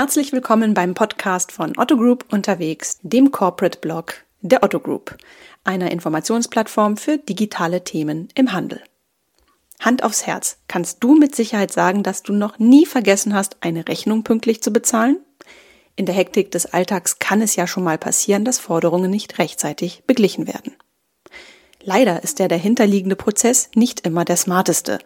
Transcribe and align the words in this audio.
Herzlich 0.00 0.32
willkommen 0.32 0.74
beim 0.74 0.94
Podcast 0.94 1.50
von 1.50 1.76
Otto 1.76 1.96
Group 1.96 2.26
unterwegs, 2.30 3.00
dem 3.02 3.32
Corporate 3.32 3.80
Blog 3.80 4.14
der 4.42 4.62
Otto 4.62 4.78
Group, 4.78 5.18
einer 5.64 5.90
Informationsplattform 5.90 6.96
für 6.96 7.18
digitale 7.18 7.82
Themen 7.82 8.28
im 8.36 8.52
Handel. 8.52 8.80
Hand 9.80 10.04
aufs 10.04 10.24
Herz, 10.24 10.58
kannst 10.68 11.02
du 11.02 11.16
mit 11.16 11.34
Sicherheit 11.34 11.72
sagen, 11.72 12.04
dass 12.04 12.22
du 12.22 12.32
noch 12.32 12.60
nie 12.60 12.86
vergessen 12.86 13.34
hast, 13.34 13.56
eine 13.60 13.88
Rechnung 13.88 14.22
pünktlich 14.22 14.62
zu 14.62 14.72
bezahlen? 14.72 15.18
In 15.96 16.06
der 16.06 16.14
Hektik 16.14 16.52
des 16.52 16.66
Alltags 16.66 17.18
kann 17.18 17.42
es 17.42 17.56
ja 17.56 17.66
schon 17.66 17.82
mal 17.82 17.98
passieren, 17.98 18.44
dass 18.44 18.60
Forderungen 18.60 19.10
nicht 19.10 19.40
rechtzeitig 19.40 20.04
beglichen 20.06 20.46
werden. 20.46 20.76
Leider 21.82 22.22
ist 22.22 22.38
der 22.38 22.46
dahinterliegende 22.46 23.16
Prozess 23.16 23.68
nicht 23.74 24.06
immer 24.06 24.24
der 24.24 24.36
smarteste. 24.36 25.00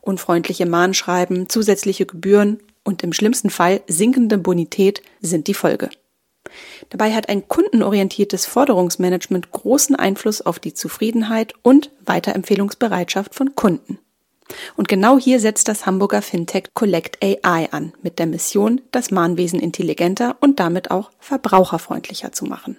Unfreundliche 0.00 0.64
Mahnschreiben, 0.64 1.50
zusätzliche 1.50 2.06
Gebühren 2.06 2.60
und 2.88 3.02
im 3.02 3.12
schlimmsten 3.12 3.50
Fall 3.50 3.82
sinkende 3.86 4.38
Bonität 4.38 5.02
sind 5.20 5.46
die 5.46 5.52
Folge. 5.52 5.90
Dabei 6.88 7.12
hat 7.12 7.28
ein 7.28 7.46
kundenorientiertes 7.46 8.46
Forderungsmanagement 8.46 9.52
großen 9.52 9.94
Einfluss 9.94 10.40
auf 10.40 10.58
die 10.58 10.72
Zufriedenheit 10.72 11.52
und 11.60 11.90
Weiterempfehlungsbereitschaft 12.06 13.34
von 13.34 13.54
Kunden. 13.54 13.98
Und 14.74 14.88
genau 14.88 15.18
hier 15.18 15.38
setzt 15.38 15.68
das 15.68 15.84
Hamburger 15.84 16.22
Fintech 16.22 16.70
Collect 16.72 17.22
AI 17.22 17.68
an, 17.72 17.92
mit 18.00 18.18
der 18.18 18.24
Mission, 18.24 18.80
das 18.90 19.10
Mahnwesen 19.10 19.60
intelligenter 19.60 20.38
und 20.40 20.58
damit 20.58 20.90
auch 20.90 21.10
verbraucherfreundlicher 21.18 22.32
zu 22.32 22.46
machen. 22.46 22.78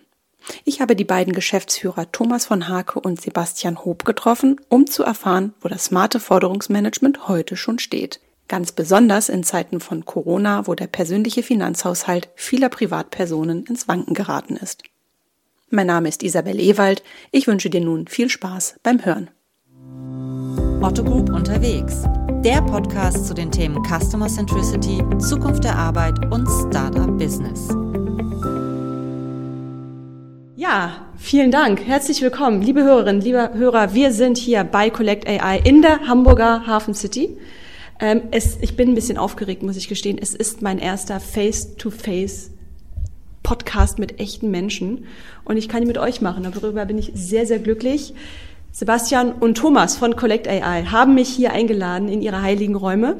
Ich 0.65 0.81
habe 0.81 0.95
die 0.95 1.05
beiden 1.05 1.33
Geschäftsführer 1.33 2.11
Thomas 2.11 2.47
von 2.47 2.67
Hake 2.67 2.99
und 2.99 3.21
Sebastian 3.21 3.85
Hob 3.85 4.05
getroffen, 4.05 4.59
um 4.69 4.87
zu 4.87 5.03
erfahren, 5.03 5.53
wo 5.61 5.69
das 5.69 5.85
smarte 5.85 6.19
Forderungsmanagement 6.19 7.27
heute 7.27 7.55
schon 7.55 7.77
steht. 7.77 8.19
Ganz 8.49 8.71
besonders 8.71 9.29
in 9.29 9.43
Zeiten 9.43 9.79
von 9.79 10.05
Corona, 10.05 10.65
wo 10.65 10.73
der 10.73 10.87
persönliche 10.87 11.43
Finanzhaushalt 11.43 12.29
vieler 12.33 12.69
Privatpersonen 12.69 13.63
ins 13.65 13.87
Wanken 13.87 14.15
geraten 14.15 14.55
ist. 14.55 14.81
Mein 15.69 15.85
Name 15.85 16.09
ist 16.09 16.23
Isabel 16.23 16.59
Ewald. 16.59 17.03
Ich 17.29 17.45
wünsche 17.45 17.69
dir 17.69 17.79
nun 17.79 18.07
viel 18.07 18.27
Spaß 18.27 18.79
beim 18.81 19.05
Hören. 19.05 19.29
Otto 20.81 21.03
Group 21.03 21.29
unterwegs. 21.29 22.01
Der 22.43 22.63
Podcast 22.63 23.27
zu 23.27 23.35
den 23.35 23.51
Themen 23.51 23.83
Customer 23.83 24.27
Centricity, 24.27 25.03
Zukunft 25.19 25.63
der 25.63 25.75
Arbeit 25.75 26.17
und 26.33 26.47
Startup 26.47 27.15
Business. 27.19 27.69
Ja, 30.55 31.11
vielen 31.19 31.51
Dank. 31.51 31.85
Herzlich 31.85 32.19
willkommen, 32.23 32.63
liebe 32.63 32.81
Hörerinnen, 32.81 33.21
liebe 33.21 33.51
Hörer. 33.53 33.93
Wir 33.93 34.11
sind 34.11 34.39
hier 34.39 34.63
bei 34.63 34.89
Collect 34.89 35.27
AI 35.27 35.59
in 35.59 35.83
der 35.83 36.07
Hamburger 36.07 36.65
Hafen 36.65 36.95
City. 36.95 37.37
Ähm, 37.99 38.23
es, 38.31 38.57
ich 38.61 38.75
bin 38.75 38.89
ein 38.89 38.95
bisschen 38.95 39.17
aufgeregt, 39.17 39.61
muss 39.61 39.77
ich 39.77 39.89
gestehen. 39.89 40.17
Es 40.19 40.33
ist 40.33 40.61
mein 40.61 40.79
erster 40.79 41.19
Face-to-Face 41.19 42.51
Podcast 43.43 43.99
mit 43.99 44.19
echten 44.19 44.51
Menschen 44.51 45.05
und 45.43 45.57
ich 45.57 45.69
kann 45.69 45.81
ihn 45.81 45.87
mit 45.87 45.97
euch 45.97 46.21
machen. 46.21 46.43
Darüber 46.43 46.85
bin 46.85 46.97
ich 46.97 47.11
sehr, 47.13 47.45
sehr 47.45 47.59
glücklich. 47.59 48.13
Sebastian 48.71 49.31
und 49.31 49.57
Thomas 49.57 49.97
von 49.97 50.15
Collect 50.15 50.47
AI 50.47 50.83
haben 50.85 51.15
mich 51.15 51.29
hier 51.29 51.51
eingeladen 51.51 52.07
in 52.07 52.21
ihre 52.21 52.41
heiligen 52.41 52.75
Räume, 52.75 53.17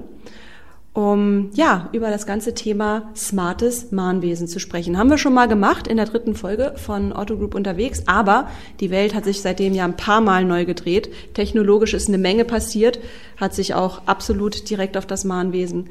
um 0.94 1.52
ja 1.54 1.90
über 1.94 2.10
das 2.10 2.26
ganze 2.26 2.54
Thema 2.54 3.10
smartes 3.16 3.92
Mahnwesen 3.92 4.48
zu 4.48 4.60
sprechen. 4.60 4.98
Haben 4.98 5.10
wir 5.10 5.18
schon 5.18 5.34
mal 5.34 5.48
gemacht 5.48 5.88
in 5.88 5.98
der 5.98 6.08
dritten 6.08 6.36
Folge 6.36 6.74
von 6.78 7.14
Otto 7.14 7.38
Group 7.38 7.56
unterwegs, 7.56 8.04
aber 8.08 8.50
die 8.80 8.90
Welt 8.90 9.14
hat 9.14 9.26
sich 9.26 9.42
seitdem 9.42 9.74
ja 9.74 9.86
ein 9.86 9.98
paar 9.98 10.22
Mal 10.22 10.46
neu 10.46 10.66
gedreht. 10.66 11.10
Technologisch 11.34 11.94
ist 11.94 12.08
eine 12.08 12.18
Menge 12.18 12.44
passiert, 12.44 13.00
hat 13.38 13.54
sich 13.54 13.74
auch 13.74 14.02
absolut 14.08 14.70
direkt 14.70 14.98
auf 14.98 15.06
das 15.06 15.26
Mahnwesen 15.26 15.90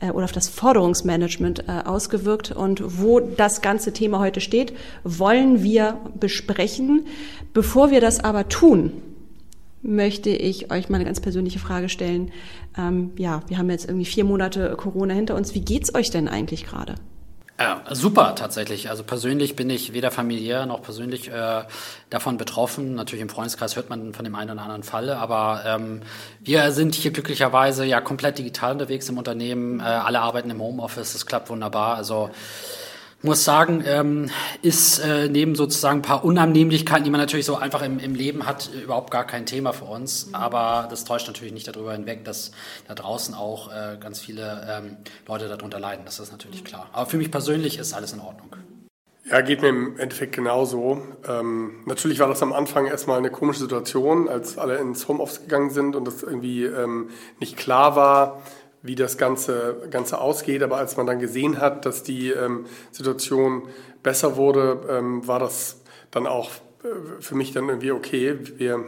äh, 0.00 0.10
oder 0.10 0.24
auf 0.24 0.32
das 0.32 0.48
Forderungsmanagement 0.48 1.68
äh, 1.68 1.86
ausgewirkt. 1.86 2.50
Und 2.50 3.00
wo 3.00 3.20
das 3.20 3.62
ganze 3.62 3.92
Thema 3.92 4.18
heute 4.18 4.40
steht, 4.40 4.72
wollen 5.04 5.62
wir 5.62 5.98
besprechen. 6.18 7.06
Bevor 7.54 7.90
wir 7.90 8.00
das 8.00 8.22
aber 8.22 8.48
tun, 8.48 8.92
möchte 9.82 10.30
ich 10.30 10.70
euch 10.70 10.88
mal 10.88 10.96
eine 10.96 11.04
ganz 11.04 11.20
persönliche 11.20 11.58
Frage 11.58 11.88
stellen. 11.88 12.32
Ähm, 12.78 13.12
ja, 13.16 13.42
wir 13.48 13.58
haben 13.58 13.70
jetzt 13.70 13.86
irgendwie 13.86 14.06
vier 14.06 14.24
Monate 14.24 14.74
Corona 14.76 15.14
hinter 15.14 15.34
uns. 15.34 15.54
Wie 15.54 15.60
geht's 15.60 15.94
euch 15.94 16.10
denn 16.10 16.28
eigentlich 16.28 16.64
gerade? 16.64 16.94
Ja, 17.60 17.82
super 17.92 18.34
tatsächlich. 18.34 18.90
Also 18.90 19.04
persönlich 19.04 19.54
bin 19.54 19.70
ich 19.70 19.92
weder 19.92 20.10
familiär 20.10 20.66
noch 20.66 20.82
persönlich 20.82 21.28
äh, 21.28 21.62
davon 22.10 22.36
betroffen. 22.36 22.94
Natürlich 22.94 23.22
im 23.22 23.28
Freundeskreis 23.28 23.76
hört 23.76 23.88
man 23.88 24.14
von 24.14 24.24
dem 24.24 24.34
einen 24.34 24.50
oder 24.50 24.62
anderen 24.62 24.82
Falle, 24.82 25.18
aber 25.18 25.62
ähm, 25.64 26.00
wir 26.40 26.72
sind 26.72 26.94
hier 26.94 27.12
glücklicherweise 27.12 27.84
ja 27.84 28.00
komplett 28.00 28.38
digital 28.38 28.72
unterwegs 28.72 29.08
im 29.08 29.18
Unternehmen. 29.18 29.78
Äh, 29.78 29.84
alle 29.84 30.20
arbeiten 30.20 30.50
im 30.50 30.60
Homeoffice, 30.60 31.14
es 31.14 31.26
klappt 31.26 31.50
wunderbar. 31.50 31.96
Also 31.96 32.30
muss 33.22 33.44
sagen, 33.44 33.84
ähm, 33.86 34.30
ist 34.62 34.98
äh, 34.98 35.28
neben 35.28 35.54
sozusagen 35.54 36.00
ein 36.00 36.02
paar 36.02 36.24
Unannehmlichkeiten, 36.24 37.04
die 37.04 37.10
man 37.10 37.20
natürlich 37.20 37.46
so 37.46 37.56
einfach 37.56 37.82
im, 37.82 37.98
im 37.98 38.14
Leben 38.14 38.46
hat, 38.46 38.70
überhaupt 38.82 39.10
gar 39.10 39.26
kein 39.26 39.46
Thema 39.46 39.72
für 39.72 39.84
uns. 39.84 40.26
Mhm. 40.26 40.34
Aber 40.34 40.88
das 40.90 41.04
täuscht 41.04 41.26
natürlich 41.26 41.52
nicht 41.52 41.68
darüber 41.68 41.92
hinweg, 41.92 42.24
dass 42.24 42.52
da 42.88 42.94
draußen 42.94 43.34
auch 43.34 43.70
äh, 43.70 43.96
ganz 43.98 44.20
viele 44.20 44.66
ähm, 44.68 44.96
Leute 45.26 45.48
darunter 45.48 45.78
leiden. 45.78 46.04
Das 46.04 46.18
ist 46.18 46.32
natürlich 46.32 46.64
klar. 46.64 46.88
Aber 46.92 47.06
für 47.06 47.16
mich 47.16 47.30
persönlich 47.30 47.78
ist 47.78 47.92
alles 47.92 48.12
in 48.12 48.20
Ordnung. 48.20 48.56
Ja, 49.30 49.40
geht 49.40 49.62
mir 49.62 49.68
im 49.68 49.98
Endeffekt 49.98 50.34
genauso. 50.34 51.00
Ähm, 51.28 51.84
natürlich 51.86 52.18
war 52.18 52.28
das 52.28 52.42
am 52.42 52.52
Anfang 52.52 52.86
erstmal 52.86 53.18
eine 53.18 53.30
komische 53.30 53.60
Situation, 53.60 54.28
als 54.28 54.58
alle 54.58 54.78
ins 54.78 55.06
Homeoffice 55.06 55.42
gegangen 55.42 55.70
sind 55.70 55.94
und 55.94 56.04
das 56.06 56.24
irgendwie 56.24 56.64
ähm, 56.64 57.08
nicht 57.38 57.56
klar 57.56 57.94
war, 57.94 58.42
wie 58.82 58.94
das 58.94 59.16
Ganze, 59.16 59.76
Ganze 59.90 60.20
ausgeht. 60.20 60.62
Aber 60.62 60.76
als 60.76 60.96
man 60.96 61.06
dann 61.06 61.18
gesehen 61.18 61.60
hat, 61.60 61.86
dass 61.86 62.02
die 62.02 62.30
ähm, 62.30 62.66
Situation 62.90 63.68
besser 64.02 64.36
wurde, 64.36 64.80
ähm, 64.88 65.26
war 65.26 65.38
das 65.38 65.80
dann 66.10 66.26
auch 66.26 66.50
äh, 66.82 67.20
für 67.20 67.34
mich 67.34 67.52
dann 67.52 67.68
irgendwie 67.68 67.92
okay. 67.92 68.38
Wir, 68.56 68.84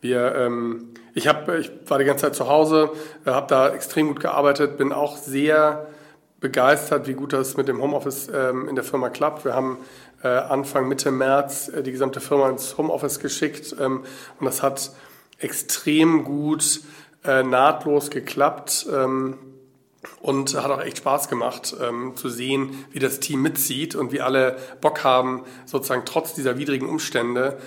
wir, 0.00 0.34
ähm, 0.34 0.94
ich, 1.14 1.28
hab, 1.28 1.48
ich 1.48 1.70
war 1.86 1.98
die 1.98 2.04
ganze 2.04 2.26
Zeit 2.26 2.34
zu 2.34 2.48
Hause, 2.48 2.90
äh, 3.24 3.30
habe 3.30 3.46
da 3.48 3.70
extrem 3.70 4.08
gut 4.08 4.20
gearbeitet, 4.20 4.76
bin 4.76 4.92
auch 4.92 5.16
sehr 5.16 5.86
begeistert, 6.40 7.06
wie 7.06 7.12
gut 7.12 7.32
das 7.32 7.56
mit 7.56 7.68
dem 7.68 7.80
Homeoffice 7.82 8.30
ähm, 8.34 8.68
in 8.68 8.74
der 8.74 8.84
Firma 8.84 9.10
klappt. 9.10 9.44
Wir 9.44 9.54
haben 9.54 9.78
äh, 10.22 10.28
Anfang, 10.28 10.88
Mitte 10.88 11.10
März 11.10 11.68
äh, 11.68 11.82
die 11.82 11.92
gesamte 11.92 12.20
Firma 12.20 12.48
ins 12.48 12.76
Homeoffice 12.78 13.20
geschickt 13.20 13.76
ähm, 13.78 14.04
und 14.38 14.46
das 14.46 14.62
hat 14.62 14.90
extrem 15.38 16.24
gut 16.24 16.80
äh, 17.24 17.42
nahtlos 17.42 18.10
geklappt 18.10 18.86
ähm, 18.92 19.38
und 20.20 20.54
hat 20.54 20.70
auch 20.70 20.80
echt 20.80 20.98
Spaß 20.98 21.28
gemacht 21.28 21.74
ähm, 21.80 22.16
zu 22.16 22.28
sehen, 22.28 22.84
wie 22.90 22.98
das 22.98 23.20
Team 23.20 23.42
mitzieht 23.42 23.94
und 23.94 24.12
wie 24.12 24.20
alle 24.20 24.56
Bock 24.80 25.04
haben, 25.04 25.44
sozusagen 25.66 26.02
trotz 26.04 26.34
dieser 26.34 26.58
widrigen 26.58 26.88
Umstände 26.88 27.58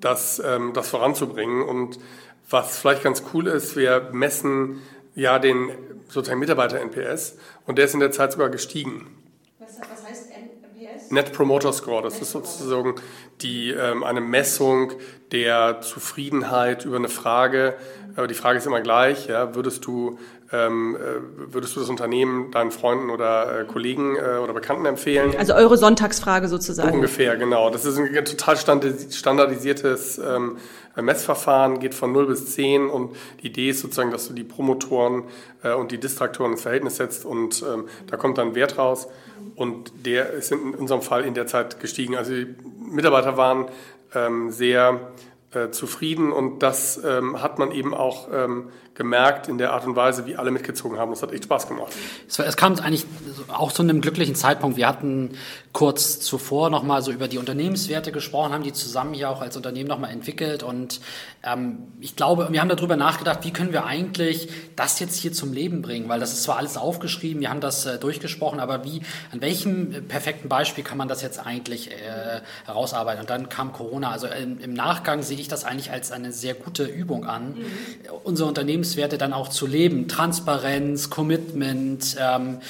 das, 0.00 0.42
ähm, 0.44 0.72
das 0.72 0.88
voranzubringen. 0.88 1.62
Und 1.62 1.98
was 2.48 2.78
vielleicht 2.78 3.02
ganz 3.02 3.22
cool 3.32 3.46
ist, 3.46 3.76
wir 3.76 4.10
messen 4.12 4.82
ja 5.14 5.38
den 5.38 5.70
sozusagen 6.08 6.40
Mitarbeiter-NPS 6.40 7.36
und 7.66 7.76
der 7.78 7.86
ist 7.86 7.94
in 7.94 8.00
der 8.00 8.10
Zeit 8.10 8.32
sogar 8.32 8.50
gestiegen. 8.50 9.18
Was, 9.58 9.78
was 9.80 10.08
heißt 10.08 10.28
NPS? 10.30 11.01
Net 11.12 11.32
Promoter 11.32 11.72
Score, 11.72 12.02
das 12.02 12.20
ist 12.20 12.32
sozusagen 12.32 12.94
die, 13.40 13.70
ähm, 13.70 14.02
eine 14.02 14.20
Messung 14.20 14.92
der 15.30 15.80
Zufriedenheit 15.80 16.84
über 16.84 16.96
eine 16.96 17.08
Frage. 17.08 17.74
Aber 18.16 18.26
die 18.26 18.34
Frage 18.34 18.58
ist 18.58 18.66
immer 18.66 18.80
gleich, 18.80 19.26
ja, 19.28 19.54
würdest 19.54 19.86
du 19.86 20.18
ähm, 20.52 20.96
äh, 20.96 21.52
würdest 21.54 21.74
du 21.76 21.80
das 21.80 21.88
Unternehmen 21.88 22.50
deinen 22.50 22.70
Freunden 22.70 23.08
oder 23.08 23.60
äh, 23.60 23.64
Kollegen 23.64 24.16
äh, 24.16 24.36
oder 24.36 24.52
Bekannten 24.52 24.84
empfehlen? 24.84 25.34
Also 25.38 25.54
eure 25.54 25.78
Sonntagsfrage 25.78 26.48
sozusagen. 26.48 26.92
Ungefähr, 26.92 27.36
genau. 27.36 27.70
Das 27.70 27.86
ist 27.86 27.98
ein 27.98 28.12
total 28.24 28.56
standardisiertes 28.58 30.18
ähm, 30.18 30.58
Messverfahren, 31.00 31.78
geht 31.78 31.94
von 31.94 32.12
0 32.12 32.26
bis 32.26 32.54
10 32.54 32.88
und 32.88 33.16
die 33.42 33.46
Idee 33.46 33.70
ist 33.70 33.80
sozusagen, 33.80 34.10
dass 34.10 34.28
du 34.28 34.34
die 34.34 34.44
Promotoren 34.44 35.24
äh, 35.62 35.72
und 35.72 35.92
die 35.92 35.98
Distraktoren 35.98 36.52
ins 36.52 36.62
Verhältnis 36.62 36.96
setzt 36.96 37.24
und 37.24 37.62
ähm, 37.62 37.86
da 38.08 38.16
kommt 38.16 38.36
dann 38.38 38.54
Wert 38.54 38.76
raus 38.76 39.08
und 39.56 39.92
der 40.04 40.30
ist 40.30 40.52
in 40.52 40.74
unserem 40.74 41.02
Fall 41.02 41.24
in 41.24 41.34
der 41.34 41.46
Zeit 41.46 41.80
gestiegen. 41.80 42.16
Also 42.16 42.32
die 42.32 42.54
Mitarbeiter 42.78 43.36
waren 43.36 43.66
ähm, 44.14 44.50
sehr 44.50 45.12
äh, 45.54 45.70
zufrieden 45.70 46.32
und 46.32 46.62
das 46.62 47.02
ähm, 47.04 47.42
hat 47.42 47.58
man 47.58 47.72
eben 47.72 47.94
auch 47.94 48.28
ähm, 48.32 48.70
gemerkt 48.94 49.48
in 49.48 49.58
der 49.58 49.72
Art 49.72 49.86
und 49.86 49.96
Weise, 49.96 50.26
wie 50.26 50.36
alle 50.36 50.50
mitgezogen 50.50 50.98
haben. 50.98 51.10
Das 51.10 51.22
hat 51.22 51.32
echt 51.32 51.44
Spaß 51.44 51.66
gemacht. 51.66 51.92
Es, 52.28 52.38
es 52.38 52.56
kam 52.56 52.74
eigentlich 52.78 53.06
auch 53.48 53.72
zu 53.72 53.82
einem 53.82 54.00
glücklichen 54.00 54.34
Zeitpunkt. 54.34 54.76
Wir 54.76 54.86
hatten 54.86 55.36
kurz 55.72 56.20
zuvor 56.20 56.68
nochmal 56.68 57.02
so 57.02 57.10
über 57.10 57.28
die 57.28 57.38
Unternehmenswerte 57.38 58.12
gesprochen, 58.12 58.52
haben 58.52 58.62
die 58.62 58.72
zusammen 58.72 59.14
hier 59.14 59.30
auch 59.30 59.40
als 59.40 59.56
Unternehmen 59.56 59.88
nochmal 59.88 60.10
entwickelt 60.10 60.62
und 60.62 61.00
ähm, 61.42 61.78
ich 62.00 62.16
glaube, 62.16 62.48
wir 62.50 62.60
haben 62.60 62.68
darüber 62.68 62.96
nachgedacht, 62.96 63.40
wie 63.42 63.52
können 63.52 63.72
wir 63.72 63.86
eigentlich 63.86 64.48
das 64.76 65.00
jetzt 65.00 65.16
hier 65.16 65.32
zum 65.32 65.52
Leben 65.52 65.82
bringen, 65.82 66.08
weil 66.08 66.20
das 66.20 66.32
ist 66.32 66.42
zwar 66.42 66.58
alles 66.58 66.76
aufgeschrieben, 66.76 67.40
wir 67.40 67.50
haben 67.50 67.60
das 67.60 67.86
äh, 67.86 67.98
durchgesprochen, 67.98 68.60
aber 68.60 68.84
wie, 68.84 69.02
an 69.32 69.40
welchem 69.40 69.92
äh, 69.92 70.00
perfekten 70.00 70.48
Beispiel 70.48 70.84
kann 70.84 70.98
man 70.98 71.08
das 71.08 71.22
jetzt 71.22 71.44
eigentlich 71.44 71.90
äh, 71.90 72.40
herausarbeiten? 72.66 73.20
Und 73.20 73.30
dann 73.30 73.48
kam 73.48 73.72
Corona. 73.72 74.10
Also 74.10 74.26
im, 74.26 74.60
im 74.60 74.74
Nachgang 74.74 75.22
sehe 75.22 75.38
ich 75.38 75.41
das 75.48 75.64
eigentlich 75.64 75.90
als 75.90 76.10
eine 76.10 76.32
sehr 76.32 76.54
gute 76.54 76.84
Übung 76.84 77.26
an, 77.26 77.48
mhm. 77.50 77.64
unser 78.24 78.46
Unternehmen 78.46 78.72
Unternehmenswerte 78.72 79.18
dann 79.18 79.32
auch 79.32 79.48
zu 79.48 79.66
leben. 79.66 80.08
Transparenz, 80.08 81.10
Commitment, 81.10 82.16
ähm, 82.18 82.60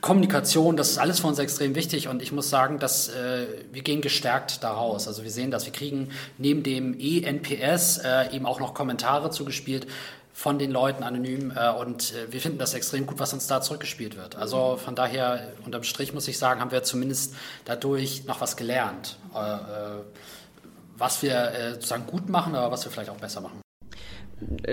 Kommunikation, 0.00 0.76
das 0.76 0.90
ist 0.90 0.98
alles 0.98 1.20
für 1.20 1.26
uns 1.26 1.38
extrem 1.38 1.74
wichtig 1.74 2.08
und 2.08 2.22
ich 2.22 2.30
muss 2.30 2.50
sagen, 2.50 2.78
dass 2.78 3.08
äh, 3.08 3.46
wir 3.72 3.82
gehen 3.82 4.02
gestärkt 4.02 4.62
daraus. 4.62 5.08
Also 5.08 5.24
wir 5.24 5.30
sehen, 5.30 5.50
dass 5.50 5.64
wir 5.64 5.72
kriegen 5.72 6.10
neben 6.36 6.62
dem 6.62 6.98
ENPS 6.98 7.98
äh, 7.98 8.34
eben 8.34 8.44
auch 8.44 8.60
noch 8.60 8.74
Kommentare 8.74 9.30
zugespielt 9.30 9.86
von 10.34 10.58
den 10.58 10.70
Leuten 10.70 11.02
anonym 11.04 11.52
äh, 11.56 11.70
und 11.70 12.12
äh, 12.12 12.30
wir 12.30 12.40
finden 12.40 12.58
das 12.58 12.74
extrem 12.74 13.06
gut, 13.06 13.18
was 13.18 13.32
uns 13.32 13.46
da 13.46 13.62
zurückgespielt 13.62 14.16
wird. 14.16 14.36
Also 14.36 14.76
von 14.76 14.94
daher, 14.94 15.52
unterm 15.64 15.84
Strich 15.84 16.12
muss 16.12 16.28
ich 16.28 16.38
sagen, 16.38 16.60
haben 16.60 16.70
wir 16.70 16.82
zumindest 16.82 17.34
dadurch 17.64 18.24
noch 18.24 18.40
was 18.40 18.56
gelernt, 18.56 19.16
äh, 19.34 19.38
äh 19.38 20.02
was 20.96 21.22
wir 21.22 21.52
äh, 21.52 21.72
sozusagen 21.72 22.06
gut 22.06 22.28
machen, 22.28 22.54
aber 22.54 22.70
was 22.70 22.84
wir 22.84 22.92
vielleicht 22.92 23.10
auch 23.10 23.16
besser 23.16 23.40
machen 23.40 23.64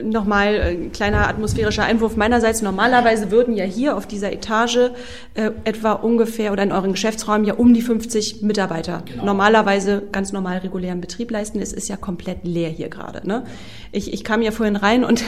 nochmal 0.03 0.59
ein 0.59 0.85
äh, 0.85 0.89
kleiner 0.89 1.27
atmosphärischer 1.27 1.83
Einwurf 1.83 2.15
meinerseits. 2.15 2.61
Normalerweise 2.61 3.31
würden 3.31 3.55
ja 3.55 3.63
hier 3.63 3.95
auf 3.95 4.07
dieser 4.07 4.31
Etage 4.31 4.91
äh, 5.33 5.51
etwa 5.63 5.93
ungefähr 5.93 6.51
oder 6.51 6.63
in 6.63 6.71
euren 6.71 6.91
Geschäftsräumen 6.91 7.45
ja 7.45 7.53
um 7.55 7.73
die 7.73 7.81
50 7.81 8.41
Mitarbeiter 8.41 9.03
genau. 9.05 9.25
normalerweise 9.25 10.03
ganz 10.11 10.31
normal 10.31 10.59
regulären 10.59 11.01
Betrieb 11.01 11.31
leisten. 11.31 11.59
Es 11.59 11.73
ist 11.73 11.87
ja 11.87 11.97
komplett 11.97 12.39
leer 12.43 12.69
hier 12.69 12.89
gerade. 12.89 13.27
Ne? 13.27 13.45
Ich, 13.91 14.13
ich 14.13 14.23
kam 14.23 14.41
ja 14.41 14.51
vorhin 14.51 14.75
rein 14.75 15.03
und 15.03 15.23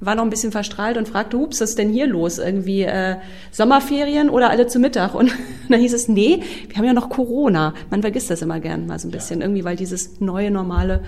war 0.00 0.14
noch 0.14 0.24
ein 0.24 0.30
bisschen 0.30 0.52
verstrahlt 0.52 0.96
und 0.96 1.08
fragte, 1.08 1.38
hups, 1.38 1.60
was 1.60 1.70
ist 1.70 1.78
denn 1.78 1.90
hier 1.90 2.06
los? 2.06 2.38
Irgendwie 2.38 2.82
äh, 2.82 3.16
Sommerferien 3.50 4.30
oder 4.30 4.50
alle 4.50 4.66
zu 4.66 4.78
Mittag? 4.78 5.14
Und 5.14 5.32
dann 5.68 5.80
hieß 5.80 5.92
es, 5.92 6.08
nee, 6.08 6.42
wir 6.68 6.76
haben 6.76 6.84
ja 6.84 6.92
noch 6.92 7.08
Corona. 7.08 7.74
Man 7.90 8.02
vergisst 8.02 8.30
das 8.30 8.42
immer 8.42 8.60
gern 8.60 8.86
mal 8.86 8.98
so 8.98 9.08
ein 9.08 9.10
bisschen, 9.10 9.40
ja. 9.40 9.46
irgendwie, 9.46 9.64
weil 9.64 9.76
dieses 9.76 10.20
neue 10.20 10.50
Normale 10.50 11.02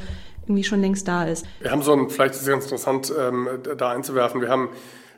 irgendwie 0.45 0.65
schon 0.65 0.81
längst 0.81 1.09
da 1.09 1.25
ist. 1.25 1.47
Wir 1.61 1.71
haben 1.71 1.83
so 1.83 1.93
ein, 1.93 2.11
vielleicht 2.11 2.35
ist 2.35 2.43
es 2.43 2.49
ganz 2.49 2.65
interessant, 2.65 3.13
ähm, 3.19 3.49
da 3.79 3.91
einzuwerfen, 3.91 4.41
wir 4.41 4.49
haben 4.49 4.69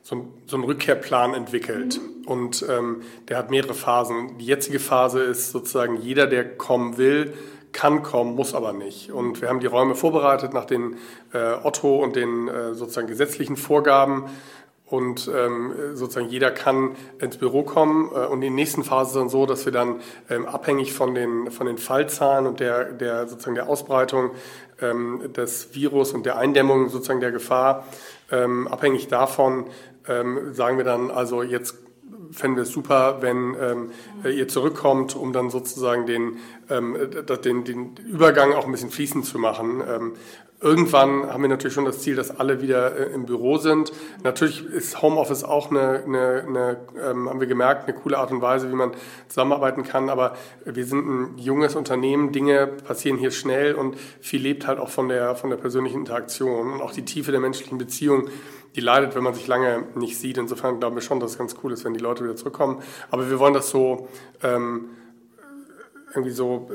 so, 0.03 0.17
ein, 0.17 0.29
so 0.47 0.57
einen 0.57 0.65
Rückkehrplan 0.65 1.35
entwickelt 1.35 2.01
mhm. 2.01 2.29
und 2.29 2.65
ähm, 2.69 3.03
der 3.29 3.39
hat 3.39 3.51
mehrere 3.51 3.75
Phasen. 3.75 4.39
Die 4.39 4.47
jetzige 4.47 4.79
Phase 4.79 5.21
ist 5.21 5.51
sozusagen 5.51 5.97
jeder, 5.97 6.27
der 6.27 6.57
kommen 6.57 6.97
will, 6.97 7.35
kann 7.73 8.03
kommen, 8.03 8.35
muss 8.35 8.55
aber 8.55 8.73
nicht. 8.73 9.13
Und 9.13 9.41
wir 9.41 9.49
haben 9.49 9.61
die 9.61 9.67
Räume 9.67 9.95
vorbereitet 9.95 10.53
nach 10.53 10.65
den 10.65 10.97
äh, 11.33 11.55
Otto 11.63 12.03
und 12.03 12.17
den 12.17 12.49
äh, 12.49 12.75
sozusagen 12.75 13.07
gesetzlichen 13.07 13.57
Vorgaben. 13.57 14.25
Und 14.89 15.29
ähm, 15.35 15.75
sozusagen 15.95 16.29
jeder 16.29 16.53
kann 16.53 16.95
ins 17.19 17.39
Büro 17.39 17.65
kommen. 17.65 18.09
Äh, 18.15 18.27
und 18.27 18.35
in 18.35 18.41
der 18.43 18.51
nächsten 18.51 18.85
Phase 18.85 19.11
ist 19.11 19.17
dann 19.17 19.29
so, 19.29 19.45
dass 19.45 19.65
wir 19.65 19.73
dann 19.73 20.01
ähm, 20.31 20.47
abhängig 20.47 20.93
von 20.93 21.15
den, 21.15 21.51
von 21.51 21.67
den 21.67 21.77
Fallzahlen 21.77 22.47
und 22.47 22.61
der, 22.61 22.93
der, 22.93 23.27
sozusagen 23.27 23.57
der 23.57 23.69
Ausbreitung 23.69 24.31
ähm, 24.81 25.33
des 25.33 25.75
Virus 25.75 26.13
und 26.13 26.25
der 26.25 26.39
Eindämmung 26.39 26.89
sozusagen 26.89 27.21
der 27.21 27.33
Gefahr. 27.33 27.85
Ähm, 28.31 28.69
abhängig 28.69 29.09
davon 29.09 29.67
ähm, 30.09 30.55
sagen 30.55 30.77
wir 30.77 30.85
dann, 30.85 31.11
also 31.11 31.43
jetzt 31.43 31.77
fänden 32.31 32.57
wir 32.57 32.63
es 32.65 32.71
super, 32.71 33.19
wenn 33.21 33.57
ähm, 33.61 33.91
ihr 34.25 34.49
zurückkommt, 34.49 35.17
um 35.17 35.33
dann 35.33 35.51
sozusagen 35.51 36.07
den, 36.07 36.39
ähm, 36.71 36.97
den, 37.45 37.65
den 37.65 37.97
Übergang 38.07 38.53
auch 38.53 38.67
ein 38.67 38.73
bisschen 38.73 38.91
fließend 38.91 39.25
zu 39.25 39.39
machen. 39.39 39.83
Ähm, 39.89 40.13
Irgendwann 40.59 41.31
haben 41.31 41.43
wir 41.43 41.51
natürlich 41.51 41.75
schon 41.75 41.85
das 41.85 42.01
Ziel, 42.01 42.17
dass 42.17 42.41
alle 42.41 42.63
wieder 42.63 42.97
äh, 42.97 43.13
im 43.13 43.27
Büro 43.27 43.59
sind. 43.59 43.93
Natürlich 44.25 44.65
ist 44.65 45.03
Homeoffice 45.03 45.45
auch 45.45 45.71
eine, 45.71 46.03
eine, 46.07 46.45
eine 46.49 46.77
ähm, 46.99 47.29
haben 47.29 47.41
wir 47.41 47.47
gemerkt, 47.47 47.87
eine 47.87 47.97
coole 47.97 48.17
Art 48.17 48.33
und 48.33 48.41
Weise, 48.41 48.71
wie 48.71 48.75
man 48.75 48.93
zusammenarbeiten 49.29 49.83
kann. 49.83 50.09
Aber 50.09 50.35
wir 50.65 50.87
sind 50.87 51.07
ein 51.07 51.39
junges 51.39 51.75
Unternehmen, 51.75 52.33
Dinge 52.33 52.69
passieren 52.69 53.19
hier 53.19 53.33
schnell 53.33 53.75
und 53.75 53.99
viel 54.21 54.41
lebt 54.41 54.67
halt 54.67 54.79
auch 54.79 54.89
von 54.89 55.11
der, 55.11 55.37
von 55.37 55.51
der 55.51 55.59
persönlichen 55.59 56.01
Interaktion 56.01 56.73
und 56.73 56.81
auch 56.81 56.93
die 56.93 57.05
Tiefe 57.05 57.33
der 57.33 57.41
menschlichen 57.41 57.77
Beziehung. 57.77 58.31
Die 58.77 58.81
leidet, 58.81 59.15
wenn 59.15 59.25
man 59.25 59.35
sich 59.35 59.47
lange 59.47 59.85
nicht 59.95 60.19
sieht. 60.19 60.39
Insofern 60.39 60.79
glauben 60.79 60.97
wir 60.97 61.03
schon, 61.03 61.19
dass 61.19 61.33
es 61.33 61.39
ganz 61.39 61.57
cool 61.65 61.73
ist, 61.73 61.85
wenn 61.85 61.95
die 61.95 62.01
Leute 62.01 62.23
wieder 62.23 62.37
zurückkommen. 62.37 62.83
Aber 63.11 63.29
wir 63.29 63.39
wollen 63.39 63.55
das 63.55 63.71
so 63.71 64.09
ähm, 64.43 64.91
irgendwie 66.15 66.33
so 66.33 66.71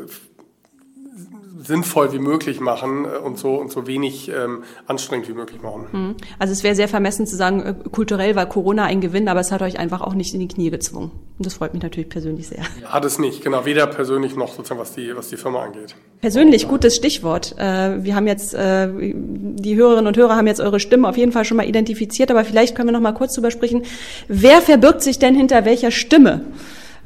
sinnvoll 1.63 2.11
wie 2.13 2.19
möglich 2.19 2.59
machen 2.59 3.05
äh, 3.05 3.17
und 3.17 3.37
so 3.37 3.55
und 3.55 3.71
so 3.71 3.87
wenig 3.87 4.29
ähm, 4.29 4.63
anstrengend 4.87 5.27
wie 5.29 5.33
möglich 5.33 5.61
machen. 5.61 5.87
Hm. 5.91 6.15
Also 6.39 6.53
es 6.53 6.63
wäre 6.63 6.75
sehr 6.75 6.87
vermessen 6.87 7.27
zu 7.27 7.35
sagen, 7.35 7.61
äh, 7.61 7.75
kulturell 7.91 8.35
war 8.35 8.45
Corona 8.47 8.85
ein 8.85 9.01
Gewinn, 9.01 9.27
aber 9.27 9.39
es 9.39 9.51
hat 9.51 9.61
euch 9.61 9.79
einfach 9.79 10.01
auch 10.01 10.13
nicht 10.13 10.33
in 10.33 10.39
die 10.39 10.47
Knie 10.47 10.69
gezwungen. 10.69 11.11
Und 11.37 11.45
das 11.45 11.55
freut 11.55 11.73
mich 11.73 11.81
natürlich 11.81 12.09
persönlich 12.09 12.47
sehr. 12.47 12.63
Hat 12.85 13.03
es 13.03 13.17
nicht, 13.17 13.43
genau, 13.43 13.65
weder 13.65 13.87
persönlich 13.87 14.35
noch 14.35 14.53
sozusagen 14.53 14.79
was 14.79 14.93
die 14.93 15.15
was 15.15 15.29
die 15.29 15.37
Firma 15.37 15.63
angeht. 15.63 15.95
Persönlich 16.21 16.67
gutes 16.67 16.95
Stichwort. 16.95 17.55
Äh, 17.57 18.03
wir 18.03 18.15
haben 18.15 18.27
jetzt 18.27 18.53
die 18.53 19.75
Hörerinnen 19.75 20.07
und 20.07 20.17
Hörer 20.17 20.35
haben 20.35 20.47
jetzt 20.47 20.61
eure 20.61 20.79
Stimmen 20.79 21.05
auf 21.05 21.17
jeden 21.17 21.31
Fall 21.31 21.45
schon 21.45 21.57
mal 21.57 21.67
identifiziert, 21.67 22.29
aber 22.29 22.45
vielleicht 22.45 22.75
können 22.75 22.89
wir 22.89 22.93
noch 22.93 22.99
mal 22.99 23.13
kurz 23.13 23.33
drüber 23.33 23.49
sprechen. 23.49 23.83
Wer 24.27 24.61
verbirgt 24.61 25.01
sich 25.01 25.19
denn 25.19 25.35
hinter 25.35 25.65
welcher 25.65 25.91
Stimme? 25.91 26.45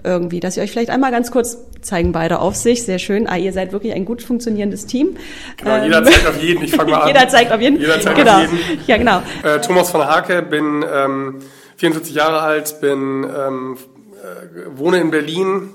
irgendwie, 0.05 0.39
dass 0.39 0.55
ihr 0.55 0.63
euch 0.63 0.71
vielleicht 0.71 0.89
einmal 0.89 1.11
ganz 1.11 1.31
kurz 1.31 1.57
zeigen 1.81 2.11
beide 2.11 2.39
auf 2.39 2.55
sich. 2.55 2.83
Sehr 2.83 2.99
schön. 2.99 3.27
Ah, 3.27 3.37
ihr 3.37 3.51
seid 3.51 3.73
wirklich 3.73 3.93
ein 3.93 4.05
gut 4.05 4.21
funktionierendes 4.21 4.85
Team. 4.85 5.17
Genau, 5.57 5.83
jeder 5.83 5.97
ähm, 5.97 6.05
zeigt 6.05 6.27
auf 6.27 6.41
jeden. 6.41 6.63
Ich 6.63 6.75
fange 6.75 6.91
mal 6.91 6.97
an. 7.01 7.07
jeder 7.07 7.27
zeigt 7.27 7.51
auf 7.51 7.59
jeden. 7.59 7.79
Jeder 7.79 7.99
zeigt 7.99 8.17
genau. 8.17 8.43
auf 8.43 8.51
jeden. 8.51 8.79
Ja, 8.87 8.97
genau. 8.97 9.21
Äh, 9.43 9.59
Thomas 9.61 9.89
von 9.89 10.05
Hake, 10.05 10.41
bin 10.43 10.85
ähm, 10.91 11.39
44 11.77 12.15
Jahre 12.15 12.39
alt, 12.41 12.79
bin 12.79 13.25
ähm, 13.25 13.77
äh, 14.25 14.77
wohne 14.77 14.99
in 14.99 15.11
Berlin, 15.11 15.69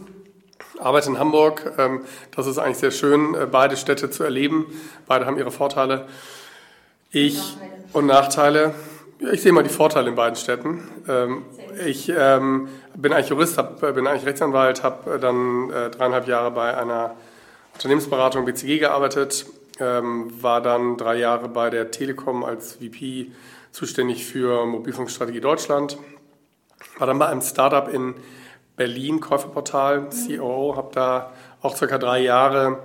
arbeite 0.79 1.11
in 1.11 1.19
Hamburg. 1.19 1.73
Ähm, 1.79 2.03
das 2.35 2.47
ist 2.47 2.59
eigentlich 2.59 2.79
sehr 2.79 2.91
schön, 2.91 3.35
äh, 3.35 3.47
beide 3.51 3.77
Städte 3.77 4.11
zu 4.11 4.25
erleben. 4.25 4.67
Beide 5.07 5.27
haben 5.27 5.39
ihre 5.39 5.51
Vorteile. 5.51 6.07
Ich 7.11 7.37
Nachteile. 7.37 7.83
und 7.93 8.07
Nachteile. 8.07 8.75
Ja, 9.21 9.33
ich 9.33 9.43
sehe 9.43 9.53
mal 9.53 9.63
die 9.63 9.69
Vorteile 9.69 10.09
in 10.09 10.15
beiden 10.15 10.37
Städten. 10.37 10.83
Ähm, 11.09 11.45
ich 11.85 12.11
ähm, 12.17 12.69
bin 12.95 13.13
eigentlich 13.13 13.29
Jurist, 13.29 13.59
hab, 13.59 13.81
bin 13.81 14.07
eigentlich 14.07 14.27
Rechtsanwalt, 14.27 14.83
habe 14.83 15.19
dann 15.19 15.71
äh, 15.71 15.91
dreieinhalb 15.91 16.27
Jahre 16.27 16.51
bei 16.51 16.77
einer 16.77 17.17
Unternehmensberatung 17.75 18.45
BCG 18.45 18.79
gearbeitet, 18.79 19.47
ähm, 19.79 20.33
war 20.43 20.61
dann 20.61 20.97
drei 20.97 21.17
Jahre 21.17 21.49
bei 21.49 21.71
der 21.71 21.91
Telekom 21.91 22.45
als 22.45 22.75
VP 22.75 23.31
zuständig 23.73 24.25
für 24.27 24.67
Mobilfunkstrategie 24.67 25.41
Deutschland, 25.41 25.99
war 26.99 27.07
dann 27.07 27.19
bei 27.19 27.29
einem 27.29 27.43
Startup 27.43 27.93
in 27.93 28.15
Berlin, 28.81 29.21
Käuferportal, 29.21 30.09
COO, 30.09 30.75
habe 30.75 30.89
da 30.95 31.33
auch 31.61 31.77
circa 31.77 31.99
drei 31.99 32.21
Jahre 32.21 32.79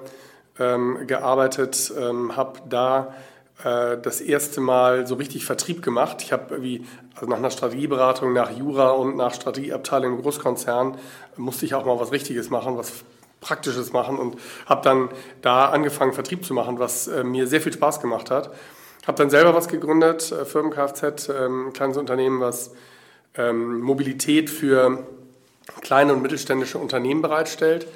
ähm, 0.59 1.07
gearbeitet, 1.07 1.93
ähm, 1.97 2.35
habe 2.35 2.59
da 2.67 3.15
äh, 3.63 3.97
das 4.01 4.19
erste 4.19 4.59
Mal 4.59 5.07
so 5.07 5.15
richtig 5.15 5.45
Vertrieb 5.45 5.81
gemacht. 5.81 6.17
Ich 6.21 6.33
habe 6.33 6.61
wie 6.61 6.85
also 7.13 7.27
nach 7.27 7.37
einer 7.37 7.49
Strategieberatung, 7.49 8.33
nach 8.33 8.51
Jura 8.51 8.89
und 8.89 9.15
nach 9.15 9.33
Strategieabteilung 9.33 10.17
im 10.17 10.21
Großkonzern 10.21 10.97
musste 11.37 11.65
ich 11.65 11.75
auch 11.75 11.85
mal 11.85 11.97
was 11.97 12.11
Richtiges 12.11 12.49
machen, 12.49 12.77
was 12.77 12.91
Praktisches 13.39 13.93
machen 13.93 14.19
und 14.19 14.35
habe 14.65 14.81
dann 14.83 15.07
da 15.41 15.69
angefangen, 15.69 16.11
Vertrieb 16.11 16.43
zu 16.43 16.53
machen, 16.53 16.77
was 16.77 17.07
äh, 17.07 17.23
mir 17.23 17.47
sehr 17.47 17.61
viel 17.61 17.71
Spaß 17.71 18.01
gemacht 18.01 18.31
hat. 18.31 18.53
Habe 19.07 19.17
dann 19.17 19.29
selber 19.29 19.55
was 19.55 19.69
gegründet, 19.69 20.29
äh, 20.33 20.43
Firmen 20.43 20.73
Kfz, 20.73 21.29
ähm, 21.29 21.67
ein 21.67 21.73
kleines 21.73 21.95
Unternehmen, 21.95 22.41
was 22.41 22.73
ähm, 23.37 23.79
Mobilität 23.79 24.49
für 24.49 25.05
kleine 25.81 26.13
und 26.13 26.21
mittelständische 26.21 26.77
Unternehmen 26.77 27.21
bereitstellt 27.21 27.87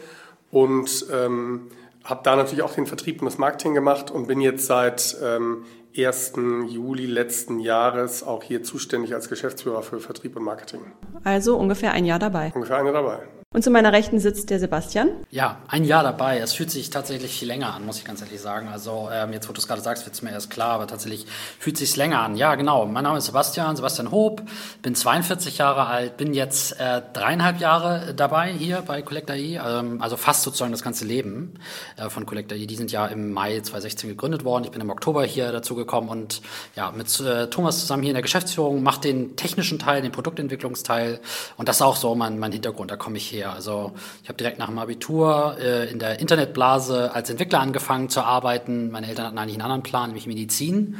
und 0.52 1.06
ähm, 1.12 1.70
habe 2.04 2.22
da 2.24 2.36
natürlich 2.36 2.64
auch 2.64 2.74
den 2.74 2.88
Vertrieb 2.88 3.22
und 3.22 3.26
das 3.26 3.38
Marketing 3.38 3.74
gemacht 3.74 4.12
und 4.12 4.28
bin 4.28 4.42
jetzt 4.42 4.66
seit 4.66 5.18
ähm, 5.24 5.66
1. 5.98 6.34
Juli 6.68 7.06
letzten 7.06 7.60
Jahres 7.60 8.24
auch 8.24 8.44
hier 8.44 8.64
zuständig 8.64 9.14
als 9.14 9.30
Geschäftsführer 9.30 9.82
für 9.82 10.00
Vertrieb 10.00 10.36
und 10.36 10.44
Marketing. 10.44 10.82
Also 11.24 11.58
ungefähr 11.58 11.92
ein 11.92 12.06
Jahr 12.06 12.20
dabei. 12.20 12.52
Ungefähr 12.54 12.78
ein 12.78 12.86
Jahr 12.86 12.94
dabei. 12.94 13.28
Und 13.52 13.64
zu 13.64 13.72
meiner 13.72 13.92
Rechten 13.92 14.20
sitzt 14.20 14.52
der 14.52 14.60
Sebastian. 14.60 15.10
Ja, 15.32 15.58
ein 15.68 15.84
Jahr 15.84 16.04
dabei. 16.04 16.38
Es 16.38 16.54
fühlt 16.54 16.70
sich 16.70 16.92
tatsächlich 16.92 17.32
viel 17.40 17.48
länger 17.48 17.74
an, 17.74 17.84
muss 17.84 17.98
ich 17.98 18.06
ganz 18.06 18.22
ehrlich 18.22 18.40
sagen. 18.40 18.68
Also 18.68 19.10
ähm, 19.12 19.34
jetzt, 19.34 19.50
wo 19.50 19.54
du 19.54 19.60
es 19.60 19.68
gerade 19.68 19.82
sagst, 19.82 20.06
wird 20.06 20.14
es 20.14 20.22
mir 20.22 20.30
erst 20.30 20.52
klar, 20.52 20.74
aber 20.74 20.86
tatsächlich 20.86 21.26
fühlt 21.58 21.76
es 21.78 21.80
sich 21.80 21.96
länger 21.96 22.20
an. 22.20 22.36
Ja, 22.36 22.54
genau. 22.54 22.86
Mein 22.86 23.06
Name 23.06 23.18
ist 23.18 23.26
Sebastian, 23.26 23.76
Sebastian 23.76 24.12
Hob, 24.12 24.44
bin 24.84 24.94
42 24.94 25.58
Jahre 25.58 25.88
alt, 25.88 26.18
bin 26.18 26.36
jetzt 26.36 26.80
äh, 26.80 27.02
dreieinhalb 27.12 27.60
Jahre 27.60 28.14
dabei 28.14 28.52
hier 28.54 28.84
bei 28.86 29.02
Collector.e, 29.02 29.56
ähm, 29.56 30.00
also 30.00 30.16
fast 30.16 30.44
sozusagen 30.44 30.72
das 30.72 30.84
ganze 30.84 31.06
Leben 31.06 31.56
äh, 31.98 32.08
von 32.08 32.28
Collector.e. 32.28 32.68
Die 32.68 32.76
sind 32.76 32.92
ja 32.92 33.08
im 33.08 33.34
Mai 33.34 33.62
2016 33.62 34.12
gegründet 34.12 34.44
worden. 34.44 34.66
Ich 34.66 34.72
bin 34.72 34.82
im 34.82 34.92
Oktober 34.92 35.24
hier 35.26 35.52
dazu 35.52 35.74
gekommen 35.74 36.10
und 36.10 36.44
ja, 36.76 36.92
mit 36.92 37.20
äh, 37.20 37.48
Thomas 37.48 37.80
zusammen 37.80 38.04
hier 38.04 38.12
in 38.12 38.16
der 38.16 38.22
Geschäftsführung, 38.22 38.84
mache 38.84 39.02
den 39.02 39.36
technischen 39.38 39.80
Teil, 39.80 40.04
den 40.04 40.12
Produktentwicklungsteil 40.12 41.20
und 41.58 41.68
das 41.68 41.78
ist 41.78 41.82
auch 41.82 41.96
so 41.96 42.14
mein, 42.14 42.38
mein 42.38 42.52
Hintergrund, 42.52 42.92
da 42.92 42.96
komme 42.96 43.18
ich 43.18 43.32
her 43.32 43.39
her. 43.40 43.54
Also 43.54 43.94
ich 44.24 44.30
habe 44.30 44.38
direkt 44.38 44.60
nach 44.60 44.68
dem 44.68 44.80
Abitur 44.80 45.58
äh, 45.60 45.90
in 45.90 46.00
der 46.00 46.20
Internetblase 46.20 47.14
als 47.14 47.30
Entwickler 47.30 47.60
angefangen 47.60 48.10
zu 48.10 48.22
arbeiten. 48.22 48.92
Meine 48.92 49.08
Eltern 49.08 49.28
hatten 49.28 49.38
eigentlich 49.38 49.56
einen 49.56 49.64
anderen 49.64 49.84
Plan, 49.84 50.08
nämlich 50.10 50.28
Medizin 50.28 50.98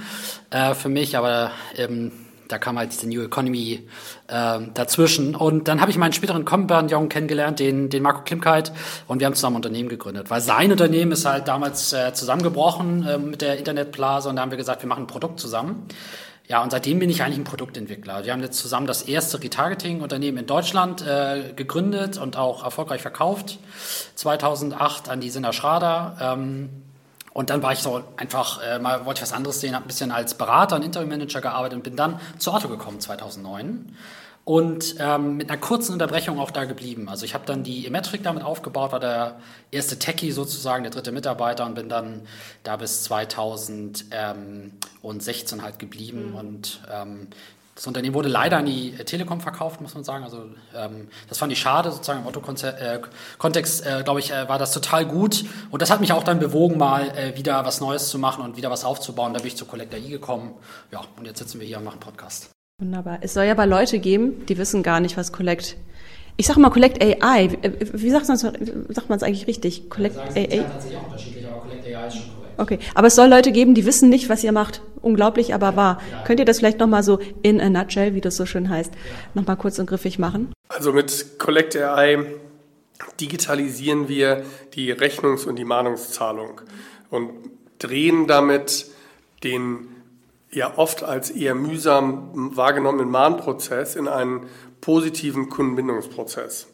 äh, 0.50 0.74
für 0.74 0.90
mich, 0.90 1.18
aber 1.18 1.52
ähm, 1.78 2.12
da 2.50 2.58
kam 2.58 2.80
halt 2.80 2.92
diese 2.92 3.08
New 3.08 3.22
Economy 3.22 3.88
äh, 4.28 4.60
dazwischen. 4.74 5.36
Und 5.36 5.68
dann 5.68 5.82
habe 5.82 5.92
ich 5.92 5.98
meinen 5.98 6.14
späteren 6.14 6.46
Kompagnon 6.46 7.08
kennengelernt, 7.08 7.60
den, 7.60 7.90
den 7.90 8.02
Marco 8.02 8.24
Klimkeit, 8.24 8.72
und 9.08 9.20
wir 9.20 9.28
haben 9.28 9.36
zusammen 9.36 9.56
ein 9.56 9.58
Unternehmen 9.58 9.88
gegründet. 9.88 10.30
Weil 10.30 10.42
sein 10.42 10.72
Unternehmen 10.72 11.12
ist 11.12 11.26
halt 11.26 11.48
damals 11.48 11.94
äh, 11.94 12.12
zusammengebrochen 12.14 13.08
äh, 13.08 13.18
mit 13.20 13.42
der 13.42 13.58
Internetblase 13.58 14.30
und 14.30 14.36
da 14.36 14.42
haben 14.42 14.52
wir 14.52 14.58
gesagt, 14.58 14.82
wir 14.82 14.90
machen 14.90 15.04
ein 15.04 15.08
Produkt 15.08 15.40
zusammen. 15.40 15.88
Ja, 16.52 16.64
und 16.64 16.72
seitdem 16.72 16.98
bin 16.98 17.12
ich 17.12 17.22
eigentlich 17.22 17.38
ein 17.38 17.44
Produktentwickler. 17.44 18.26
Wir 18.26 18.34
haben 18.34 18.42
jetzt 18.42 18.58
zusammen 18.58 18.88
das 18.88 19.04
erste 19.04 19.40
Retargeting-Unternehmen 19.40 20.40
in 20.40 20.46
Deutschland 20.48 21.06
äh, 21.06 21.54
gegründet 21.56 22.18
und 22.18 22.38
auch 22.38 22.64
erfolgreich 22.64 23.04
verkauft. 23.04 23.60
2008 24.16 25.10
an 25.10 25.22
die 25.22 25.30
Sinner 25.30 25.54
Schrader. 25.54 26.18
Ähm, 26.20 26.70
und 27.34 27.52
dann 27.52 27.62
war 27.62 27.74
ich 27.74 27.80
so 27.80 28.04
einfach, 28.18 28.64
äh, 28.64 28.80
mal 28.80 29.06
wollte 29.06 29.20
ich 29.20 29.22
was 29.22 29.32
anderes 29.32 29.62
sehen, 29.62 29.76
habe 29.76 29.86
ein 29.86 29.88
bisschen 29.88 30.10
als 30.10 30.34
Berater 30.34 30.78
und 30.78 30.82
Interim-Manager 30.82 31.40
gearbeitet 31.40 31.78
und 31.78 31.84
bin 31.84 31.96
dann 31.96 32.20
zu 32.40 32.52
Otto 32.52 32.68
gekommen 32.68 33.00
2009 33.00 33.96
und 34.46 34.96
ähm, 35.00 35.38
mit 35.38 35.50
einer 35.50 35.60
kurzen 35.60 35.94
Unterbrechung 35.94 36.40
auch 36.40 36.52
da 36.52 36.66
geblieben. 36.66 37.10
Also 37.10 37.26
ich 37.26 37.34
habe 37.34 37.46
dann 37.46 37.64
die 37.64 37.86
Emetric 37.86 38.24
damit 38.24 38.44
aufgebaut, 38.44 38.92
war 38.92 39.00
der 39.00 39.40
erste 39.72 40.00
Techie 40.00 40.32
sozusagen, 40.32 40.84
der 40.84 40.92
dritte 40.92 41.12
Mitarbeiter 41.12 41.66
und 41.66 41.76
bin 41.76 41.90
dann 41.90 42.22
da 42.64 42.76
bis 42.76 43.04
2016 43.04 45.62
halt 45.62 45.80
geblieben 45.80 46.32
mhm. 46.32 46.36
und 46.36 46.82
ähm, 46.92 47.28
das 47.80 47.88
Unternehmen 47.88 48.14
wurde 48.14 48.28
leider 48.28 48.58
an 48.58 48.66
die 48.66 48.92
Telekom 48.92 49.40
verkauft, 49.40 49.80
muss 49.80 49.94
man 49.94 50.04
sagen. 50.04 50.26
Also 50.26 50.50
ähm, 50.76 51.08
das 51.30 51.38
fand 51.38 51.54
ich 51.54 51.60
schade, 51.60 51.94
sozusagen 51.94 52.20
im 52.20 52.28
Otto-Kontext, 52.28 53.86
äh, 53.86 54.00
äh, 54.00 54.04
glaube 54.04 54.20
ich, 54.20 54.32
äh, 54.32 54.50
war 54.50 54.60
das 54.60 54.74
total 54.74 55.06
gut. 55.06 55.46
Und 55.72 55.82
das 55.82 55.90
hat 55.90 56.02
mich 56.02 56.12
auch 56.12 56.24
dann 56.24 56.40
bewogen, 56.40 56.78
mal 56.78 57.08
äh, 57.18 57.38
wieder 57.38 57.64
was 57.64 57.80
Neues 57.80 58.10
zu 58.10 58.20
machen 58.20 58.44
und 58.44 58.58
wieder 58.58 58.70
was 58.70 58.84
aufzubauen. 58.84 59.34
Da 59.34 59.40
bin 59.40 59.48
ich 59.48 59.56
zu 59.56 59.64
Collector 59.64 59.98
I 59.98 60.10
gekommen. 60.10 60.56
Ja, 60.92 61.04
und 61.16 61.26
jetzt 61.26 61.40
sitzen 61.40 61.62
wir 61.62 61.68
hier 61.68 61.78
und 61.78 61.86
machen 61.86 62.02
Podcast. 62.02 62.50
Wunderbar. 62.80 63.20
Es 63.22 63.34
soll 63.34 63.46
ja 63.46 63.52
aber 63.52 63.66
Leute 63.66 64.00
geben, 64.00 64.46
die 64.48 64.58
wissen 64.58 64.84
gar 64.84 65.00
nicht, 65.00 65.18
was 65.18 65.32
Collect. 65.34 65.76
Ich 66.38 66.48
sage 66.48 66.62
mal 66.62 66.70
Collect 66.70 67.04
AI. 67.04 67.50
Wie 67.94 68.10
sagt 68.10 68.28
man 68.28 68.36
es 68.36 68.42
sagt 68.42 69.24
eigentlich 69.24 69.48
richtig? 69.48 69.90
Collect 69.90 70.16
ja, 70.16 70.24
AI. 70.24 70.56
Ja 70.56 70.64
tatsächlich 70.64 71.00
auch 71.00 71.06
unterschiedlich, 71.06 71.46
aber 71.46 71.60
Collect 71.60 71.86
AI 71.86 72.08
ist 72.08 72.14
schon 72.16 72.24
korrekt. 72.36 72.54
Okay, 72.58 72.80
aber 72.96 73.08
es 73.08 73.16
soll 73.16 73.28
Leute 73.28 73.52
geben, 73.52 73.76
die 73.76 73.86
wissen 73.86 74.10
nicht, 74.10 74.30
was 74.30 74.44
ihr 74.44 74.54
macht. 74.54 74.82
Unglaublich, 75.02 75.54
aber 75.54 75.76
wahr. 75.76 76.02
Ja. 76.12 76.24
Könnt 76.24 76.40
ihr 76.40 76.46
das 76.46 76.60
vielleicht 76.60 76.80
nochmal 76.80 77.04
so 77.04 77.20
in 77.42 77.60
a 77.60 77.70
nutshell, 77.70 78.16
wie 78.16 78.22
das 78.22 78.38
so 78.38 78.46
schön 78.46 78.70
heißt, 78.70 78.94
ja. 78.94 79.00
nochmal 79.34 79.58
kurz 79.58 79.80
und 79.80 79.86
griffig 79.86 80.18
machen? 80.18 80.54
Also 80.70 80.94
mit 80.94 81.40
Collect 81.40 81.76
AI 81.76 82.26
digitalisieren 83.20 84.08
wir 84.08 84.44
die 84.74 84.92
Rechnungs- 84.92 85.46
und 85.46 85.58
die 85.58 85.66
Mahnungszahlung 85.66 86.62
und 87.10 87.32
drehen 87.80 88.28
damit 88.28 88.88
den 89.44 89.88
ja 90.52 90.78
oft 90.78 91.04
als 91.04 91.30
eher 91.30 91.56
mühsam 91.56 92.56
wahrgenommenen 92.56 93.10
Mahnprozess 93.10 93.96
in 93.96 94.08
einen 94.08 94.48
positiven 94.82 95.50
Kundenbindungsprozess. 95.50 96.68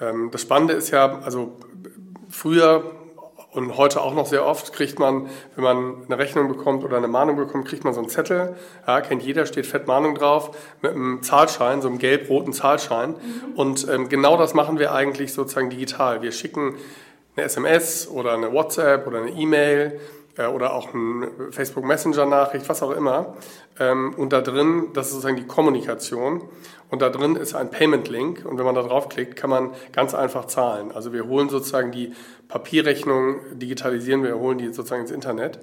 Ähm, 0.00 0.30
das 0.30 0.42
Spannende 0.42 0.74
ist 0.74 0.90
ja, 0.90 1.20
also 1.20 1.56
früher 2.28 2.98
und 3.52 3.76
heute 3.78 4.02
auch 4.02 4.14
noch 4.14 4.26
sehr 4.26 4.44
oft 4.44 4.72
kriegt 4.74 4.98
man, 4.98 5.28
wenn 5.54 5.64
man 5.64 6.04
eine 6.04 6.18
Rechnung 6.18 6.48
bekommt 6.48 6.84
oder 6.84 6.98
eine 6.98 7.08
Mahnung 7.08 7.36
bekommt, 7.36 7.66
kriegt 7.66 7.82
man 7.82 7.94
so 7.94 8.00
einen 8.00 8.08
Zettel, 8.08 8.56
ja, 8.86 9.00
kennt 9.00 9.22
jeder, 9.22 9.46
steht 9.46 9.66
fett 9.66 9.86
Mahnung 9.86 10.14
drauf, 10.14 10.56
mit 10.82 10.92
einem 10.92 11.22
Zahlschein, 11.22 11.80
so 11.80 11.88
einem 11.88 11.98
gelb-roten 11.98 12.52
Zahlschein. 12.52 13.10
Mhm. 13.10 13.52
Und 13.56 13.88
ähm, 13.88 14.08
genau 14.08 14.36
das 14.36 14.52
machen 14.52 14.78
wir 14.78 14.92
eigentlich 14.92 15.32
sozusagen 15.32 15.70
digital. 15.70 16.20
Wir 16.20 16.32
schicken 16.32 16.74
eine 17.36 17.46
SMS 17.46 18.06
oder 18.08 18.34
eine 18.34 18.52
WhatsApp 18.52 19.06
oder 19.06 19.22
eine 19.22 19.30
E-Mail 19.30 19.98
oder 20.46 20.74
auch 20.74 20.94
eine 20.94 21.30
Facebook 21.50 21.84
Messenger 21.84 22.26
Nachricht, 22.26 22.68
was 22.68 22.82
auch 22.82 22.92
immer. 22.92 23.34
Ähm, 23.80 24.14
und 24.16 24.32
da 24.32 24.40
drin, 24.40 24.88
das 24.94 25.06
ist 25.06 25.12
sozusagen 25.12 25.36
die 25.36 25.46
Kommunikation. 25.46 26.42
Und 26.90 27.02
da 27.02 27.10
drin 27.10 27.36
ist 27.36 27.54
ein 27.54 27.70
Payment 27.70 28.08
Link. 28.08 28.44
Und 28.44 28.58
wenn 28.58 28.64
man 28.64 28.74
da 28.74 28.82
draufklickt, 28.82 29.36
kann 29.36 29.50
man 29.50 29.72
ganz 29.92 30.14
einfach 30.14 30.46
zahlen. 30.46 30.92
Also 30.92 31.12
wir 31.12 31.26
holen 31.26 31.48
sozusagen 31.48 31.90
die 31.90 32.12
Papierrechnung, 32.48 33.40
digitalisieren 33.52 34.22
wir, 34.22 34.38
holen 34.38 34.58
die 34.58 34.72
sozusagen 34.72 35.02
ins 35.02 35.10
Internet. 35.10 35.58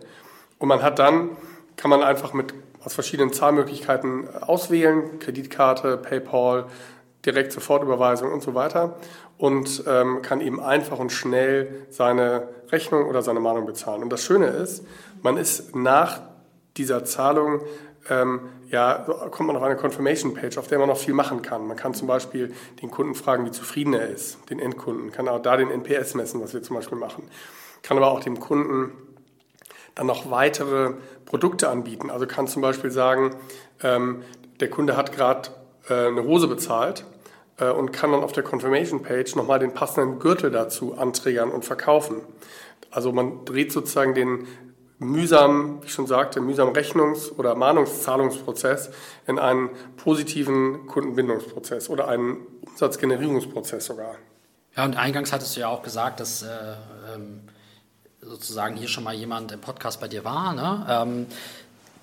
Und 0.59 0.67
man 0.67 0.81
hat 0.81 0.99
dann, 0.99 1.31
kann 1.77 1.89
man 1.89 2.03
einfach 2.03 2.33
mit 2.33 2.53
aus 2.83 2.93
verschiedenen 2.93 3.33
Zahlmöglichkeiten 3.33 4.27
auswählen, 4.41 5.19
Kreditkarte, 5.19 5.97
PayPal, 5.97 6.65
direkt 7.25 7.51
Sofortüberweisung 7.51 8.31
und 8.31 8.43
so 8.43 8.53
weiter 8.53 8.97
und 9.37 9.83
ähm, 9.87 10.21
kann 10.21 10.41
eben 10.41 10.59
einfach 10.59 10.99
und 10.99 11.11
schnell 11.11 11.85
seine 11.89 12.47
Rechnung 12.71 13.05
oder 13.05 13.21
seine 13.21 13.39
Mahnung 13.39 13.65
bezahlen. 13.65 14.03
Und 14.03 14.09
das 14.09 14.23
Schöne 14.23 14.47
ist, 14.47 14.85
man 15.21 15.37
ist 15.37 15.75
nach 15.75 16.21
dieser 16.77 17.03
Zahlung 17.05 17.61
ähm, 18.09 18.41
ja, 18.69 19.05
kommt 19.31 19.47
man 19.47 19.55
auf 19.55 19.63
eine 19.63 19.75
Confirmation 19.75 20.33
Page, 20.33 20.57
auf 20.57 20.67
der 20.67 20.79
man 20.79 20.87
noch 20.87 20.97
viel 20.97 21.13
machen 21.13 21.41
kann. 21.41 21.67
Man 21.67 21.77
kann 21.77 21.93
zum 21.93 22.07
Beispiel 22.07 22.53
den 22.81 22.91
Kunden 22.91 23.15
fragen, 23.15 23.45
wie 23.45 23.51
zufrieden 23.51 23.93
er 23.93 24.09
ist, 24.09 24.37
den 24.49 24.59
Endkunden, 24.59 25.11
kann 25.11 25.27
auch 25.27 25.41
da 25.41 25.57
den 25.57 25.71
NPS 25.71 26.13
messen, 26.15 26.41
was 26.41 26.53
wir 26.53 26.61
zum 26.61 26.75
Beispiel 26.75 26.97
machen. 26.97 27.23
Kann 27.83 27.97
aber 27.97 28.11
auch 28.11 28.19
dem 28.19 28.39
Kunden 28.39 28.91
dann 29.95 30.07
noch 30.07 30.29
weitere 30.29 30.93
Produkte 31.25 31.69
anbieten. 31.69 32.09
Also 32.09 32.27
kann 32.27 32.47
zum 32.47 32.61
Beispiel 32.61 32.91
sagen, 32.91 33.35
ähm, 33.81 34.23
der 34.59 34.69
Kunde 34.69 34.97
hat 34.97 35.11
gerade 35.11 35.49
äh, 35.89 36.07
eine 36.07 36.23
Hose 36.23 36.47
bezahlt 36.47 37.05
und 37.63 37.93
kann 37.93 38.11
dann 38.11 38.23
auf 38.23 38.33
der 38.33 38.43
Confirmation 38.43 39.01
Page 39.01 39.35
nochmal 39.35 39.59
den 39.59 39.73
passenden 39.73 40.19
Gürtel 40.19 40.51
dazu 40.51 40.97
anträgern 40.97 41.51
und 41.51 41.63
verkaufen. 41.63 42.21
Also 42.91 43.11
man 43.11 43.45
dreht 43.45 43.71
sozusagen 43.71 44.13
den 44.13 44.47
mühsam, 44.99 45.81
wie 45.81 45.87
ich 45.87 45.93
schon 45.93 46.07
sagte, 46.07 46.41
mühsam 46.41 46.69
Rechnungs- 46.69 47.31
oder 47.31 47.55
Mahnungszahlungsprozess 47.55 48.91
in 49.27 49.39
einen 49.39 49.69
positiven 49.97 50.87
Kundenbindungsprozess 50.87 51.89
oder 51.89 52.07
einen 52.07 52.37
Umsatzgenerierungsprozess 52.61 53.85
sogar. 53.85 54.15
Ja, 54.75 54.85
und 54.85 54.97
eingangs 54.97 55.31
hattest 55.31 55.55
du 55.55 55.61
ja 55.61 55.69
auch 55.69 55.83
gesagt, 55.83 56.19
dass 56.19 56.43
äh, 56.43 56.47
ähm, 57.13 57.41
sozusagen 58.21 58.75
hier 58.75 58.87
schon 58.87 59.03
mal 59.03 59.13
jemand 59.13 59.51
im 59.51 59.61
Podcast 59.61 60.01
bei 60.01 60.07
dir 60.07 60.23
war. 60.23 60.53
Ne? 60.53 60.85
Ähm, 60.89 61.27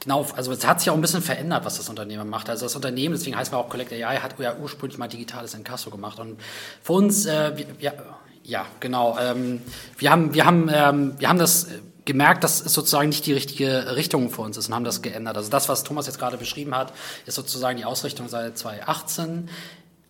Genau, 0.02 0.26
also 0.34 0.50
es 0.50 0.66
hat 0.66 0.80
sich 0.80 0.90
auch 0.90 0.96
ein 0.96 1.00
bisschen 1.00 1.22
verändert, 1.22 1.64
was 1.64 1.76
das 1.76 1.88
Unternehmen 1.88 2.28
macht. 2.28 2.50
Also 2.50 2.66
das 2.66 2.74
Unternehmen, 2.74 3.14
deswegen 3.14 3.36
heißt 3.36 3.52
es 3.52 3.56
auch 3.56 3.68
Collect 3.68 3.92
AI, 3.92 4.16
hat 4.16 4.36
ja 4.40 4.56
ursprünglich 4.56 4.98
mal 4.98 5.06
digitales 5.06 5.54
Inkasso 5.54 5.90
gemacht. 5.90 6.18
Und 6.18 6.40
für 6.82 6.94
uns, 6.94 7.24
äh, 7.24 7.52
wir, 7.78 7.94
ja, 8.42 8.66
genau, 8.80 9.16
ähm, 9.20 9.62
wir 9.98 10.10
haben, 10.10 10.34
wir 10.34 10.44
haben, 10.44 10.68
ähm, 10.72 11.14
wir 11.18 11.28
haben 11.28 11.38
das 11.38 11.68
gemerkt, 12.04 12.42
dass 12.42 12.66
es 12.66 12.74
sozusagen 12.74 13.10
nicht 13.10 13.26
die 13.26 13.32
richtige 13.32 13.94
Richtung 13.94 14.28
für 14.30 14.42
uns 14.42 14.56
ist 14.56 14.66
und 14.66 14.74
haben 14.74 14.84
das 14.84 15.02
geändert. 15.02 15.36
Also 15.36 15.50
das, 15.50 15.68
was 15.68 15.84
Thomas 15.84 16.06
jetzt 16.06 16.18
gerade 16.18 16.36
beschrieben 16.36 16.74
hat, 16.74 16.92
ist 17.26 17.36
sozusagen 17.36 17.76
die 17.76 17.84
Ausrichtung 17.84 18.28
seit 18.28 18.58
2018. 18.58 19.48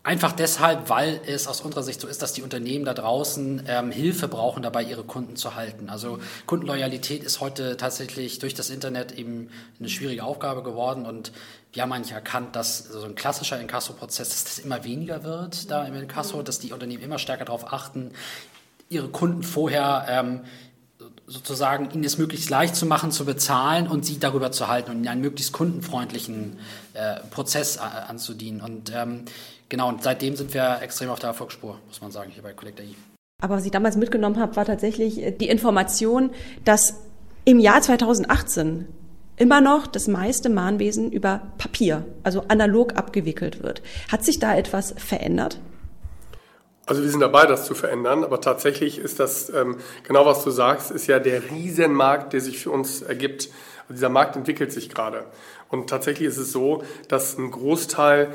Einfach 0.04 0.32
deshalb, 0.32 0.88
weil 0.88 1.20
es 1.26 1.46
aus 1.46 1.60
unserer 1.60 1.84
Sicht 1.84 2.00
so 2.00 2.08
ist, 2.08 2.22
dass 2.22 2.32
die 2.32 2.42
Unternehmen 2.42 2.84
da 2.84 2.92
draußen 2.92 3.62
ähm, 3.68 3.92
Hilfe 3.92 4.26
brauchen, 4.26 4.60
dabei 4.60 4.82
ihre 4.82 5.04
Kunden 5.04 5.36
zu 5.36 5.54
halten. 5.54 5.88
Also 5.88 6.18
Kundenloyalität 6.46 7.22
ist 7.22 7.40
heute 7.40 7.76
tatsächlich 7.76 8.40
durch 8.40 8.54
das 8.54 8.68
Internet 8.68 9.12
eben 9.12 9.48
eine 9.78 9.88
schwierige 9.88 10.24
Aufgabe 10.24 10.64
geworden 10.64 11.06
und 11.06 11.30
wir 11.72 11.82
haben 11.82 11.92
eigentlich 11.92 12.12
erkannt, 12.12 12.56
dass 12.56 12.78
so 12.78 13.04
ein 13.04 13.14
klassischer 13.14 13.60
Inkasso-Prozess, 13.60 14.28
dass 14.30 14.44
das 14.44 14.58
immer 14.58 14.82
weniger 14.82 15.22
wird 15.22 15.70
da 15.70 15.84
im 15.84 15.94
Inkasso, 15.94 16.42
dass 16.42 16.58
die 16.58 16.72
Unternehmen 16.72 17.02
immer 17.02 17.18
stärker 17.18 17.44
darauf 17.44 17.72
achten, 17.72 18.10
ihre 18.88 19.08
Kunden 19.08 19.44
vorher 19.44 20.06
ähm, 20.08 20.40
sozusagen 21.26 21.90
ihnen 21.92 22.04
es 22.04 22.18
möglichst 22.18 22.50
leicht 22.50 22.74
zu 22.74 22.86
machen, 22.86 23.12
zu 23.12 23.24
bezahlen 23.24 23.86
und 23.86 24.04
sie 24.04 24.18
darüber 24.18 24.52
zu 24.52 24.68
halten 24.68 24.90
und 24.90 24.98
in 24.98 25.08
einen 25.08 25.20
möglichst 25.20 25.52
kundenfreundlichen 25.52 26.58
äh, 26.94 27.20
Prozess 27.30 27.78
anzudienen. 27.78 28.60
Und 28.60 28.92
ähm, 28.94 29.24
genau, 29.72 29.88
und 29.88 30.02
seitdem 30.02 30.36
sind 30.36 30.52
wir 30.52 30.80
extrem 30.82 31.08
auf 31.08 31.18
der 31.18 31.30
Erfolgsspur, 31.30 31.78
muss 31.88 32.00
man 32.02 32.12
sagen, 32.12 32.30
hier 32.30 32.42
bei 32.42 32.52
Collector 32.52 32.84
E. 32.84 32.94
Aber 33.42 33.56
was 33.56 33.64
ich 33.64 33.70
damals 33.70 33.96
mitgenommen 33.96 34.38
habe, 34.38 34.54
war 34.54 34.66
tatsächlich 34.66 35.20
äh, 35.20 35.32
die 35.32 35.48
Information, 35.48 36.30
dass 36.64 37.00
im 37.46 37.58
Jahr 37.58 37.80
2018 37.80 38.86
immer 39.36 39.62
noch 39.62 39.86
das 39.86 40.08
meiste 40.08 40.50
Mahnwesen 40.50 41.10
über 41.10 41.40
Papier, 41.56 42.04
also 42.22 42.44
analog 42.48 42.96
abgewickelt 42.96 43.62
wird. 43.62 43.82
Hat 44.12 44.24
sich 44.24 44.38
da 44.38 44.54
etwas 44.54 44.94
verändert? 44.98 45.58
Also 46.84 47.02
wir 47.02 47.08
sind 47.08 47.20
dabei, 47.20 47.46
das 47.46 47.64
zu 47.64 47.74
verändern, 47.74 48.24
aber 48.24 48.42
tatsächlich 48.42 48.98
ist 48.98 49.20
das, 49.20 49.48
ähm, 49.48 49.78
genau 50.06 50.26
was 50.26 50.44
du 50.44 50.50
sagst, 50.50 50.90
ist 50.90 51.06
ja 51.06 51.18
der 51.18 51.50
Riesenmarkt, 51.50 52.34
der 52.34 52.42
sich 52.42 52.58
für 52.58 52.70
uns 52.70 53.00
ergibt. 53.00 53.48
Also 53.84 53.94
dieser 53.94 54.10
Markt 54.10 54.36
entwickelt 54.36 54.70
sich 54.70 54.90
gerade. 54.90 55.24
Und 55.70 55.88
tatsächlich 55.88 56.28
ist 56.28 56.36
es 56.36 56.52
so, 56.52 56.82
dass 57.08 57.38
ein 57.38 57.50
Großteil 57.50 58.34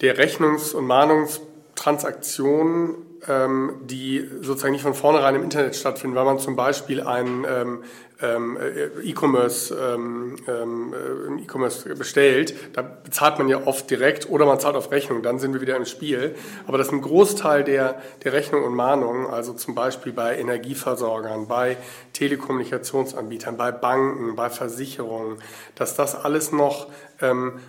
der 0.00 0.18
Rechnungs- 0.18 0.74
und 0.74 0.86
Mahnungstransaktionen 0.86 2.96
ähm, 3.28 3.74
die 3.82 4.28
sozusagen 4.40 4.72
nicht 4.72 4.82
von 4.82 4.94
vornherein 4.94 5.34
im 5.34 5.42
Internet 5.42 5.76
stattfinden, 5.76 6.16
weil 6.16 6.24
man 6.24 6.38
zum 6.38 6.56
Beispiel 6.56 7.02
ein 7.02 7.44
ähm, 7.48 7.84
ähm, 8.22 8.58
E-Commerce 9.02 9.74
ähm, 9.74 10.36
ähm, 10.46 10.94
äh, 10.94 11.42
E-Commerce 11.42 11.94
bestellt, 11.94 12.54
da 12.74 12.82
bezahlt 12.82 13.38
man 13.38 13.48
ja 13.48 13.66
oft 13.66 13.90
direkt 13.90 14.28
oder 14.28 14.46
man 14.46 14.60
zahlt 14.60 14.76
auf 14.76 14.90
Rechnung, 14.90 15.22
dann 15.22 15.38
sind 15.38 15.54
wir 15.54 15.60
wieder 15.60 15.76
im 15.76 15.86
Spiel. 15.86 16.34
Aber 16.66 16.78
dass 16.78 16.92
ein 16.92 17.00
Großteil 17.00 17.64
der, 17.64 18.00
der 18.24 18.32
Rechnung 18.32 18.64
und 18.64 18.74
Mahnungen, 18.74 19.26
also 19.26 19.52
zum 19.52 19.74
Beispiel 19.74 20.12
bei 20.12 20.38
Energieversorgern, 20.38 21.48
bei 21.48 21.76
Telekommunikationsanbietern, 22.12 23.56
bei 23.56 23.72
Banken, 23.72 24.36
bei 24.36 24.50
Versicherungen, 24.50 25.38
dass 25.74 25.96
das 25.96 26.14
alles 26.14 26.52
noch 26.52 26.88
ähm, 27.20 27.60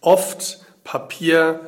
oft 0.00 0.67
Papier, 0.88 1.60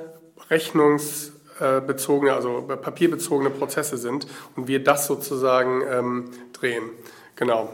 Rechnungs 0.49 1.33
äh, 1.61 1.83
bezogene, 1.83 2.33
also 2.33 2.63
papierbezogene 2.63 3.51
Prozesse 3.51 3.99
sind 3.99 4.27
und 4.57 4.67
wir 4.67 4.83
das 4.83 5.07
sozusagen 5.07 5.83
ähm, 5.87 6.31
drehen. 6.55 6.85
Genau. 7.37 7.69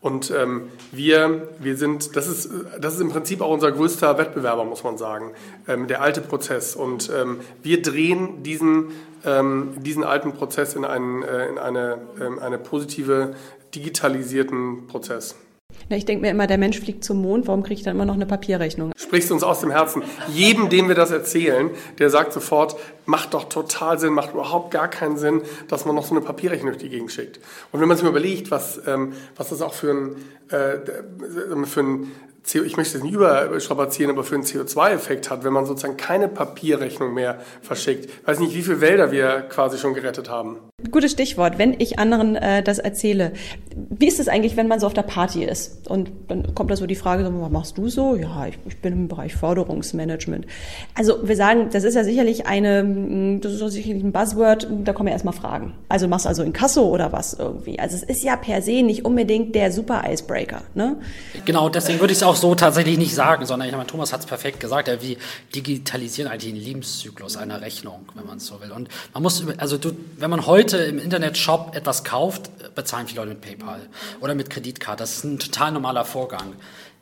Und 0.00 0.30
ähm, 0.30 0.68
wir, 0.92 1.48
wir 1.58 1.76
sind, 1.76 2.14
das 2.14 2.28
ist, 2.28 2.48
das 2.78 2.94
ist 2.94 3.00
im 3.00 3.08
Prinzip 3.08 3.40
auch 3.40 3.50
unser 3.50 3.72
größter 3.72 4.18
Wettbewerber, 4.18 4.64
muss 4.64 4.84
man 4.84 4.96
sagen, 4.96 5.32
ähm, 5.66 5.88
der 5.88 6.00
alte 6.00 6.20
Prozess. 6.20 6.76
Und 6.76 7.10
ähm, 7.12 7.40
wir 7.64 7.82
drehen 7.82 8.44
diesen, 8.44 8.92
ähm, 9.24 9.72
diesen 9.78 10.04
alten 10.04 10.32
Prozess 10.32 10.74
in, 10.74 10.84
einen, 10.84 11.24
äh, 11.24 11.48
in 11.48 11.58
eine, 11.58 12.02
äh, 12.20 12.40
eine 12.40 12.58
positive, 12.58 13.34
digitalisierten 13.74 14.86
Prozess. 14.86 15.34
Ja, 15.88 15.96
ich 15.96 16.04
denke 16.04 16.22
mir 16.22 16.30
immer, 16.30 16.46
der 16.46 16.58
Mensch 16.58 16.80
fliegt 16.80 17.04
zum 17.04 17.20
Mond, 17.20 17.46
warum 17.46 17.62
kriege 17.62 17.74
ich 17.74 17.82
dann 17.82 17.94
immer 17.94 18.04
noch 18.06 18.14
eine 18.14 18.26
Papierrechnung? 18.26 18.92
Sprichst 18.96 19.30
du 19.30 19.34
uns 19.34 19.42
aus 19.42 19.60
dem 19.60 19.70
Herzen. 19.70 20.02
Jedem, 20.32 20.68
dem 20.68 20.88
wir 20.88 20.94
das 20.94 21.10
erzählen, 21.10 21.70
der 21.98 22.10
sagt 22.10 22.32
sofort, 22.32 22.76
macht 23.06 23.34
doch 23.34 23.44
total 23.44 23.98
Sinn, 23.98 24.14
macht 24.14 24.32
überhaupt 24.32 24.70
gar 24.70 24.88
keinen 24.88 25.16
Sinn, 25.16 25.42
dass 25.68 25.84
man 25.84 25.94
noch 25.94 26.04
so 26.04 26.14
eine 26.14 26.24
Papierrechnung 26.24 26.72
durch 26.72 26.82
die 26.82 26.88
Gegend 26.88 27.12
schickt. 27.12 27.38
Und 27.72 27.80
wenn 27.80 27.88
man 27.88 27.96
sich 27.96 28.04
mal 28.04 28.10
überlegt, 28.10 28.50
was, 28.50 28.80
ähm, 28.86 29.12
was 29.36 29.50
das 29.50 29.60
auch 29.62 29.74
für 29.74 29.90
ein, 29.90 30.16
äh, 30.48 31.66
für 31.66 31.80
ein 31.80 32.12
ich 32.52 32.76
möchte 32.76 32.98
es 32.98 33.04
nicht 33.04 33.14
überstrapazieren, 33.14 34.10
aber 34.10 34.22
für 34.22 34.34
einen 34.34 34.44
CO2-Effekt 34.44 35.30
hat, 35.30 35.44
wenn 35.44 35.52
man 35.52 35.66
sozusagen 35.66 35.96
keine 35.96 36.28
Papierrechnung 36.28 37.14
mehr 37.14 37.40
verschickt. 37.62 38.04
Ich 38.04 38.28
weiß 38.28 38.38
nicht, 38.38 38.54
wie 38.54 38.62
viele 38.62 38.80
Wälder 38.80 39.10
wir 39.10 39.42
quasi 39.48 39.78
schon 39.78 39.94
gerettet 39.94 40.28
haben. 40.28 40.58
Gutes 40.90 41.12
Stichwort, 41.12 41.56
wenn 41.56 41.74
ich 41.78 41.98
anderen 41.98 42.36
äh, 42.36 42.62
das 42.62 42.78
erzähle. 42.78 43.32
Wie 43.74 44.06
ist 44.06 44.20
es 44.20 44.28
eigentlich, 44.28 44.56
wenn 44.56 44.68
man 44.68 44.80
so 44.80 44.86
auf 44.86 44.92
der 44.92 45.02
Party 45.02 45.44
ist? 45.44 45.88
Und 45.88 46.10
dann 46.28 46.54
kommt 46.54 46.70
da 46.70 46.76
so 46.76 46.86
die 46.86 46.94
Frage, 46.94 47.24
was 47.24 47.50
machst 47.50 47.78
du 47.78 47.88
so? 47.88 48.14
Ja, 48.16 48.46
ich, 48.46 48.58
ich 48.68 48.80
bin 48.80 48.92
im 48.92 49.08
Bereich 49.08 49.34
Forderungsmanagement. 49.34 50.46
Also 50.94 51.26
wir 51.26 51.36
sagen, 51.36 51.70
das 51.72 51.84
ist 51.84 51.94
ja 51.94 52.04
sicherlich 52.04 52.46
eine, 52.46 53.38
das 53.40 53.52
ist 53.52 53.60
ja 53.62 53.68
sicherlich 53.68 54.04
ein 54.04 54.12
Buzzword, 54.12 54.68
da 54.84 54.92
kommen 54.92 55.08
ja 55.08 55.14
erstmal 55.14 55.34
Fragen. 55.34 55.74
Also 55.88 56.08
machst 56.08 56.26
du 56.26 56.28
also 56.28 56.42
in 56.42 56.52
Kasso 56.52 56.82
oder 56.88 57.12
was 57.12 57.32
irgendwie? 57.32 57.78
Also 57.78 57.96
es 57.96 58.02
ist 58.02 58.22
ja 58.22 58.36
per 58.36 58.60
se 58.60 58.82
nicht 58.82 59.04
unbedingt 59.04 59.54
der 59.54 59.72
super 59.72 60.04
Icebreaker. 60.06 60.62
Ne? 60.74 60.96
Genau, 61.46 61.68
deswegen 61.70 62.00
würde 62.00 62.12
ich 62.12 62.18
es 62.18 62.22
auch 62.22 62.33
so 62.36 62.54
tatsächlich 62.54 62.98
nicht 62.98 63.14
sagen, 63.14 63.46
sondern 63.46 63.68
ich 63.68 63.74
meine, 63.74 63.86
Thomas 63.86 64.12
hat 64.12 64.20
es 64.20 64.26
perfekt 64.26 64.60
gesagt, 64.60 64.88
wir 64.88 65.16
digitalisieren 65.54 66.30
eigentlich 66.30 66.52
den 66.52 66.62
Lebenszyklus 66.62 67.36
einer 67.36 67.60
Rechnung, 67.60 68.08
wenn 68.14 68.26
man 68.26 68.38
es 68.38 68.46
so 68.46 68.60
will. 68.60 68.72
Und 68.72 68.88
man 69.12 69.22
muss, 69.22 69.44
also 69.58 69.78
du, 69.78 69.92
wenn 70.18 70.30
man 70.30 70.46
heute 70.46 70.64
heute 70.64 70.78
im 70.78 70.98
Internet-Shop 70.98 71.74
etwas 71.74 72.04
kauft, 72.04 72.74
bezahlen 72.74 73.06
viele 73.06 73.20
Leute 73.20 73.34
mit 73.34 73.40
PayPal 73.42 73.80
oder 74.20 74.34
mit 74.34 74.50
Kreditkarte. 74.50 75.02
Das 75.02 75.16
ist 75.16 75.24
ein 75.24 75.38
total 75.38 75.72
normaler 75.72 76.04
Vorgang. 76.04 76.54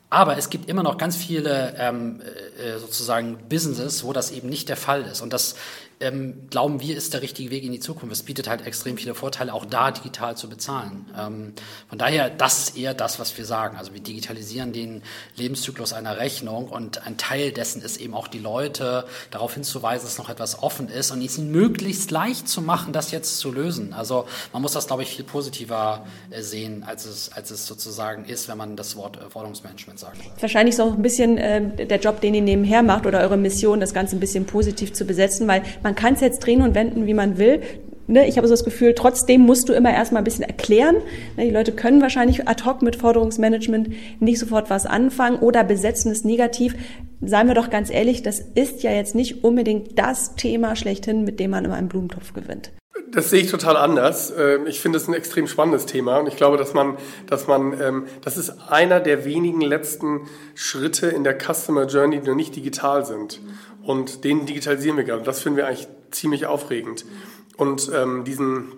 Aber 0.09 0.37
es 0.37 0.49
gibt 0.49 0.69
immer 0.69 0.83
noch 0.83 0.97
ganz 0.97 1.15
viele 1.15 1.75
ähm, 1.77 2.21
äh, 2.21 2.77
sozusagen 2.79 3.37
Businesses, 3.49 4.03
wo 4.03 4.13
das 4.13 4.31
eben 4.31 4.49
nicht 4.49 4.69
der 4.69 4.77
Fall 4.77 5.03
ist. 5.03 5.21
Und 5.21 5.33
das 5.33 5.55
ähm, 6.03 6.47
glauben 6.49 6.81
wir, 6.81 6.95
ist 6.95 7.13
der 7.13 7.21
richtige 7.21 7.49
Weg 7.49 7.63
in 7.63 7.71
die 7.71 7.79
Zukunft. 7.79 8.13
Es 8.13 8.23
bietet 8.23 8.49
halt 8.49 8.65
extrem 8.67 8.97
viele 8.97 9.15
Vorteile, 9.15 9.53
auch 9.53 9.65
da 9.65 9.91
digital 9.91 10.35
zu 10.35 10.49
bezahlen. 10.49 11.05
Ähm, 11.17 11.53
von 11.87 11.97
daher, 11.97 12.29
das 12.29 12.59
ist 12.59 12.77
eher 12.77 12.93
das, 12.93 13.19
was 13.19 13.37
wir 13.37 13.45
sagen. 13.45 13.77
Also 13.77 13.93
wir 13.93 14.01
digitalisieren 14.01 14.73
den 14.73 15.01
Lebenszyklus 15.35 15.93
einer 15.93 16.17
Rechnung 16.17 16.67
und 16.67 17.05
ein 17.05 17.17
Teil 17.17 17.51
dessen 17.51 17.81
ist 17.81 17.97
eben 17.97 18.13
auch 18.13 18.27
die 18.27 18.39
Leute 18.39 19.05
darauf 19.31 19.53
hinzuweisen, 19.53 20.05
dass 20.05 20.17
noch 20.17 20.29
etwas 20.29 20.61
offen 20.61 20.89
ist 20.89 21.11
und 21.11 21.21
es 21.23 21.37
möglichst 21.37 22.11
leicht 22.11 22.47
zu 22.47 22.61
machen, 22.61 22.93
das 22.93 23.11
jetzt 23.11 23.37
zu 23.39 23.51
lösen. 23.51 23.93
Also 23.93 24.25
man 24.51 24.61
muss 24.61 24.73
das, 24.73 24.87
glaube 24.87 25.03
ich, 25.03 25.15
viel 25.15 25.25
positiver 25.25 26.05
äh, 26.29 26.41
sehen, 26.41 26.83
als 26.83 27.05
es, 27.05 27.31
als 27.31 27.51
es 27.51 27.65
sozusagen 27.65 28.25
ist, 28.25 28.47
wenn 28.49 28.57
man 28.57 28.75
das 28.75 28.95
Wort 28.95 29.17
äh, 29.17 29.29
Forderungsmanagement 29.29 29.99
sagt. 29.99 30.17
Wahrscheinlich 30.39 30.75
ist 30.75 30.81
auch 30.81 30.93
ein 30.93 31.01
bisschen 31.01 31.37
äh, 31.37 31.85
der 31.85 31.99
Job, 31.99 32.21
den 32.21 32.33
ihr 32.33 32.41
nebenher 32.41 32.83
macht 32.83 33.05
oder 33.05 33.21
eure 33.21 33.37
Mission, 33.37 33.79
das 33.79 33.93
Ganze 33.93 34.15
ein 34.15 34.19
bisschen 34.19 34.45
positiv 34.45 34.93
zu 34.93 35.05
besetzen, 35.05 35.47
weil 35.47 35.63
man 35.81 35.92
man 35.93 35.95
kann 35.95 36.15
es 36.15 36.21
jetzt 36.21 36.39
drehen 36.39 36.63
und 36.63 36.73
wenden, 36.73 37.05
wie 37.05 37.13
man 37.13 37.37
will. 37.37 37.61
Ne, 38.07 38.27
ich 38.27 38.37
habe 38.37 38.47
so 38.47 38.53
das 38.53 38.65
Gefühl, 38.65 38.95
trotzdem 38.95 39.41
musst 39.41 39.69
du 39.69 39.73
immer 39.73 39.93
erstmal 39.93 40.21
ein 40.21 40.25
bisschen 40.25 40.43
erklären. 40.43 40.95
Ne, 41.37 41.45
die 41.45 41.51
Leute 41.51 41.71
können 41.71 42.01
wahrscheinlich 42.01 42.47
ad 42.47 42.65
hoc 42.65 42.81
mit 42.81 42.95
Forderungsmanagement 42.95 43.89
nicht 44.19 44.39
sofort 44.39 44.71
was 44.71 44.87
anfangen 44.87 45.37
oder 45.37 45.63
besetzen 45.63 46.11
es 46.11 46.23
negativ. 46.23 46.75
Seien 47.21 47.47
wir 47.47 47.53
doch 47.53 47.69
ganz 47.69 47.91
ehrlich, 47.91 48.23
das 48.23 48.39
ist 48.39 48.81
ja 48.81 48.91
jetzt 48.91 49.13
nicht 49.13 49.43
unbedingt 49.43 49.99
das 49.99 50.35
Thema 50.35 50.75
schlechthin, 50.75 51.23
mit 51.23 51.39
dem 51.39 51.51
man 51.51 51.63
immer 51.63 51.75
einen 51.75 51.89
Blumentopf 51.89 52.33
gewinnt. 52.33 52.71
Das 53.11 53.29
sehe 53.29 53.41
ich 53.41 53.51
total 53.51 53.77
anders. 53.77 54.33
Ähm, 54.37 54.65
ich 54.65 54.79
finde 54.79 54.97
es 54.97 55.07
ein 55.07 55.13
extrem 55.13 55.45
spannendes 55.47 55.85
Thema 55.85 56.17
und 56.17 56.27
ich 56.27 56.35
glaube, 56.35 56.57
dass 56.57 56.73
man, 56.73 56.97
dass 57.27 57.47
man, 57.47 57.79
ähm, 57.79 58.05
das 58.23 58.37
ist 58.37 58.49
einer 58.69 58.99
der 58.99 59.25
wenigen 59.25 59.61
letzten 59.61 60.21
Schritte 60.55 61.07
in 61.07 61.23
der 61.23 61.37
Customer 61.37 61.85
Journey, 61.85 62.19
die 62.19 62.27
noch 62.27 62.35
nicht 62.35 62.55
digital 62.55 63.05
sind. 63.05 63.39
Und 63.83 64.23
den 64.23 64.45
digitalisieren 64.45 64.97
wir 64.97 65.03
gerade. 65.03 65.23
Das 65.23 65.41
finden 65.41 65.57
wir 65.57 65.67
eigentlich 65.67 65.87
ziemlich 66.11 66.45
aufregend. 66.45 67.05
Und 67.57 67.91
ähm, 67.93 68.23
diesen, 68.23 68.71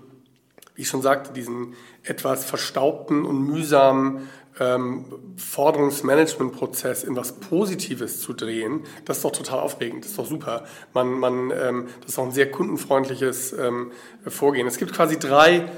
wie 0.76 0.82
ich 0.82 0.88
schon 0.88 1.02
sagte, 1.02 1.34
diesen 1.34 1.76
etwas 2.04 2.46
verstaubten 2.46 3.26
und 3.26 3.48
mühsamen 3.48 4.30
ähm, 4.60 5.06
Forderungsmanagementprozess 5.38 7.04
in 7.04 7.16
was 7.16 7.34
Positives 7.34 8.22
zu 8.22 8.34
drehen, 8.34 8.82
das 9.06 9.18
ist 9.18 9.26
doch 9.26 9.32
total 9.32 9.60
aufregend, 9.60 10.04
das 10.04 10.12
ist 10.12 10.20
doch 10.20 10.26
super. 10.26 10.66
Man, 10.94 11.20
man, 11.20 11.52
ähm, 11.52 11.88
das 12.02 12.12
ist 12.12 12.20
auch 12.20 12.26
ein 12.26 12.32
sehr 12.32 12.50
kundenfreundliches 12.50 13.54
ähm, 13.54 13.92
Vorgehen. 14.28 14.68
Es 14.68 14.78
gibt 14.78 14.94
quasi 14.94 15.20
drei 15.20 15.70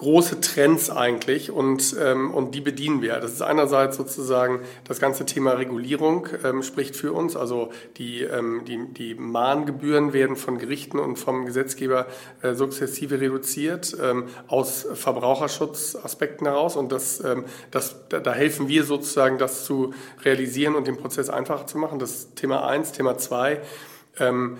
große 0.00 0.40
Trends 0.40 0.88
eigentlich 0.88 1.50
und, 1.50 1.94
ähm, 2.00 2.32
und 2.32 2.54
die 2.54 2.62
bedienen 2.62 3.02
wir. 3.02 3.20
Das 3.20 3.32
ist 3.32 3.42
einerseits 3.42 3.98
sozusagen 3.98 4.60
das 4.84 4.98
ganze 4.98 5.26
Thema 5.26 5.52
Regulierung 5.52 6.26
ähm, 6.42 6.62
spricht 6.62 6.96
für 6.96 7.12
uns. 7.12 7.36
Also 7.36 7.70
die, 7.98 8.22
ähm, 8.22 8.62
die, 8.66 8.78
die 8.94 9.14
Mahngebühren 9.14 10.14
werden 10.14 10.36
von 10.36 10.56
Gerichten 10.56 10.98
und 10.98 11.18
vom 11.18 11.44
Gesetzgeber 11.44 12.06
äh, 12.40 12.54
sukzessive 12.54 13.20
reduziert 13.20 13.94
ähm, 14.02 14.24
aus 14.48 14.86
Verbraucherschutzaspekten 14.94 16.46
heraus 16.46 16.76
und 16.76 16.92
das, 16.92 17.22
ähm, 17.22 17.44
das, 17.70 17.96
da, 18.08 18.20
da 18.20 18.32
helfen 18.32 18.68
wir 18.68 18.84
sozusagen, 18.84 19.36
das 19.36 19.66
zu 19.66 19.92
realisieren 20.24 20.76
und 20.76 20.86
den 20.86 20.96
Prozess 20.96 21.28
einfacher 21.28 21.66
zu 21.66 21.76
machen. 21.76 21.98
Das 21.98 22.32
Thema 22.34 22.66
eins. 22.66 22.92
Thema 22.92 23.18
zwei. 23.18 23.60
Ähm, 24.18 24.56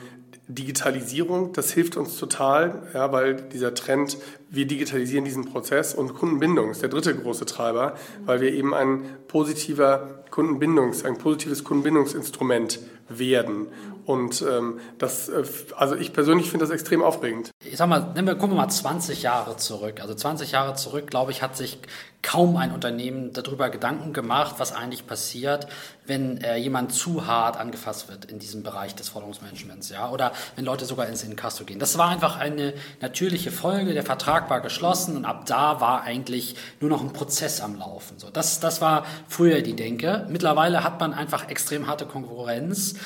Digitalisierung, 0.54 1.52
das 1.52 1.72
hilft 1.72 1.96
uns 1.96 2.16
total, 2.16 2.88
ja, 2.92 3.12
weil 3.12 3.36
dieser 3.36 3.74
Trend, 3.74 4.18
wir 4.48 4.66
digitalisieren 4.66 5.24
diesen 5.24 5.44
Prozess 5.44 5.94
und 5.94 6.14
Kundenbindung 6.14 6.70
ist 6.70 6.82
der 6.82 6.88
dritte 6.88 7.14
große 7.14 7.46
Treiber, 7.46 7.94
weil 8.24 8.40
wir 8.40 8.52
eben 8.52 8.74
ein 8.74 9.02
positiver 9.28 10.24
Kundenbindungs, 10.30 11.04
ein 11.04 11.18
positives 11.18 11.64
Kundenbindungsinstrument 11.64 12.80
werden. 13.08 13.68
Und 14.10 14.42
ähm, 14.42 14.80
das, 14.98 15.28
äh, 15.28 15.44
also 15.76 15.94
ich 15.94 16.12
persönlich 16.12 16.50
finde 16.50 16.64
das 16.64 16.74
extrem 16.74 17.00
aufregend. 17.00 17.52
Ich 17.64 17.76
sag 17.76 17.88
mal, 17.88 18.12
nehmen 18.14 18.26
wir, 18.26 18.34
gucken 18.34 18.56
wir 18.56 18.62
mal 18.62 18.68
20 18.68 19.22
Jahre 19.22 19.56
zurück. 19.56 20.00
Also 20.00 20.14
20 20.14 20.50
Jahre 20.50 20.74
zurück, 20.74 21.06
glaube 21.06 21.30
ich, 21.30 21.42
hat 21.42 21.56
sich 21.56 21.78
kaum 22.22 22.56
ein 22.56 22.72
Unternehmen 22.72 23.32
darüber 23.32 23.70
Gedanken 23.70 24.12
gemacht, 24.12 24.56
was 24.58 24.72
eigentlich 24.72 25.06
passiert, 25.06 25.68
wenn 26.06 26.38
äh, 26.38 26.56
jemand 26.56 26.92
zu 26.92 27.28
hart 27.28 27.56
angefasst 27.56 28.08
wird 28.08 28.24
in 28.24 28.40
diesem 28.40 28.64
Bereich 28.64 28.96
des 28.96 29.08
Forderungsmanagements, 29.10 29.90
ja, 29.90 30.10
oder 30.10 30.32
wenn 30.56 30.64
Leute 30.64 30.86
sogar 30.86 31.06
ins 31.06 31.22
Inkasso 31.22 31.64
gehen. 31.64 31.78
Das 31.78 31.96
war 31.96 32.08
einfach 32.08 32.36
eine 32.36 32.74
natürliche 33.00 33.52
Folge. 33.52 33.94
Der 33.94 34.02
Vertrag 34.02 34.50
war 34.50 34.60
geschlossen 34.60 35.16
und 35.16 35.24
ab 35.24 35.46
da 35.46 35.80
war 35.80 36.02
eigentlich 36.02 36.56
nur 36.80 36.90
noch 36.90 37.00
ein 37.00 37.12
Prozess 37.12 37.60
am 37.60 37.76
Laufen. 37.76 38.18
So, 38.18 38.28
das, 38.28 38.58
das 38.58 38.80
war 38.80 39.06
früher 39.28 39.62
die 39.62 39.76
Denke. 39.76 40.26
Mittlerweile 40.28 40.82
hat 40.82 40.98
man 40.98 41.14
einfach 41.14 41.48
extrem 41.48 41.86
harte 41.86 42.06
Konkurrenz 42.06 42.96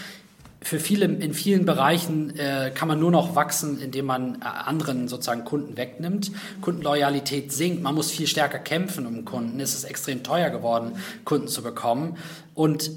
für 0.64 0.81
viele, 0.81 1.05
in 1.05 1.35
vielen 1.35 1.66
Bereichen 1.66 2.37
äh, 2.38 2.72
kann 2.74 2.88
man 2.88 2.98
nur 2.98 3.11
noch 3.11 3.37
wachsen, 3.37 3.81
indem 3.81 4.07
man 4.07 4.37
äh, 4.37 4.44
anderen 4.44 5.09
sozusagen 5.09 5.44
Kunden 5.44 5.77
wegnimmt. 5.77 6.33
Kundenloyalität 6.62 7.53
sinkt, 7.53 7.83
man 7.83 7.94
muss 7.94 8.11
viel 8.11 8.27
stärker 8.27 8.59
kämpfen 8.59 9.07
um 9.07 9.27
Kunden. 9.27 9.61
Es 9.61 9.74
ist 9.74 9.85
extrem 9.85 10.22
teuer 10.22 10.48
geworden, 10.48 10.92
Kunden 11.27 11.48
zu 11.48 11.62
bekommen. 11.62 12.16
Und 12.55 12.90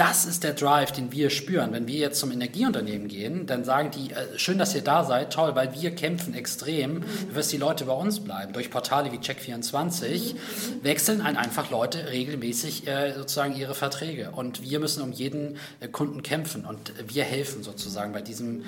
das 0.00 0.24
ist 0.24 0.44
der 0.44 0.54
Drive, 0.54 0.92
den 0.92 1.12
wir 1.12 1.28
spüren. 1.28 1.72
Wenn 1.72 1.86
wir 1.86 1.98
jetzt 1.98 2.18
zum 2.18 2.32
Energieunternehmen 2.32 3.06
gehen, 3.06 3.44
dann 3.46 3.64
sagen 3.64 3.90
die, 3.90 4.12
äh, 4.12 4.38
schön, 4.38 4.56
dass 4.56 4.74
ihr 4.74 4.80
da 4.80 5.04
seid, 5.04 5.30
toll, 5.30 5.54
weil 5.54 5.74
wir 5.74 5.94
kämpfen 5.94 6.32
extrem, 6.32 7.04
dass 7.34 7.48
die 7.48 7.58
Leute 7.58 7.84
bei 7.84 7.92
uns 7.92 8.20
bleiben. 8.20 8.54
Durch 8.54 8.70
Portale 8.70 9.12
wie 9.12 9.18
Check24 9.18 10.36
wechseln 10.82 11.20
ein 11.20 11.36
einfach 11.36 11.70
Leute 11.70 12.10
regelmäßig 12.10 12.88
äh, 12.88 13.12
sozusagen 13.12 13.54
ihre 13.54 13.74
Verträge. 13.74 14.30
Und 14.30 14.62
wir 14.62 14.80
müssen 14.80 15.02
um 15.02 15.12
jeden 15.12 15.58
äh, 15.80 15.88
Kunden 15.88 16.22
kämpfen 16.22 16.64
und 16.64 16.94
wir 17.06 17.24
helfen 17.24 17.62
sozusagen 17.62 18.14
bei 18.14 18.22
diesem 18.22 18.64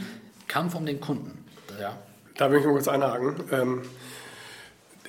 Kampf 0.49 0.75
um 0.75 0.85
den 0.85 1.01
Kunden. 1.01 1.47
Ja. 1.81 1.97
Da 2.37 2.51
will 2.51 2.59
ich 2.59 2.65
nur 2.65 2.75
kurz 2.75 2.89
einhaken. 2.89 3.37
Ähm 3.51 3.83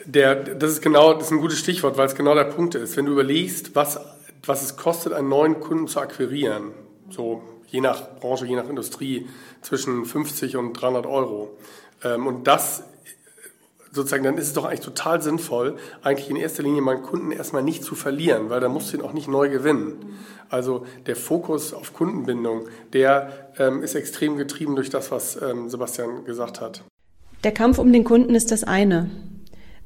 der, 0.06 0.36
das 0.36 0.72
ist 0.72 0.82
genau, 0.82 1.14
das 1.14 1.28
ist 1.28 1.32
ein 1.32 1.40
gutes 1.40 1.60
Stichwort, 1.60 1.98
weil 1.98 2.08
es 2.08 2.16
genau 2.16 2.36
der 2.36 2.44
Punkt 2.46 2.76
ist. 2.76 2.98
Wenn 2.98 3.06
du 3.06 3.14
überlegst, 3.14 3.74
was 3.74 4.00
was 4.46 4.64
es 4.64 4.76
kostet, 4.76 5.14
einen 5.14 5.30
neuen 5.30 5.60
Kunden 5.60 5.88
zu 5.88 6.00
akquirieren, 6.00 6.72
so 7.10 7.42
je 7.68 7.82
nach 7.82 8.20
Branche, 8.20 8.46
je 8.46 8.56
nach 8.56 8.70
Industrie, 8.70 9.28
zwischen 9.62 10.06
50 10.06 10.58
und 10.58 10.74
300 10.74 11.06
Euro. 11.06 11.58
Ähm, 12.04 12.28
und 12.28 12.48
das 12.48 12.84
sozusagen, 13.92 14.24
dann 14.24 14.38
ist 14.38 14.48
es 14.48 14.54
doch 14.54 14.66
eigentlich 14.66 14.82
total 14.82 15.22
sinnvoll, 15.22 15.78
eigentlich 16.02 16.30
in 16.30 16.36
erster 16.36 16.64
Linie 16.64 16.82
meinen 16.82 17.04
Kunden 17.04 17.32
erstmal 17.32 17.64
nicht 17.64 17.84
zu 17.84 17.96
verlieren, 17.96 18.50
weil 18.50 18.60
dann 18.60 18.72
musst 18.72 18.92
du 18.92 18.98
ihn 18.98 19.04
auch 19.04 19.14
nicht 19.14 19.28
neu 19.28 19.50
gewinnen. 19.50 20.18
Also 20.50 20.86
der 21.06 21.16
Fokus 21.16 21.74
auf 21.74 21.94
Kundenbindung, 21.94 22.68
der 22.92 23.52
ähm, 23.58 23.84
ist 23.84 23.96
extrem 23.96 24.38
getrieben 24.38 24.76
durch 24.76 24.90
das, 24.90 25.12
was 25.12 25.40
ähm, 25.42 25.70
Sebastian 25.70 26.26
gesagt 26.26 26.60
hat. 26.60 26.84
Der 27.44 27.52
Kampf 27.52 27.78
um 27.78 27.92
den 27.94 28.04
Kunden 28.04 28.36
ist 28.36 28.52
das 28.52 28.64
eine. 28.64 29.10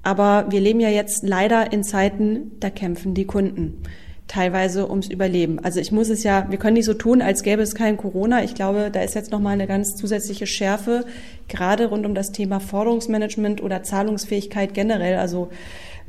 Aber 0.03 0.45
wir 0.49 0.61
leben 0.61 0.79
ja 0.79 0.89
jetzt 0.89 1.23
leider 1.23 1.73
in 1.73 1.83
Zeiten, 1.83 2.57
da 2.59 2.69
kämpfen 2.69 3.13
die 3.13 3.25
Kunden 3.25 3.83
teilweise 4.27 4.89
ums 4.89 5.09
Überleben. 5.09 5.59
Also 5.59 5.79
ich 5.79 5.91
muss 5.91 6.09
es 6.09 6.23
ja, 6.23 6.47
wir 6.49 6.57
können 6.57 6.73
nicht 6.73 6.85
so 6.85 6.93
tun, 6.93 7.21
als 7.21 7.43
gäbe 7.43 7.61
es 7.61 7.75
kein 7.75 7.97
Corona. 7.97 8.43
Ich 8.43 8.55
glaube, 8.55 8.89
da 8.91 9.01
ist 9.01 9.15
jetzt 9.15 9.31
nochmal 9.31 9.53
eine 9.53 9.67
ganz 9.67 9.95
zusätzliche 9.95 10.47
Schärfe, 10.47 11.05
gerade 11.47 11.87
rund 11.87 12.05
um 12.05 12.13
das 12.13 12.31
Thema 12.31 12.59
Forderungsmanagement 12.59 13.61
oder 13.63 13.83
Zahlungsfähigkeit 13.83 14.73
generell. 14.73 15.17
Also 15.17 15.49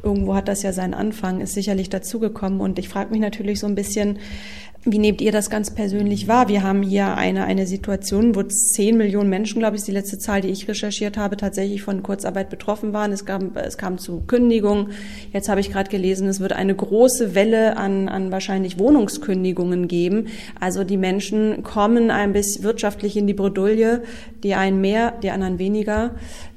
irgendwo 0.03 0.35
hat 0.35 0.49
das 0.49 0.63
ja 0.63 0.73
seinen 0.73 0.95
Anfang, 0.95 1.41
ist 1.41 1.55
sicherlich 1.55 1.91
dazugekommen. 1.91 2.61
Und 2.61 2.79
ich 2.79 2.89
frage 2.89 3.11
mich 3.11 3.21
natürlich 3.21 3.61
so 3.61 3.67
ein 3.67 3.75
bisschen, 3.75 4.19
wie 4.85 4.99
nehmt 4.99 5.21
ihr 5.21 5.33
das 5.33 5.51
ganz 5.51 5.75
persönlich 5.75 6.29
wahr? 6.29 6.49
Wir 6.49 6.63
haben 6.63 6.83
hier 6.83 7.17
eine, 7.17 7.45
eine 7.45 7.67
Situation, 7.67 8.35
wo 8.37 8.43
zehn 8.45 8.97
Millionen 8.97 9.29
Menschen, 9.29 9.59
glaube 9.59 9.75
ich, 9.75 9.81
ist 9.81 9.89
die 9.89 9.93
letzte 9.93 10.19
Zahl, 10.19 10.41
die 10.41 10.49
ich 10.49 10.69
recherchiert 10.69 11.17
habe, 11.17 11.37
tatsächlich 11.37 11.83
von 11.83 12.03
Kurzarbeit 12.03 12.49
betroffen 12.49 12.93
waren. 12.93 13.13
Es, 13.13 13.25
gab, 13.25 13.57
es 13.57 13.77
kam 13.77 13.99
zu 13.99 14.23
Kündigungen. 14.27 14.93
Jetzt 15.33 15.49
habe 15.49 15.61
ich 15.61 15.73
gerade 15.73 15.91
gelesen, 15.91 16.29
es 16.29 16.41
wird 16.41 16.53
eine 16.53 16.75
große 16.75 17.35
Welle 17.35 17.77
an, 17.77 18.09
an 18.09 18.31
wahrscheinlich 18.31 18.79
Wohnungskündigungen 18.79 19.89
geben. 19.89 20.29
Also 20.61 20.85
die 20.85 20.97
Menschen 20.97 21.65
kommen 21.65 22.11
ein 22.11 22.33
bisschen 22.33 22.63
wirtschaftlich 22.63 23.17
in 23.17 23.27
die 23.27 23.35
Bredouille, 23.35 24.03
die 24.45 24.55
einen 24.55 24.81
mehr, 24.81 25.13
die 25.23 25.31
anderen 25.31 25.59
weniger. 25.59 26.13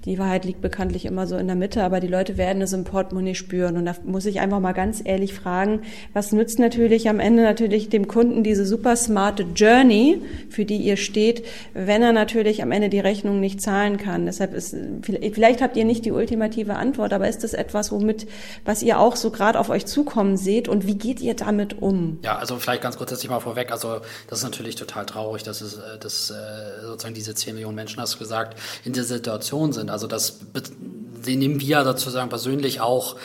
Die 0.05 0.17
Wahrheit 0.17 0.45
liegt 0.45 0.61
bekanntlich 0.61 1.05
immer 1.05 1.27
so 1.27 1.37
in 1.37 1.45
der 1.45 1.55
Mitte, 1.55 1.83
aber 1.83 1.99
die 1.99 2.07
Leute 2.07 2.35
werden 2.35 2.61
es 2.63 2.73
im 2.73 2.85
Portemonnaie 2.85 3.35
spüren. 3.35 3.77
Und 3.77 3.85
da 3.85 3.93
muss 4.03 4.25
ich 4.25 4.39
einfach 4.39 4.59
mal 4.59 4.71
ganz 4.71 5.01
ehrlich 5.03 5.35
fragen, 5.35 5.81
was 6.13 6.31
nützt 6.31 6.57
natürlich 6.57 7.07
am 7.07 7.19
Ende 7.19 7.43
natürlich 7.43 7.89
dem 7.89 8.07
Kunden 8.11 8.43
diese 8.43 8.65
super 8.65 8.95
smarte 8.95 9.43
Journey, 9.55 10.21
für 10.49 10.65
die 10.65 10.77
ihr 10.77 10.97
steht, 10.97 11.45
wenn 11.73 12.03
er 12.03 12.11
natürlich 12.11 12.61
am 12.61 12.71
Ende 12.71 12.89
die 12.89 12.99
Rechnung 12.99 13.39
nicht 13.39 13.61
zahlen 13.61 13.97
kann. 13.97 14.25
Deshalb 14.25 14.53
ist, 14.53 14.75
vielleicht 15.01 15.61
habt 15.61 15.77
ihr 15.77 15.85
nicht 15.85 16.03
die 16.05 16.11
ultimative 16.11 16.75
Antwort, 16.75 17.13
aber 17.13 17.29
ist 17.29 17.43
das 17.43 17.53
etwas, 17.53 17.91
womit, 17.91 18.27
was 18.65 18.83
ihr 18.83 18.99
auch 18.99 19.15
so 19.15 19.31
gerade 19.31 19.59
auf 19.59 19.69
euch 19.69 19.85
zukommen 19.85 20.35
seht 20.35 20.67
und 20.67 20.85
wie 20.85 20.95
geht 20.95 21.21
ihr 21.21 21.35
damit 21.35 21.81
um? 21.81 22.19
Ja, 22.23 22.37
also 22.37 22.57
vielleicht 22.57 22.81
ganz 22.81 22.97
grundsätzlich 22.97 23.29
mal 23.29 23.39
vorweg. 23.39 23.71
Also, 23.71 24.01
das 24.27 24.39
ist 24.39 24.43
natürlich 24.43 24.75
total 24.75 25.05
traurig, 25.05 25.43
dass 25.43 25.61
es, 25.61 25.75
äh, 25.75 25.97
dass 25.99 26.29
äh, 26.29 26.33
sozusagen 26.85 27.15
diese 27.15 27.33
10 27.33 27.55
Millionen 27.55 27.75
Menschen, 27.75 28.01
hast 28.01 28.15
du 28.15 28.19
gesagt, 28.19 28.59
in 28.83 28.93
der 28.93 29.05
Situation 29.05 29.71
sind. 29.71 29.89
Also 29.89 30.07
das 30.07 30.39
den 31.25 31.39
nehmen 31.39 31.59
wir 31.59 31.83
sozusagen 31.83 32.29
persönlich 32.29 32.81
auch 32.81 33.15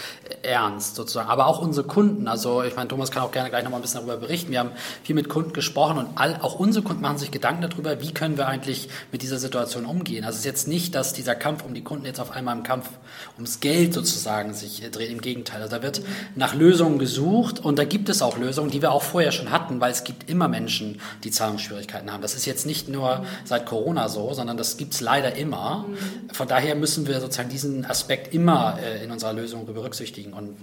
ernst 0.42 0.96
sozusagen, 0.96 1.28
aber 1.28 1.46
auch 1.46 1.60
unsere 1.60 1.86
Kunden. 1.86 2.28
Also 2.28 2.62
ich 2.62 2.76
meine, 2.76 2.88
Thomas 2.88 3.10
kann 3.10 3.22
auch 3.22 3.30
gerne 3.30 3.50
gleich 3.50 3.64
noch 3.64 3.70
mal 3.70 3.78
ein 3.78 3.82
bisschen 3.82 4.00
darüber 4.00 4.16
berichten. 4.16 4.50
Wir 4.50 4.60
haben 4.60 4.72
viel 5.02 5.14
mit 5.14 5.28
Kunden 5.28 5.52
gesprochen 5.52 5.98
und 5.98 6.08
all, 6.16 6.36
auch 6.40 6.58
unsere 6.58 6.84
Kunden 6.84 7.02
machen 7.02 7.18
sich 7.18 7.30
Gedanken 7.30 7.62
darüber, 7.68 8.00
wie 8.00 8.12
können 8.12 8.36
wir 8.36 8.46
eigentlich 8.46 8.88
mit 9.12 9.22
dieser 9.22 9.38
Situation 9.38 9.84
umgehen. 9.84 10.24
Also 10.24 10.36
es 10.36 10.40
ist 10.40 10.46
jetzt 10.46 10.68
nicht, 10.68 10.94
dass 10.94 11.12
dieser 11.12 11.34
Kampf 11.34 11.64
um 11.64 11.74
die 11.74 11.82
Kunden 11.82 12.06
jetzt 12.06 12.20
auf 12.20 12.30
einmal 12.30 12.56
im 12.56 12.62
Kampf 12.62 12.88
ums 13.36 13.60
Geld 13.60 13.94
sozusagen 13.94 14.54
sich 14.54 14.82
dreht. 14.90 15.10
Im 15.10 15.20
Gegenteil, 15.20 15.62
also 15.62 15.76
da 15.76 15.82
wird 15.82 16.02
nach 16.34 16.54
Lösungen 16.54 16.98
gesucht 16.98 17.64
und 17.64 17.78
da 17.78 17.84
gibt 17.84 18.08
es 18.08 18.22
auch 18.22 18.38
Lösungen, 18.38 18.70
die 18.70 18.82
wir 18.82 18.92
auch 18.92 19.02
vorher 19.02 19.32
schon 19.32 19.50
hatten, 19.50 19.80
weil 19.80 19.92
es 19.92 20.04
gibt 20.04 20.28
immer 20.28 20.48
Menschen, 20.48 21.00
die 21.24 21.30
Zahlungsschwierigkeiten 21.30 22.12
haben. 22.12 22.22
Das 22.22 22.34
ist 22.34 22.46
jetzt 22.46 22.66
nicht 22.66 22.88
nur 22.88 23.24
seit 23.44 23.66
Corona 23.66 24.08
so, 24.08 24.32
sondern 24.34 24.56
das 24.56 24.76
gibt 24.76 24.94
es 24.94 25.00
leider 25.00 25.34
immer. 25.36 25.84
Von 26.32 26.48
daher 26.48 26.74
müssen 26.74 27.06
wir 27.06 27.20
sozusagen 27.20 27.48
diesen 27.48 27.84
Aspekt 27.84 28.34
immer 28.34 28.78
äh, 28.82 29.04
in 29.04 29.10
unserer 29.10 29.32
Lösung 29.32 29.66
berücksichtigen. 29.66 30.32
Und 30.32 30.50
äh, 30.50 30.54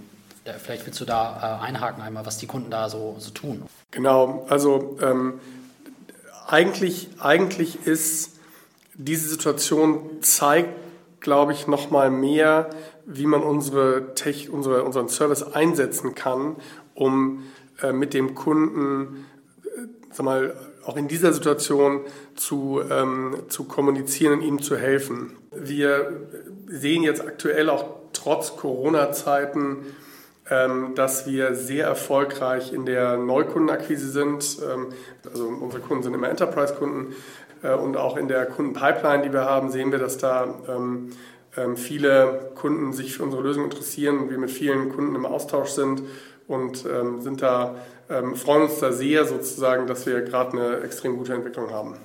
vielleicht 0.58 0.86
willst 0.86 1.00
du 1.00 1.04
da 1.04 1.60
äh, 1.62 1.64
einhaken 1.64 2.02
einmal, 2.02 2.26
was 2.26 2.38
die 2.38 2.46
Kunden 2.46 2.70
da 2.70 2.88
so, 2.88 3.16
so 3.18 3.30
tun. 3.30 3.62
Genau, 3.90 4.46
also 4.48 4.98
ähm, 5.00 5.40
eigentlich, 6.46 7.08
eigentlich 7.18 7.86
ist 7.86 8.38
diese 8.94 9.28
Situation 9.28 10.22
zeigt, 10.22 10.70
glaube 11.20 11.52
ich, 11.52 11.66
noch 11.66 11.90
mal 11.90 12.10
mehr, 12.10 12.70
wie 13.06 13.26
man 13.26 13.42
unsere 13.42 14.14
Tech, 14.14 14.50
unsere, 14.50 14.84
unseren 14.84 15.08
Service 15.08 15.42
einsetzen 15.42 16.14
kann, 16.14 16.56
um 16.94 17.44
äh, 17.82 17.92
mit 17.92 18.14
dem 18.14 18.34
Kunden, 18.34 19.26
äh, 19.64 19.68
sag 20.12 20.24
mal, 20.24 20.54
auch 20.84 20.96
in 20.96 21.08
dieser 21.08 21.32
Situation 21.32 22.00
zu, 22.36 22.82
ähm, 22.90 23.44
zu 23.48 23.64
kommunizieren 23.64 24.34
und 24.34 24.42
ihm 24.42 24.62
zu 24.62 24.76
helfen. 24.76 25.36
Wir 25.50 26.28
sehen 26.66 27.02
jetzt 27.02 27.22
aktuell 27.22 27.70
auch 27.70 27.86
trotz 28.12 28.56
Corona-Zeiten, 28.56 29.78
dass 30.94 31.26
wir 31.26 31.54
sehr 31.54 31.86
erfolgreich 31.86 32.72
in 32.72 32.84
der 32.84 33.16
Neukundenakquise 33.16 34.10
sind. 34.10 34.58
Ähm, 34.62 34.88
also 35.30 35.46
unsere 35.46 35.80
Kunden 35.80 36.02
sind 36.02 36.14
immer 36.14 36.28
Enterprise-Kunden 36.28 37.14
äh, 37.62 37.74
und 37.74 37.96
auch 37.96 38.16
in 38.16 38.28
der 38.28 38.46
Kundenpipeline, 38.46 39.22
die 39.22 39.32
wir 39.32 39.44
haben, 39.44 39.70
sehen 39.70 39.90
wir, 39.90 39.98
dass 39.98 40.18
da 40.18 40.54
ähm, 40.68 41.10
ähm 41.56 41.76
viele 41.76 42.50
Kunden 42.54 42.92
sich 42.92 43.16
für 43.16 43.22
unsere 43.22 43.42
Lösung 43.42 43.64
interessieren 43.64 44.18
und 44.18 44.30
wir 44.30 44.38
mit 44.38 44.50
vielen 44.50 44.94
Kunden 44.94 45.14
im 45.14 45.24
Austausch 45.24 45.70
sind 45.70 46.02
und 46.46 46.84
ähm, 46.84 47.22
sind 47.22 47.40
da, 47.40 47.76
ähm, 48.10 48.36
freuen 48.36 48.64
uns 48.64 48.78
da 48.80 48.92
sehr 48.92 49.24
sozusagen, 49.24 49.86
dass 49.86 50.04
wir 50.06 50.20
gerade 50.22 50.52
eine 50.52 50.80
extrem 50.80 51.16
gute 51.16 51.32
Entwicklung 51.32 51.70
haben. 51.70 51.96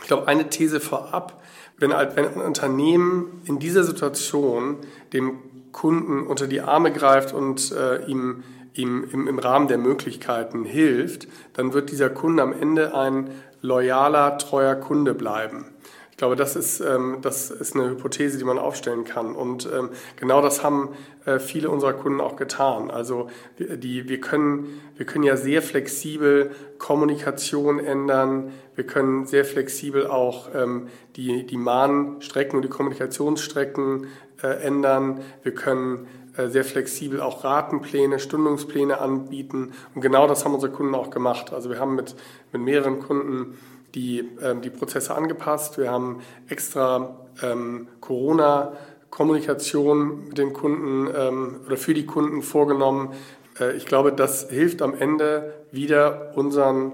Ich 0.00 0.06
glaube, 0.06 0.28
eine 0.28 0.48
These 0.48 0.78
vorab, 0.78 1.42
wenn 1.78 1.92
ein 1.92 2.34
Unternehmen 2.34 3.42
in 3.44 3.58
dieser 3.58 3.84
Situation 3.84 4.78
dem 5.12 5.38
Kunden 5.78 6.26
unter 6.26 6.48
die 6.48 6.60
Arme 6.60 6.92
greift 6.92 7.32
und 7.32 7.70
äh, 7.70 8.04
ihm, 8.06 8.42
ihm 8.74 9.04
im, 9.12 9.28
im 9.28 9.38
Rahmen 9.38 9.68
der 9.68 9.78
Möglichkeiten 9.78 10.64
hilft, 10.64 11.28
dann 11.52 11.72
wird 11.72 11.92
dieser 11.92 12.10
Kunde 12.10 12.42
am 12.42 12.52
Ende 12.52 12.96
ein 12.96 13.30
loyaler, 13.62 14.38
treuer 14.38 14.74
Kunde 14.74 15.14
bleiben. 15.14 15.66
Ich 16.10 16.16
glaube, 16.16 16.34
das 16.34 16.56
ist, 16.56 16.80
ähm, 16.80 17.18
das 17.22 17.52
ist 17.52 17.76
eine 17.76 17.90
Hypothese, 17.90 18.38
die 18.38 18.44
man 18.44 18.58
aufstellen 18.58 19.04
kann. 19.04 19.36
Und 19.36 19.68
ähm, 19.72 19.90
genau 20.16 20.42
das 20.42 20.64
haben 20.64 20.88
äh, 21.26 21.38
viele 21.38 21.70
unserer 21.70 21.92
Kunden 21.92 22.20
auch 22.20 22.34
getan. 22.34 22.90
Also 22.90 23.28
die, 23.60 24.08
wir, 24.08 24.20
können, 24.20 24.80
wir 24.96 25.06
können 25.06 25.22
ja 25.22 25.36
sehr 25.36 25.62
flexibel 25.62 26.50
Kommunikation 26.78 27.78
ändern. 27.78 28.50
Wir 28.74 28.84
können 28.84 29.26
sehr 29.26 29.44
flexibel 29.44 30.08
auch 30.08 30.48
ähm, 30.56 30.88
die, 31.14 31.46
die 31.46 31.56
Mahnstrecken 31.56 32.56
und 32.56 32.62
die 32.62 32.68
Kommunikationsstrecken 32.68 34.08
ändern. 34.46 35.20
Wir 35.42 35.54
können 35.54 36.06
äh, 36.38 36.48
sehr 36.48 36.64
flexibel 36.64 37.20
auch 37.20 37.44
Ratenpläne, 37.44 38.18
Stundungspläne 38.20 39.00
anbieten. 39.00 39.72
Und 39.94 40.02
genau 40.02 40.28
das 40.28 40.44
haben 40.44 40.54
unsere 40.54 40.70
Kunden 40.72 40.94
auch 40.94 41.10
gemacht. 41.10 41.52
Also 41.52 41.68
wir 41.68 41.80
haben 41.80 41.96
mit, 41.96 42.14
mit 42.52 42.62
mehreren 42.62 43.00
Kunden 43.00 43.58
die, 43.96 44.20
ähm, 44.40 44.62
die 44.62 44.70
Prozesse 44.70 45.16
angepasst. 45.16 45.78
Wir 45.78 45.90
haben 45.90 46.20
extra 46.48 47.16
ähm, 47.42 47.88
Corona-Kommunikation 48.00 50.28
mit 50.28 50.38
den 50.38 50.52
Kunden 50.52 51.08
ähm, 51.14 51.56
oder 51.66 51.76
für 51.76 51.94
die 51.94 52.06
Kunden 52.06 52.42
vorgenommen. 52.42 53.14
Äh, 53.58 53.76
ich 53.76 53.86
glaube, 53.86 54.12
das 54.12 54.48
hilft 54.48 54.80
am 54.80 54.94
Ende 54.94 55.54
wieder 55.72 56.30
unseren 56.36 56.92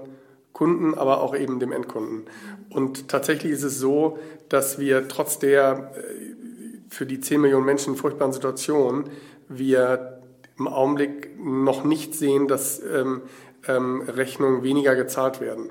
Kunden, 0.53 0.95
aber 0.95 1.21
auch 1.21 1.35
eben 1.35 1.59
dem 1.59 1.71
Endkunden. 1.71 2.23
Und 2.71 3.09
tatsächlich 3.09 3.51
ist 3.51 3.63
es 3.63 3.77
so, 3.77 4.17
dass 4.49 4.79
wir 4.79 5.07
trotz 5.07 5.37
der 5.37 5.91
äh, 5.95 6.33
für 6.89 7.05
die 7.05 7.19
10 7.19 7.41
Millionen 7.41 7.65
Menschen 7.65 7.95
furchtbaren 7.95 8.33
Situation, 8.33 9.05
wir 9.47 10.21
im 10.57 10.67
Augenblick 10.67 11.37
noch 11.43 11.83
nicht 11.83 12.15
sehen, 12.15 12.47
dass 12.47 12.81
ähm, 12.81 13.23
ähm, 13.67 14.01
Rechnungen 14.01 14.63
weniger 14.63 14.95
gezahlt 14.95 15.41
werden. 15.41 15.69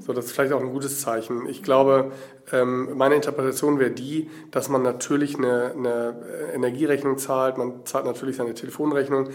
So, 0.00 0.12
das 0.12 0.26
ist 0.26 0.32
vielleicht 0.32 0.52
auch 0.52 0.60
ein 0.60 0.72
gutes 0.72 1.00
Zeichen. 1.00 1.46
Ich 1.48 1.62
glaube, 1.62 2.12
ähm, 2.52 2.96
meine 2.96 3.14
Interpretation 3.14 3.78
wäre 3.78 3.90
die, 3.90 4.30
dass 4.50 4.68
man 4.68 4.82
natürlich 4.82 5.36
eine, 5.36 5.72
eine 5.76 6.14
Energierechnung 6.54 7.18
zahlt, 7.18 7.58
man 7.58 7.84
zahlt 7.84 8.04
natürlich 8.04 8.36
seine 8.36 8.54
Telefonrechnung. 8.54 9.28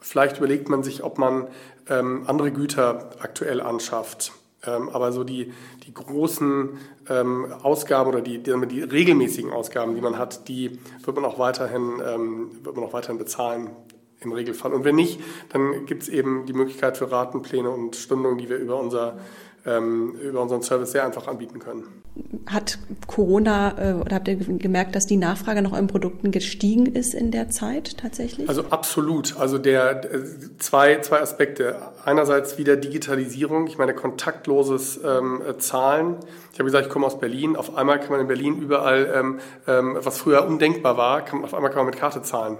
Vielleicht 0.00 0.38
überlegt 0.38 0.68
man 0.68 0.82
sich, 0.82 1.02
ob 1.02 1.18
man 1.18 1.48
ähm, 1.88 2.24
andere 2.26 2.52
Güter 2.52 3.10
aktuell 3.20 3.60
anschafft. 3.60 4.32
Ähm, 4.66 4.88
aber 4.88 5.12
so 5.12 5.24
die, 5.24 5.52
die 5.86 5.94
großen 5.94 6.78
ähm, 7.08 7.52
Ausgaben 7.62 8.10
oder 8.10 8.20
die, 8.20 8.38
die, 8.38 8.54
die, 8.66 8.82
regelmäßigen 8.82 9.52
Ausgaben, 9.52 9.94
die 9.94 10.00
man 10.00 10.18
hat, 10.18 10.48
die 10.48 10.78
wird 11.04 11.16
man 11.16 11.24
auch 11.24 11.38
weiterhin, 11.38 12.02
ähm, 12.04 12.50
wird 12.62 12.76
man 12.76 12.84
auch 12.84 12.92
weiterhin 12.92 13.18
bezahlen 13.18 13.70
im 14.20 14.32
Regelfall. 14.32 14.72
Und 14.72 14.84
wenn 14.84 14.96
nicht, 14.96 15.20
dann 15.50 15.86
gibt 15.86 16.02
es 16.02 16.08
eben 16.08 16.46
die 16.46 16.52
Möglichkeit 16.52 16.96
für 16.96 17.10
Ratenpläne 17.10 17.70
und 17.70 17.96
Stundungen, 17.96 18.38
die 18.38 18.48
wir 18.48 18.56
über 18.56 18.78
unser 18.78 19.18
ähm, 19.66 20.14
über 20.22 20.40
unseren 20.40 20.62
Service 20.62 20.92
sehr 20.92 21.04
einfach 21.04 21.26
anbieten 21.26 21.58
können. 21.58 21.84
Hat 22.46 22.78
Corona 23.06 23.74
äh, 23.78 23.94
oder 23.94 24.16
habt 24.16 24.28
ihr 24.28 24.36
gemerkt, 24.36 24.94
dass 24.94 25.06
die 25.06 25.16
Nachfrage 25.16 25.60
nach 25.60 25.72
euren 25.72 25.86
Produkten 25.86 26.30
gestiegen 26.30 26.86
ist 26.86 27.14
in 27.14 27.30
der 27.30 27.50
Zeit 27.50 27.98
tatsächlich? 27.98 28.48
Also 28.48 28.64
absolut. 28.70 29.36
Also 29.38 29.58
der 29.58 30.00
zwei, 30.58 31.00
zwei 31.00 31.20
Aspekte. 31.20 31.76
Einerseits 32.04 32.56
wieder 32.56 32.76
Digitalisierung, 32.76 33.66
ich 33.66 33.76
meine 33.78 33.94
kontaktloses 33.94 35.00
ähm, 35.04 35.42
Zahlen. 35.58 36.16
Ich 36.52 36.58
habe 36.58 36.64
gesagt, 36.64 36.86
ich 36.86 36.92
komme 36.92 37.06
aus 37.06 37.18
Berlin. 37.18 37.56
Auf 37.56 37.76
einmal 37.76 37.98
kann 37.98 38.10
man 38.10 38.20
in 38.20 38.28
Berlin 38.28 38.56
überall, 38.58 39.12
ähm, 39.14 39.40
ähm, 39.66 39.98
was 40.00 40.18
früher 40.18 40.46
undenkbar 40.46 40.96
war, 40.96 41.24
kann, 41.24 41.44
auf 41.44 41.52
einmal 41.52 41.70
kann 41.70 41.80
man 41.80 41.86
mit 41.86 41.96
Karte 41.96 42.22
zahlen. 42.22 42.56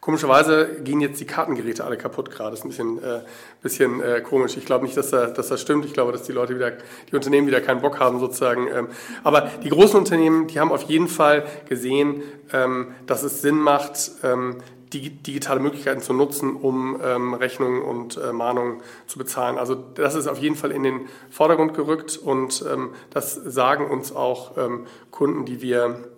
Komischerweise 0.00 0.80
gehen 0.82 1.00
jetzt 1.00 1.20
die 1.20 1.26
Kartengeräte 1.26 1.84
alle 1.84 1.98
kaputt 1.98 2.30
gerade. 2.30 2.52
Das 2.52 2.60
ist 2.60 2.64
ein 2.64 2.70
bisschen, 2.70 3.04
äh, 3.04 3.20
bisschen 3.62 4.00
äh, 4.00 4.22
komisch. 4.22 4.56
Ich 4.56 4.64
glaube 4.64 4.86
nicht, 4.86 4.96
dass, 4.96 5.10
da, 5.10 5.26
dass 5.26 5.48
das 5.48 5.60
stimmt. 5.60 5.84
Ich 5.84 5.92
glaube, 5.92 6.10
dass 6.10 6.22
die 6.22 6.32
Leute 6.32 6.54
wieder, 6.54 6.72
die 7.10 7.14
Unternehmen 7.14 7.46
wieder 7.46 7.60
keinen 7.60 7.82
Bock 7.82 8.00
haben 8.00 8.18
sozusagen. 8.18 8.66
Ähm, 8.68 8.88
aber 9.24 9.50
die 9.62 9.68
großen 9.68 9.98
Unternehmen, 9.98 10.46
die 10.46 10.58
haben 10.58 10.72
auf 10.72 10.84
jeden 10.84 11.08
Fall 11.08 11.44
gesehen, 11.68 12.22
ähm, 12.52 12.94
dass 13.06 13.22
es 13.22 13.42
Sinn 13.42 13.58
macht, 13.58 14.12
ähm, 14.22 14.56
digitale 14.92 15.60
Möglichkeiten 15.60 16.00
zu 16.00 16.12
nutzen, 16.12 16.56
um 16.56 17.00
ähm, 17.04 17.34
Rechnungen 17.34 17.82
und 17.82 18.16
äh, 18.16 18.32
Mahnungen 18.32 18.80
zu 19.06 19.18
bezahlen. 19.18 19.58
Also 19.58 19.74
das 19.74 20.14
ist 20.14 20.26
auf 20.26 20.38
jeden 20.38 20.56
Fall 20.56 20.72
in 20.72 20.82
den 20.82 21.08
Vordergrund 21.30 21.74
gerückt 21.74 22.16
und 22.16 22.64
ähm, 22.70 22.90
das 23.10 23.34
sagen 23.34 23.88
uns 23.88 24.14
auch 24.14 24.56
ähm, 24.56 24.86
Kunden, 25.10 25.44
die 25.44 25.62
wir 25.62 26.09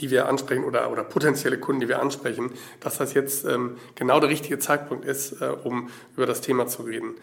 die 0.00 0.10
wir 0.10 0.28
ansprechen 0.28 0.64
oder, 0.64 0.90
oder 0.90 1.04
potenzielle 1.04 1.58
Kunden, 1.58 1.80
die 1.80 1.88
wir 1.88 2.00
ansprechen, 2.00 2.50
dass 2.80 2.98
das 2.98 3.14
jetzt 3.14 3.44
ähm, 3.44 3.76
genau 3.94 4.20
der 4.20 4.28
richtige 4.30 4.58
Zeitpunkt 4.58 5.04
ist, 5.04 5.40
äh, 5.40 5.46
um 5.64 5.88
über 6.16 6.26
das 6.26 6.40
Thema 6.40 6.66
zu 6.66 6.82
reden. 6.82 7.14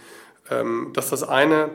Ähm, 0.50 0.92
das 0.94 1.06
ist 1.06 1.12
das 1.12 1.24
eine. 1.24 1.70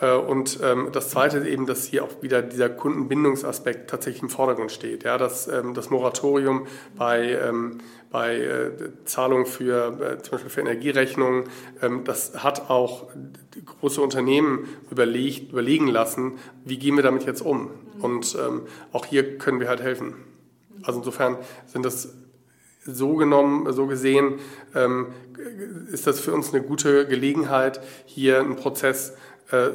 Äh, 0.00 0.12
und 0.12 0.58
ähm, 0.62 0.88
das 0.92 1.10
Zweite 1.10 1.38
ist 1.38 1.46
eben, 1.46 1.66
dass 1.66 1.84
hier 1.84 2.04
auch 2.04 2.22
wieder 2.22 2.42
dieser 2.42 2.68
Kundenbindungsaspekt 2.68 3.90
tatsächlich 3.90 4.22
im 4.22 4.30
Vordergrund 4.30 4.72
steht. 4.72 5.04
Ja, 5.04 5.18
dass 5.18 5.48
ähm, 5.48 5.74
das 5.74 5.90
Moratorium 5.90 6.66
bei, 6.96 7.32
ähm, 7.32 7.78
bei 8.10 8.36
äh, 8.36 8.70
Zahlungen 9.04 9.46
für 9.46 10.00
äh, 10.00 10.22
zum 10.22 10.32
Beispiel 10.32 10.50
für 10.50 10.60
Energierechnungen, 10.60 11.44
das 12.04 12.42
hat 12.42 12.68
auch 12.70 13.06
große 13.80 14.00
Unternehmen 14.00 14.68
überlegt, 14.90 15.52
überlegen 15.52 15.86
lassen, 15.86 16.38
wie 16.64 16.78
gehen 16.78 16.96
wir 16.96 17.02
damit 17.02 17.24
jetzt 17.24 17.40
um. 17.40 17.70
Und 18.00 18.36
auch 18.92 19.04
hier 19.04 19.36
können 19.36 19.60
wir 19.60 19.68
halt 19.68 19.82
helfen. 19.82 20.14
Also 20.82 21.00
insofern 21.00 21.36
sind 21.66 21.84
das 21.84 22.14
so 22.86 23.16
genommen, 23.16 23.70
so 23.72 23.86
gesehen, 23.86 24.38
ist 25.92 26.06
das 26.06 26.20
für 26.20 26.32
uns 26.32 26.54
eine 26.54 26.62
gute 26.62 27.06
Gelegenheit, 27.06 27.80
hier 28.06 28.40
einen 28.40 28.56
Prozess 28.56 29.14
äh, 29.50 29.70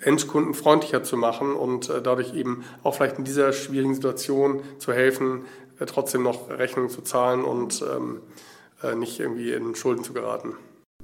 endkundenfreundlicher 0.00 1.02
zu 1.02 1.16
machen 1.16 1.54
und 1.54 1.90
äh, 1.90 2.00
dadurch 2.00 2.34
eben 2.34 2.64
auch 2.82 2.94
vielleicht 2.94 3.18
in 3.18 3.24
dieser 3.24 3.52
schwierigen 3.52 3.94
Situation 3.94 4.62
zu 4.78 4.92
helfen, 4.92 5.44
trotzdem 5.84 6.22
noch 6.22 6.48
Rechnungen 6.48 6.90
zu 6.90 7.02
zahlen 7.02 7.44
und 7.44 7.82
ähm, 7.82 8.20
nicht 8.98 9.20
irgendwie 9.20 9.52
in 9.52 9.74
Schulden 9.74 10.04
zu 10.04 10.12
geraten. 10.12 10.54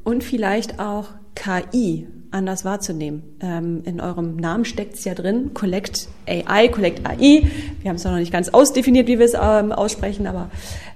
Und 0.05 0.25
vielleicht 0.25 0.79
auch 0.79 1.09
KI 1.35 2.07
anders 2.31 2.65
wahrzunehmen. 2.65 3.37
Ähm, 3.41 3.83
in 3.85 4.01
eurem 4.01 4.37
Namen 4.37 4.65
steckt 4.65 4.95
es 4.95 5.05
ja 5.05 5.15
drin, 5.15 5.53
Collect 5.55 6.09
AI, 6.27 6.69
Collect 6.69 7.07
AI. 7.07 7.47
Wir 7.81 7.89
haben 7.89 7.97
es 7.97 8.05
noch 8.05 8.17
nicht 8.17 8.33
ganz 8.33 8.49
ausdefiniert, 8.49 9.07
wie 9.07 9.19
wir 9.19 9.27
es 9.27 9.35
ähm, 9.35 9.73
aussprechen, 9.73 10.27
aber 10.27 10.51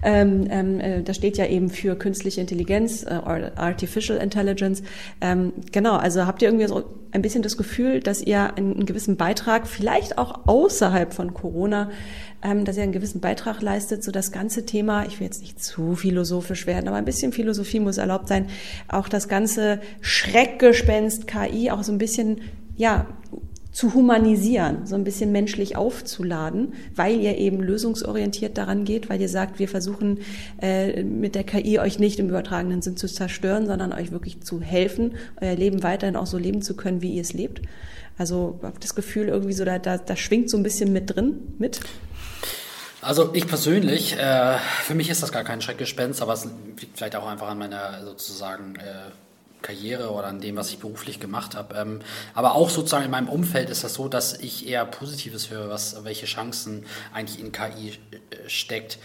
ähm, 0.06 0.46
ähm, 0.50 0.80
äh, 0.80 1.02
das 1.02 1.16
steht 1.16 1.36
ja 1.36 1.46
eben 1.46 1.68
für 1.68 1.96
künstliche 1.96 2.40
Intelligenz, 2.40 3.02
äh, 3.02 3.08
Artificial 3.56 4.18
Intelligence. 4.18 4.84
Ähm, 5.20 5.52
genau, 5.72 5.96
also 5.96 6.26
habt 6.26 6.42
ihr 6.42 6.48
irgendwie 6.48 6.68
so 6.68 6.84
ein 7.10 7.22
bisschen 7.22 7.42
das 7.42 7.56
Gefühl, 7.56 7.98
dass 7.98 8.22
ihr 8.22 8.56
einen, 8.56 8.74
einen 8.74 8.86
gewissen 8.86 9.16
Beitrag, 9.16 9.66
vielleicht 9.66 10.16
auch 10.16 10.46
außerhalb 10.46 11.12
von 11.12 11.34
Corona, 11.34 11.90
ähm, 12.40 12.64
dass 12.64 12.76
ihr 12.76 12.84
einen 12.84 12.92
gewissen 12.92 13.20
Beitrag 13.20 13.62
leistet, 13.62 14.04
so 14.04 14.12
das 14.12 14.30
ganze 14.30 14.64
Thema, 14.64 15.06
ich 15.06 15.18
will 15.18 15.26
jetzt 15.26 15.40
nicht 15.40 15.60
zu 15.60 15.96
philosophisch 15.96 16.68
werden, 16.68 16.86
aber 16.86 16.98
ein 16.98 17.04
bisschen 17.04 17.32
Philosophie 17.32 17.80
muss 17.80 17.98
erlaubt 17.98 18.28
sein, 18.28 18.46
auch 18.86 19.08
das 19.08 19.26
ganze 19.26 19.80
Schreckgespenst 20.02 21.26
KI 21.26 21.72
auch 21.72 21.82
so 21.82 21.90
ein 21.90 21.98
bisschen, 21.98 22.42
ja, 22.76 23.06
zu 23.76 23.92
humanisieren, 23.92 24.86
so 24.86 24.94
ein 24.94 25.04
bisschen 25.04 25.32
menschlich 25.32 25.76
aufzuladen, 25.76 26.72
weil 26.94 27.20
ihr 27.20 27.36
eben 27.36 27.60
lösungsorientiert 27.60 28.56
daran 28.56 28.86
geht, 28.86 29.10
weil 29.10 29.20
ihr 29.20 29.28
sagt, 29.28 29.58
wir 29.58 29.68
versuchen 29.68 30.20
äh, 30.62 31.02
mit 31.02 31.34
der 31.34 31.44
KI 31.44 31.78
euch 31.78 31.98
nicht 31.98 32.18
im 32.18 32.30
übertragenen 32.30 32.80
Sinn 32.80 32.96
zu 32.96 33.06
zerstören, 33.06 33.66
sondern 33.66 33.92
euch 33.92 34.12
wirklich 34.12 34.42
zu 34.42 34.62
helfen, 34.62 35.16
euer 35.42 35.56
Leben 35.56 35.82
weiterhin 35.82 36.16
auch 36.16 36.24
so 36.24 36.38
leben 36.38 36.62
zu 36.62 36.74
können, 36.74 37.02
wie 37.02 37.16
ihr 37.16 37.20
es 37.20 37.34
lebt. 37.34 37.60
Also 38.16 38.58
habe 38.62 38.80
das 38.80 38.94
Gefühl 38.94 39.28
irgendwie 39.28 39.52
so, 39.52 39.66
da, 39.66 39.78
da, 39.78 39.98
da 39.98 40.16
schwingt 40.16 40.48
so 40.48 40.56
ein 40.56 40.62
bisschen 40.62 40.94
mit 40.94 41.14
drin, 41.14 41.54
mit. 41.58 41.80
Also 43.02 43.28
ich 43.34 43.46
persönlich, 43.46 44.16
äh, 44.16 44.56
für 44.84 44.94
mich 44.94 45.10
ist 45.10 45.22
das 45.22 45.32
gar 45.32 45.44
kein 45.44 45.60
Schreckgespenst, 45.60 46.22
aber 46.22 46.32
es 46.32 46.46
liegt 46.80 46.96
vielleicht 46.96 47.16
auch 47.16 47.26
einfach 47.26 47.48
an 47.48 47.58
meiner 47.58 48.02
sozusagen 48.06 48.76
äh, 48.76 49.10
Karriere 49.66 50.11
oder 50.11 50.29
an 50.29 50.40
dem, 50.40 50.57
was 50.57 50.70
ich 50.70 50.79
beruflich 50.79 51.18
gemacht 51.18 51.57
habe. 51.57 51.74
Ähm, 51.74 52.00
aber 52.35 52.55
auch 52.55 52.70
sozusagen 52.70 53.05
in 53.05 53.11
meinem 53.11 53.29
Umfeld 53.29 53.68
ist 53.68 53.83
das 53.85 53.94
so, 53.94 54.09
dass 54.09 54.38
ich 54.38 54.68
eher 54.68 54.85
Positives 54.85 55.50
höre, 55.50 55.68
was, 55.68 56.05
welche 56.05 56.26
Chancen 56.26 56.87
eigentlich 57.12 57.40
in 57.40 57.52
KI 57.52 57.90
äh, 57.90 58.48
steckt. 58.48 58.98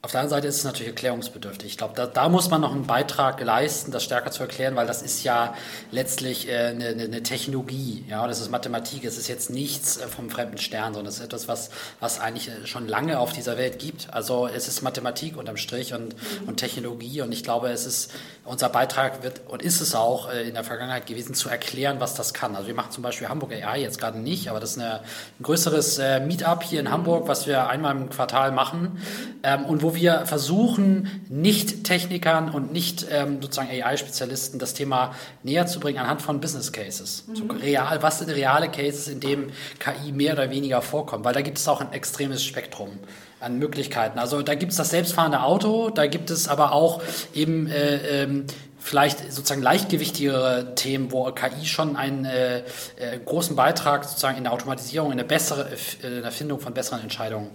Auf 0.00 0.12
der 0.12 0.20
anderen 0.20 0.38
Seite 0.38 0.46
ist 0.46 0.58
es 0.58 0.64
natürlich 0.64 0.90
erklärungsbedürftig. 0.90 1.72
Ich 1.72 1.76
glaube, 1.76 1.94
da, 1.96 2.06
da, 2.06 2.28
muss 2.28 2.50
man 2.50 2.60
noch 2.60 2.70
einen 2.70 2.86
Beitrag 2.86 3.40
leisten, 3.42 3.90
das 3.90 4.04
stärker 4.04 4.30
zu 4.30 4.44
erklären, 4.44 4.76
weil 4.76 4.86
das 4.86 5.02
ist 5.02 5.24
ja 5.24 5.54
letztlich 5.90 6.48
äh, 6.48 6.66
eine, 6.68 6.90
eine, 6.90 7.22
Technologie. 7.24 8.04
Ja, 8.08 8.28
das 8.28 8.40
ist 8.40 8.48
Mathematik. 8.48 9.04
Es 9.04 9.18
ist 9.18 9.26
jetzt 9.26 9.50
nichts 9.50 9.96
äh, 9.96 10.06
vom 10.06 10.30
fremden 10.30 10.58
Stern, 10.58 10.94
sondern 10.94 11.08
es 11.08 11.16
ist 11.16 11.24
etwas, 11.24 11.48
was, 11.48 11.70
was 11.98 12.20
eigentlich 12.20 12.48
äh, 12.48 12.64
schon 12.68 12.86
lange 12.86 13.18
auf 13.18 13.32
dieser 13.32 13.58
Welt 13.58 13.80
gibt. 13.80 14.14
Also 14.14 14.46
es 14.46 14.68
ist 14.68 14.82
Mathematik 14.82 15.36
unterm 15.36 15.56
Strich 15.56 15.92
und, 15.92 16.14
und 16.46 16.58
Technologie. 16.58 17.20
Und 17.22 17.32
ich 17.32 17.42
glaube, 17.42 17.68
es 17.70 17.84
ist 17.84 18.12
unser 18.44 18.68
Beitrag 18.68 19.24
wird 19.24 19.40
und 19.48 19.62
ist 19.62 19.80
es 19.80 19.96
auch 19.96 20.30
äh, 20.30 20.46
in 20.46 20.54
der 20.54 20.62
Vergangenheit 20.62 21.06
gewesen, 21.06 21.34
zu 21.34 21.48
erklären, 21.48 21.96
was 21.98 22.14
das 22.14 22.32
kann. 22.32 22.54
Also 22.54 22.68
wir 22.68 22.74
machen 22.74 22.92
zum 22.92 23.02
Beispiel 23.02 23.28
Hamburg 23.28 23.52
AI 23.52 23.80
jetzt 23.80 23.98
gerade 23.98 24.20
nicht, 24.20 24.48
aber 24.48 24.60
das 24.60 24.76
ist 24.76 24.78
eine, 24.78 25.00
ein 25.00 25.42
größeres 25.42 25.98
äh, 25.98 26.20
Meetup 26.20 26.62
hier 26.62 26.78
in 26.78 26.92
Hamburg, 26.92 27.26
was 27.26 27.48
wir 27.48 27.68
einmal 27.68 27.96
im 27.96 28.10
Quartal 28.10 28.52
machen 28.52 29.02
ähm, 29.42 29.64
und 29.64 29.82
wo 29.82 29.87
wo 29.88 29.94
wir 29.94 30.26
versuchen, 30.26 31.24
nicht 31.30 31.84
Technikern 31.84 32.50
und 32.50 32.72
nicht 32.72 33.06
ähm, 33.10 33.40
sozusagen 33.40 33.70
AI-Spezialisten 33.70 34.58
das 34.58 34.74
Thema 34.74 35.14
näher 35.42 35.66
zu 35.66 35.80
bringen 35.80 35.98
anhand 35.98 36.20
von 36.20 36.42
Business 36.42 36.72
Cases. 36.72 37.24
Mhm. 37.26 37.36
So 37.36 37.44
real, 37.46 38.02
was 38.02 38.18
sind 38.18 38.28
reale 38.28 38.68
Cases, 38.68 39.08
in 39.08 39.20
dem 39.20 39.50
KI 39.78 40.12
mehr 40.12 40.34
oder 40.34 40.50
weniger 40.50 40.82
vorkommt? 40.82 41.24
Weil 41.24 41.32
da 41.32 41.40
gibt 41.40 41.56
es 41.56 41.66
auch 41.68 41.80
ein 41.80 41.90
extremes 41.94 42.44
Spektrum 42.44 42.90
an 43.40 43.58
Möglichkeiten. 43.58 44.18
Also 44.18 44.42
da 44.42 44.54
gibt 44.56 44.72
es 44.72 44.76
das 44.76 44.90
selbstfahrende 44.90 45.40
Auto, 45.40 45.88
da 45.88 46.06
gibt 46.06 46.28
es 46.28 46.48
aber 46.48 46.72
auch 46.72 47.00
eben 47.32 47.66
äh, 47.68 48.24
ähm, 48.24 48.44
vielleicht 48.78 49.32
sozusagen 49.32 49.62
leichtgewichtigere 49.62 50.74
Themen, 50.74 51.12
wo 51.12 51.24
KI 51.32 51.64
schon 51.64 51.96
einen 51.96 52.26
äh, 52.26 52.58
äh, 52.58 52.62
großen 53.24 53.56
Beitrag 53.56 54.04
sozusagen 54.04 54.36
in 54.36 54.44
der 54.44 54.52
Automatisierung, 54.52 55.12
in 55.12 55.16
der 55.16 55.24
bessere, 55.24 55.70
äh, 56.02 56.06
in 56.06 56.14
der 56.16 56.24
Erfindung 56.24 56.60
von 56.60 56.74
besseren 56.74 57.00
Entscheidungen 57.00 57.48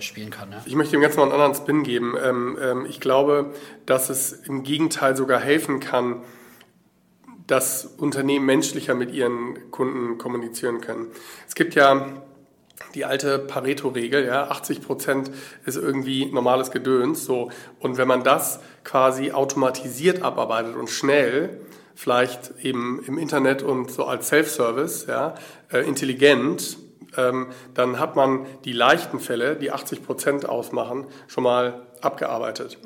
spielen 0.00 0.30
kann. 0.30 0.52
Ja. 0.52 0.62
Ich 0.64 0.74
möchte 0.74 0.92
dem 0.92 1.00
Ganzen 1.00 1.18
mal 1.18 1.24
einen 1.24 1.32
anderen 1.32 1.54
Spin 1.54 1.82
geben. 1.82 2.14
Ähm, 2.22 2.58
ähm, 2.60 2.86
ich 2.86 3.00
glaube, 3.00 3.52
dass 3.86 4.10
es 4.10 4.32
im 4.32 4.62
Gegenteil 4.62 5.16
sogar 5.16 5.40
helfen 5.40 5.80
kann, 5.80 6.22
dass 7.46 7.84
Unternehmen 7.84 8.46
menschlicher 8.46 8.94
mit 8.94 9.12
ihren 9.12 9.70
Kunden 9.70 10.18
kommunizieren 10.18 10.80
können. 10.80 11.08
Es 11.48 11.54
gibt 11.54 11.74
ja 11.74 12.22
die 12.94 13.04
alte 13.04 13.38
Pareto-Regel, 13.38 14.26
ja, 14.26 14.48
80 14.48 14.82
Prozent 14.82 15.30
ist 15.64 15.76
irgendwie 15.76 16.26
normales 16.26 16.70
Gedöns, 16.70 17.24
so. 17.24 17.50
Und 17.78 17.98
wenn 17.98 18.08
man 18.08 18.24
das 18.24 18.60
quasi 18.84 19.32
automatisiert 19.32 20.22
abarbeitet 20.22 20.76
und 20.76 20.90
schnell, 20.90 21.60
vielleicht 21.94 22.52
eben 22.62 23.02
im 23.06 23.18
Internet 23.18 23.62
und 23.62 23.90
so 23.90 24.04
als 24.06 24.28
Self-Service, 24.28 25.06
ja, 25.06 25.34
äh, 25.70 25.80
intelligent, 25.80 26.78
dann 27.16 27.98
hat 27.98 28.14
man 28.14 28.46
die 28.64 28.72
leichten 28.72 29.18
Fälle, 29.18 29.56
die 29.56 29.72
80 29.72 30.04
Prozent 30.04 30.48
ausmachen, 30.48 31.06
schon 31.26 31.44
mal 31.44 31.82
abgearbeitet. 32.00 32.78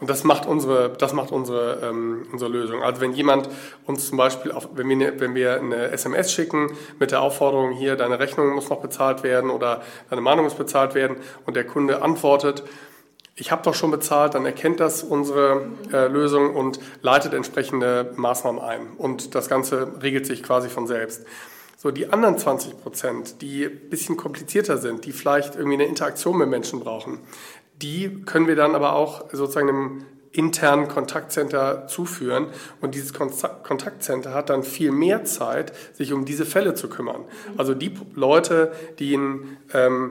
Und 0.00 0.10
das 0.10 0.24
macht 0.24 0.46
unsere, 0.46 0.90
das 0.90 1.12
macht 1.12 1.32
unsere, 1.32 1.80
ähm, 1.82 2.26
unsere 2.32 2.50
Lösung. 2.50 2.82
Also 2.82 3.00
wenn 3.00 3.12
jemand 3.12 3.48
uns 3.86 4.08
zum 4.08 4.18
Beispiel, 4.18 4.52
auf, 4.52 4.68
wenn, 4.74 4.88
wir 4.88 4.96
eine, 4.96 5.20
wenn 5.20 5.34
wir 5.34 5.56
eine 5.56 5.90
SMS 5.90 6.32
schicken 6.32 6.72
mit 6.98 7.10
der 7.10 7.22
Aufforderung, 7.22 7.72
hier, 7.72 7.96
deine 7.96 8.18
Rechnung 8.18 8.54
muss 8.54 8.68
noch 8.68 8.80
bezahlt 8.80 9.22
werden 9.22 9.50
oder 9.50 9.82
deine 10.08 10.22
Mahnung 10.22 10.44
muss 10.44 10.54
bezahlt 10.54 10.94
werden 10.94 11.16
und 11.46 11.56
der 11.56 11.64
Kunde 11.64 12.02
antwortet, 12.02 12.62
ich 13.36 13.50
habe 13.50 13.62
doch 13.62 13.74
schon 13.74 13.90
bezahlt, 13.90 14.34
dann 14.34 14.44
erkennt 14.44 14.80
das 14.80 15.02
unsere 15.02 15.62
äh, 15.92 16.08
Lösung 16.08 16.54
und 16.54 16.78
leitet 17.00 17.32
entsprechende 17.32 18.12
Maßnahmen 18.16 18.60
ein. 18.60 18.88
Und 18.98 19.34
das 19.34 19.48
Ganze 19.48 19.94
regelt 20.02 20.26
sich 20.26 20.42
quasi 20.42 20.68
von 20.68 20.86
selbst. 20.86 21.24
So, 21.82 21.90
die 21.90 22.12
anderen 22.12 22.36
20 22.36 22.78
Prozent, 22.78 23.40
die 23.40 23.64
ein 23.64 23.88
bisschen 23.88 24.18
komplizierter 24.18 24.76
sind, 24.76 25.06
die 25.06 25.12
vielleicht 25.12 25.54
irgendwie 25.54 25.76
eine 25.76 25.86
Interaktion 25.86 26.36
mit 26.36 26.50
Menschen 26.50 26.80
brauchen, 26.80 27.20
die 27.80 28.22
können 28.26 28.46
wir 28.46 28.54
dann 28.54 28.74
aber 28.74 28.92
auch 28.92 29.30
sozusagen 29.32 29.68
im 29.70 30.04
internen 30.30 30.88
Kontaktcenter 30.88 31.86
zuführen. 31.86 32.48
Und 32.82 32.94
dieses 32.94 33.14
Kontaktcenter 33.14 34.34
hat 34.34 34.50
dann 34.50 34.62
viel 34.62 34.92
mehr 34.92 35.24
Zeit, 35.24 35.72
sich 35.94 36.12
um 36.12 36.26
diese 36.26 36.44
Fälle 36.44 36.74
zu 36.74 36.90
kümmern. 36.90 37.24
Also 37.56 37.72
die 37.72 37.94
Leute, 38.14 38.72
die 38.98 39.16
ein, 39.16 39.56
ähm, 39.72 40.10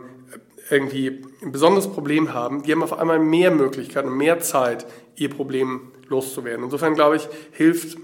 irgendwie 0.71 1.23
ein 1.43 1.51
besonderes 1.51 1.87
Problem 1.87 2.33
haben, 2.33 2.63
die 2.63 2.71
haben 2.71 2.81
auf 2.81 2.97
einmal 2.97 3.19
mehr 3.19 3.51
Möglichkeiten 3.51 4.07
und 4.07 4.17
mehr 4.17 4.39
Zeit, 4.39 4.87
ihr 5.15 5.29
Problem 5.29 5.91
loszuwerden. 6.07 6.65
Insofern 6.65 6.95
glaube 6.95 7.17
ich, 7.17 7.29
hilft 7.51 7.99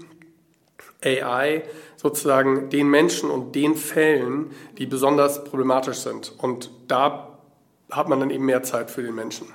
AI 1.02 1.64
sozusagen 2.06 2.70
den 2.70 2.88
Menschen 2.88 3.30
und 3.30 3.56
den 3.56 3.74
Fällen, 3.74 4.52
die 4.78 4.86
besonders 4.86 5.42
problematisch 5.42 5.98
sind. 5.98 6.32
Und 6.38 6.70
da 6.86 7.38
hat 7.90 8.08
man 8.08 8.20
dann 8.20 8.30
eben 8.30 8.44
mehr 8.44 8.62
Zeit 8.62 8.92
für 8.92 9.02
den 9.02 9.14
Menschen. 9.14 9.48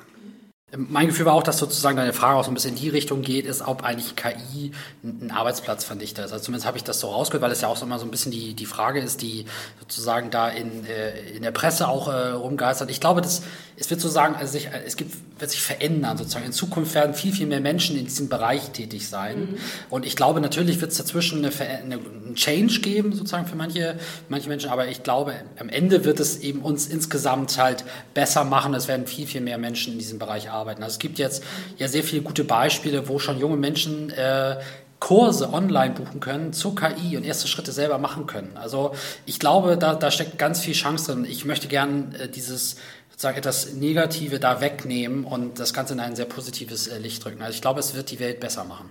Mein 0.74 1.08
Gefühl 1.08 1.26
war 1.26 1.34
auch, 1.34 1.44
dass 1.44 1.58
sozusagen 1.58 1.98
deine 1.98 2.14
Frage 2.14 2.40
auch 2.40 2.46
so 2.46 2.52
ein 2.52 2.54
bisschen 2.54 2.72
in 2.72 2.78
die 2.78 2.88
Richtung 2.88 3.24
geht, 3.24 3.46
ist, 3.46 3.62
ob 3.62 3.84
eigentlich 3.84 4.16
KI 4.16 4.72
ein 5.04 5.30
Arbeitsplatzvernichter 5.30 6.24
ist. 6.24 6.32
Also 6.32 6.46
zumindest 6.46 6.66
habe 6.66 6.78
ich 6.78 6.86
das 6.86 7.02
so 7.02 7.10
rausgehört, 7.10 7.44
weil 7.44 7.52
es 7.52 7.60
ja 7.60 7.68
auch 7.68 7.76
so 7.76 7.86
immer 7.86 8.00
so 8.00 8.06
ein 8.06 8.12
bisschen 8.12 8.32
die, 8.32 8.54
die 8.54 8.66
Frage 8.66 9.02
ist, 9.02 9.22
die 9.22 9.46
sozusagen 9.82 10.30
da 10.30 10.48
in, 10.48 10.86
äh, 10.86 11.32
in 11.32 11.44
der 11.44 11.52
Presse 11.52 11.90
auch 11.90 12.08
äh, 12.08 12.30
rumgeistert. 12.30 12.90
Ich 12.90 13.02
glaube, 13.02 13.22
das, 13.22 13.42
es 13.76 13.90
wird 13.90 14.00
sozusagen, 14.00 14.36
also 14.36 14.50
sich, 14.50 14.70
es 14.86 14.96
gibt, 14.96 15.14
wird 15.40 15.52
sich 15.52 15.62
verändern 15.62 16.18
sozusagen. 16.18 16.46
In 16.46 16.54
Zukunft 16.54 16.96
werden 16.96 17.16
viel, 17.16 17.34
viel 17.34 17.48
mehr 17.48 17.60
Menschen 17.60 17.98
in 17.98 18.06
diesem 18.06 18.30
Bereich 18.30 18.70
tätig 18.70 19.10
sein. 19.10 19.40
Mhm. 19.40 19.58
Und 19.90 20.06
ich 20.06 20.16
glaube, 20.16 20.40
natürlich 20.40 20.80
wird 20.80 20.92
es 20.92 20.98
dazwischen 20.98 21.44
eine, 21.44 21.54
eine, 21.60 21.96
einen 21.96 22.36
Change 22.36 22.80
geben, 22.80 23.12
sozusagen 23.12 23.46
für 23.46 23.58
manche, 23.58 24.00
manche 24.30 24.48
Menschen, 24.48 24.70
aber 24.70 24.88
ich 24.88 25.04
glaube, 25.04 25.34
am 25.60 25.68
Ende 25.68 26.06
wird 26.06 26.22
es 26.22 26.40
eben 26.40 26.62
uns 26.62 26.88
insgesamt 26.88 27.58
halt 27.58 27.84
besser 28.14 28.46
machen. 28.46 28.74
Es 28.74 28.88
werden 28.88 29.06
viel, 29.06 29.28
viel 29.28 29.42
mehr 29.42 29.58
Menschen 29.58 29.92
in 29.92 30.00
diesem 30.00 30.18
Bereich 30.18 30.50
arbeiten 30.50 30.61
arbeiten. 30.62 30.84
Also 30.84 30.94
es 30.94 31.00
gibt 31.00 31.20
jetzt 31.20 31.44
ja 31.78 31.88
sehr 31.88 32.04
viele 32.04 32.22
gute 32.22 32.44
Beispiele, 32.44 33.10
wo 33.10 33.20
schon 33.20 33.40
junge 33.40 33.58
Menschen 33.58 34.10
äh, 34.12 34.58
Kurse 35.00 35.52
online 35.52 35.96
buchen 35.96 36.20
können 36.20 36.54
zur 36.54 36.76
KI 36.76 37.18
und 37.18 37.24
erste 37.24 37.48
Schritte 37.48 37.72
selber 37.72 37.98
machen 37.98 38.28
können. 38.28 38.56
Also 38.56 38.94
ich 39.26 39.40
glaube, 39.40 39.76
da, 39.76 39.96
da 39.96 40.12
steckt 40.12 40.38
ganz 40.38 40.62
viel 40.62 40.76
Chance 40.76 41.14
drin. 41.14 41.26
Ich 41.26 41.44
möchte 41.44 41.68
gern 41.68 42.14
äh, 42.16 42.30
dieses 42.30 42.78
sozusagen 43.10 43.38
etwas 43.38 43.74
Negative 43.74 44.40
da 44.40 44.62
wegnehmen 44.62 45.26
und 45.26 45.60
das 45.60 45.74
Ganze 45.74 45.94
in 45.94 46.00
ein 46.00 46.16
sehr 46.16 46.26
positives 46.26 46.88
äh, 46.88 47.00
Licht 47.00 47.26
drücken. 47.26 47.42
Also 47.42 47.56
ich 47.56 47.62
glaube, 47.62 47.80
es 47.80 47.96
wird 47.96 48.12
die 48.12 48.20
Welt 48.20 48.40
besser 48.40 48.64
machen. 48.64 48.90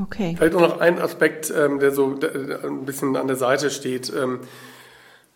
Okay. 0.00 0.34
Vielleicht 0.36 0.54
auch 0.54 0.60
noch 0.60 0.80
ein 0.80 1.00
Aspekt, 1.00 1.52
ähm, 1.56 1.78
der 1.78 1.92
so 1.92 2.14
der, 2.14 2.64
ein 2.64 2.84
bisschen 2.84 3.16
an 3.16 3.26
der 3.26 3.36
Seite 3.36 3.70
steht. 3.70 4.12
Ähm, 4.12 4.40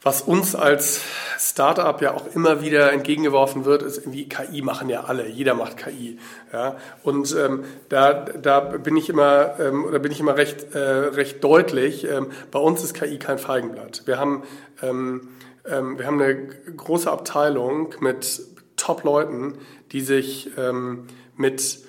was 0.03 0.23
uns 0.23 0.55
als 0.55 1.01
Startup 1.39 2.01
ja 2.01 2.15
auch 2.15 2.35
immer 2.35 2.63
wieder 2.63 2.93
entgegengeworfen 2.93 3.65
wird, 3.65 3.83
ist 3.83 3.99
irgendwie 3.99 4.29
KI 4.29 4.63
machen 4.63 4.89
ja 4.89 5.05
alle, 5.05 5.29
jeder 5.29 5.55
macht 5.55 5.77
KI. 5.77 6.19
Ja? 6.53 6.77
Und 7.03 7.35
ähm, 7.37 7.65
da, 7.89 8.13
da 8.13 8.61
bin 8.61 8.97
ich 8.97 9.09
immer 9.09 9.59
ähm, 9.59 9.85
oder 9.85 9.99
bin 9.99 10.13
ich 10.13 10.21
immer 10.21 10.37
recht, 10.37 10.75
äh, 10.75 10.79
recht 10.79 11.43
deutlich. 11.43 12.05
Ähm, 12.05 12.29
bei 12.51 12.59
uns 12.59 12.85
ist 12.85 12.95
KI 12.95 13.19
kein 13.19 13.39
Feigenblatt. 13.39 14.03
Wir 14.07 14.19
haben 14.19 14.45
ähm, 14.83 15.29
ähm, 15.71 15.99
wir 15.99 16.07
haben 16.07 16.21
eine 16.21 16.47
große 16.77 17.11
Abteilung 17.11 17.95
mit 18.01 18.41
Top-Leuten, 18.77 19.59
die 19.93 20.01
sich 20.01 20.51
ähm, 20.57 21.07
mit 21.37 21.81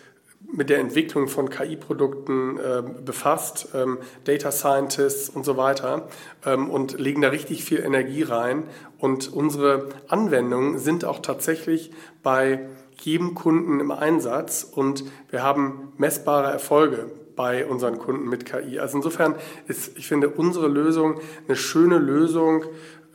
mit 0.51 0.69
der 0.69 0.79
Entwicklung 0.79 1.27
von 1.27 1.49
KI-Produkten 1.49 2.57
äh, 2.57 2.83
befasst, 3.05 3.69
ähm, 3.73 3.99
Data 4.23 4.51
Scientists 4.51 5.29
und 5.29 5.45
so 5.45 5.57
weiter, 5.57 6.07
ähm, 6.45 6.69
und 6.69 6.99
legen 6.99 7.21
da 7.21 7.29
richtig 7.29 7.63
viel 7.63 7.79
Energie 7.79 8.23
rein. 8.23 8.63
Und 8.97 9.31
unsere 9.31 9.89
Anwendungen 10.07 10.79
sind 10.79 11.05
auch 11.05 11.19
tatsächlich 11.19 11.91
bei 12.23 12.67
jedem 13.01 13.35
Kunden 13.35 13.79
im 13.79 13.91
Einsatz 13.91 14.63
und 14.63 15.03
wir 15.29 15.43
haben 15.43 15.93
messbare 15.97 16.51
Erfolge 16.51 17.09
bei 17.35 17.65
unseren 17.65 17.97
Kunden 17.97 18.27
mit 18.27 18.45
KI. 18.45 18.79
Also 18.79 18.97
insofern 18.97 19.35
ist, 19.67 19.97
ich 19.97 20.07
finde, 20.07 20.29
unsere 20.29 20.67
Lösung 20.67 21.21
eine 21.47 21.55
schöne 21.55 21.97
Lösung 21.97 22.65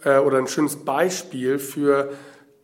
äh, 0.04 0.18
oder 0.18 0.38
ein 0.38 0.46
schönes 0.46 0.76
Beispiel 0.76 1.58
für 1.58 2.12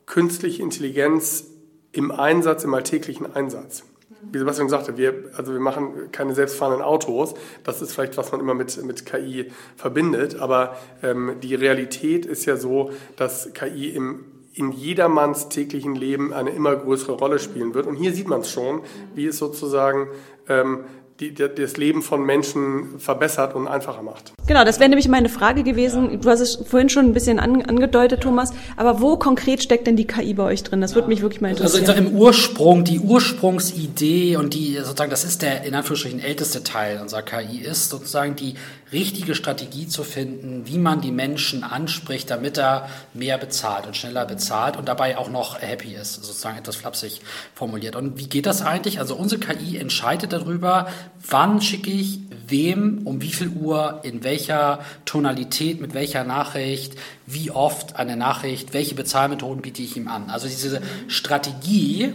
künstliche 0.06 0.62
Intelligenz 0.62 1.44
im 1.92 2.10
Einsatz, 2.10 2.64
im 2.64 2.72
alltäglichen 2.72 3.34
Einsatz 3.34 3.84
wie 4.22 4.38
Sebastian 4.38 4.68
sagte, 4.68 4.96
wir, 4.96 5.30
also 5.36 5.52
wir 5.52 5.60
machen 5.60 6.10
keine 6.12 6.34
selbstfahrenden 6.34 6.82
Autos. 6.82 7.34
Das 7.64 7.80
ist 7.80 7.92
vielleicht, 7.92 8.16
was 8.16 8.32
man 8.32 8.40
immer 8.40 8.54
mit, 8.54 8.82
mit 8.84 9.06
KI 9.06 9.50
verbindet. 9.76 10.36
Aber 10.40 10.76
ähm, 11.02 11.36
die 11.42 11.54
Realität 11.54 12.26
ist 12.26 12.44
ja 12.44 12.56
so, 12.56 12.90
dass 13.16 13.52
KI 13.54 13.88
im, 13.88 14.24
in 14.54 14.72
jedermanns 14.72 15.48
täglichen 15.48 15.94
Leben 15.94 16.32
eine 16.32 16.50
immer 16.50 16.76
größere 16.76 17.12
Rolle 17.12 17.38
spielen 17.38 17.74
wird. 17.74 17.86
Und 17.86 17.96
hier 17.96 18.12
sieht 18.12 18.28
man 18.28 18.40
es 18.40 18.50
schon, 18.50 18.82
wie 19.14 19.26
es 19.26 19.38
sozusagen 19.38 20.08
ähm, 20.48 20.84
die, 21.20 21.34
das 21.34 21.76
Leben 21.76 22.02
von 22.02 22.24
Menschen 22.24 22.98
verbessert 22.98 23.54
und 23.54 23.68
einfacher 23.68 24.02
macht. 24.02 24.32
Genau, 24.46 24.64
das 24.64 24.80
wäre 24.80 24.88
nämlich 24.88 25.08
meine 25.08 25.28
Frage 25.28 25.62
gewesen. 25.62 26.20
Du 26.20 26.28
hast 26.28 26.40
es 26.40 26.56
vorhin 26.66 26.88
schon 26.88 27.06
ein 27.06 27.12
bisschen 27.12 27.38
an, 27.38 27.62
angedeutet, 27.62 28.22
Thomas. 28.22 28.52
Aber 28.76 29.00
wo 29.00 29.16
konkret 29.16 29.62
steckt 29.62 29.86
denn 29.86 29.96
die 29.96 30.06
KI 30.06 30.34
bei 30.34 30.44
euch 30.44 30.62
drin? 30.62 30.80
Das 30.80 30.94
würde 30.94 31.08
mich 31.08 31.22
wirklich 31.22 31.40
mal 31.40 31.48
also 31.48 31.64
interessieren. 31.64 31.90
Also 31.90 32.10
im 32.10 32.16
Ursprung, 32.16 32.84
die 32.84 32.98
Ursprungsidee 32.98 34.36
und 34.36 34.54
die 34.54 34.76
sozusagen, 34.76 35.10
das 35.10 35.24
ist 35.24 35.42
der 35.42 35.64
in 35.64 35.74
Anführungsstrichen 35.74 36.20
älteste 36.20 36.64
Teil 36.64 37.00
unserer 37.00 37.22
KI, 37.22 37.60
ist 37.60 37.90
sozusagen 37.90 38.34
die 38.34 38.54
richtige 38.92 39.34
Strategie 39.34 39.86
zu 39.86 40.02
finden, 40.04 40.66
wie 40.66 40.78
man 40.78 41.00
die 41.00 41.12
Menschen 41.12 41.62
anspricht, 41.62 42.30
damit 42.30 42.58
er 42.58 42.88
mehr 43.14 43.38
bezahlt 43.38 43.86
und 43.86 43.96
schneller 43.96 44.26
bezahlt 44.26 44.76
und 44.76 44.88
dabei 44.88 45.16
auch 45.16 45.30
noch 45.30 45.60
happy 45.60 45.94
ist, 45.94 46.14
sozusagen 46.14 46.58
etwas 46.58 46.76
flapsig 46.76 47.20
formuliert. 47.54 47.96
Und 47.96 48.18
wie 48.18 48.28
geht 48.28 48.46
das 48.46 48.62
eigentlich? 48.62 48.98
Also 48.98 49.14
unsere 49.14 49.40
KI 49.40 49.76
entscheidet 49.76 50.32
darüber, 50.32 50.88
wann 51.28 51.60
schicke 51.60 51.90
ich 51.90 52.20
wem, 52.48 53.02
um 53.04 53.22
wie 53.22 53.32
viel 53.32 53.48
Uhr, 53.48 54.00
in 54.02 54.24
welcher 54.24 54.80
Tonalität, 55.04 55.80
mit 55.80 55.94
welcher 55.94 56.24
Nachricht, 56.24 56.94
wie 57.26 57.50
oft 57.50 57.96
eine 57.96 58.16
Nachricht, 58.16 58.74
welche 58.74 58.94
Bezahlmethoden 58.94 59.62
biete 59.62 59.82
ich 59.82 59.96
ihm 59.96 60.08
an. 60.08 60.30
Also 60.30 60.48
diese 60.48 60.82
Strategie, 61.06 62.12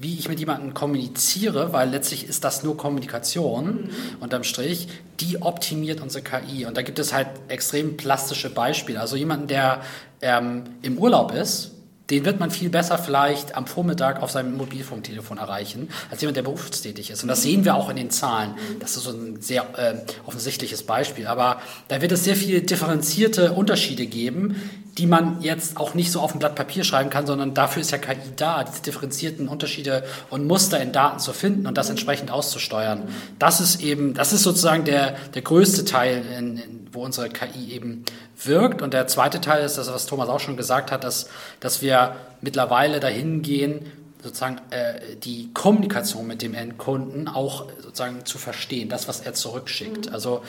wie 0.00 0.18
ich 0.18 0.28
mit 0.28 0.38
jemandem 0.38 0.74
kommuniziere, 0.74 1.72
weil 1.72 1.90
letztlich 1.90 2.28
ist 2.28 2.44
das 2.44 2.62
nur 2.62 2.76
Kommunikation 2.76 3.66
mhm. 3.66 3.90
unterm 4.20 4.44
Strich, 4.44 4.88
die 5.20 5.42
optimiert 5.42 6.00
unsere 6.00 6.22
KI. 6.22 6.66
Und 6.66 6.76
da 6.76 6.82
gibt 6.82 6.98
es 6.98 7.12
halt 7.12 7.28
extrem 7.48 7.96
plastische 7.96 8.50
Beispiele. 8.50 9.00
Also 9.00 9.16
jemanden, 9.16 9.48
der 9.48 9.82
ähm, 10.20 10.64
im 10.82 10.98
Urlaub 10.98 11.32
ist, 11.32 11.72
den 12.10 12.24
wird 12.24 12.40
man 12.40 12.50
viel 12.50 12.70
besser 12.70 12.96
vielleicht 12.96 13.54
am 13.54 13.66
Vormittag 13.66 14.22
auf 14.22 14.30
seinem 14.30 14.56
Mobilfunktelefon 14.56 15.36
erreichen, 15.36 15.90
als 16.10 16.22
jemand, 16.22 16.38
der 16.38 16.42
berufstätig 16.42 17.10
ist. 17.10 17.22
Und 17.22 17.28
das 17.28 17.42
sehen 17.42 17.66
wir 17.66 17.74
auch 17.74 17.90
in 17.90 17.96
den 17.96 18.10
Zahlen. 18.10 18.54
Das 18.80 18.96
ist 18.96 19.04
so 19.04 19.10
ein 19.10 19.42
sehr 19.42 19.66
äh, 19.76 19.96
offensichtliches 20.24 20.84
Beispiel. 20.84 21.26
Aber 21.26 21.60
da 21.88 22.00
wird 22.00 22.12
es 22.12 22.24
sehr 22.24 22.36
viele 22.36 22.62
differenzierte 22.62 23.52
Unterschiede 23.52 24.06
geben, 24.06 24.56
die 24.98 25.06
man 25.06 25.40
jetzt 25.40 25.76
auch 25.76 25.94
nicht 25.94 26.10
so 26.10 26.20
auf 26.20 26.34
ein 26.34 26.40
Blatt 26.40 26.56
Papier 26.56 26.82
schreiben 26.82 27.08
kann, 27.08 27.24
sondern 27.24 27.54
dafür 27.54 27.80
ist 27.80 27.92
ja 27.92 27.98
KI 27.98 28.16
da, 28.36 28.64
diese 28.64 28.82
differenzierten 28.82 29.46
Unterschiede 29.46 30.02
und 30.28 30.46
Muster 30.46 30.80
in 30.80 30.90
Daten 30.90 31.20
zu 31.20 31.32
finden 31.32 31.68
und 31.68 31.78
das 31.78 31.88
entsprechend 31.88 32.32
auszusteuern. 32.32 33.04
Das 33.38 33.60
ist 33.60 33.80
eben, 33.80 34.14
das 34.14 34.32
ist 34.32 34.42
sozusagen 34.42 34.84
der, 34.84 35.16
der 35.34 35.42
größte 35.42 35.84
Teil, 35.84 36.24
in, 36.36 36.56
in, 36.56 36.88
wo 36.92 37.04
unsere 37.04 37.28
KI 37.28 37.72
eben 37.72 38.04
wirkt. 38.44 38.82
Und 38.82 38.92
der 38.92 39.06
zweite 39.06 39.40
Teil 39.40 39.64
ist 39.64 39.78
das, 39.78 39.92
was 39.92 40.06
Thomas 40.06 40.28
auch 40.28 40.40
schon 40.40 40.56
gesagt 40.56 40.90
hat, 40.90 41.04
dass, 41.04 41.28
dass 41.60 41.80
wir 41.80 42.16
mittlerweile 42.40 42.98
dahin 42.98 43.42
gehen, 43.42 43.86
sozusagen 44.22 44.60
äh, 44.70 45.16
die 45.16 45.50
Kommunikation 45.54 46.26
mit 46.26 46.42
dem 46.42 46.54
Endkunden 46.54 47.28
auch 47.28 47.66
sozusagen 47.80 48.24
zu 48.24 48.38
verstehen, 48.38 48.88
das, 48.88 49.08
was 49.08 49.20
er 49.20 49.34
zurückschickt. 49.34 50.06
Mhm. 50.06 50.14
Also 50.14 50.42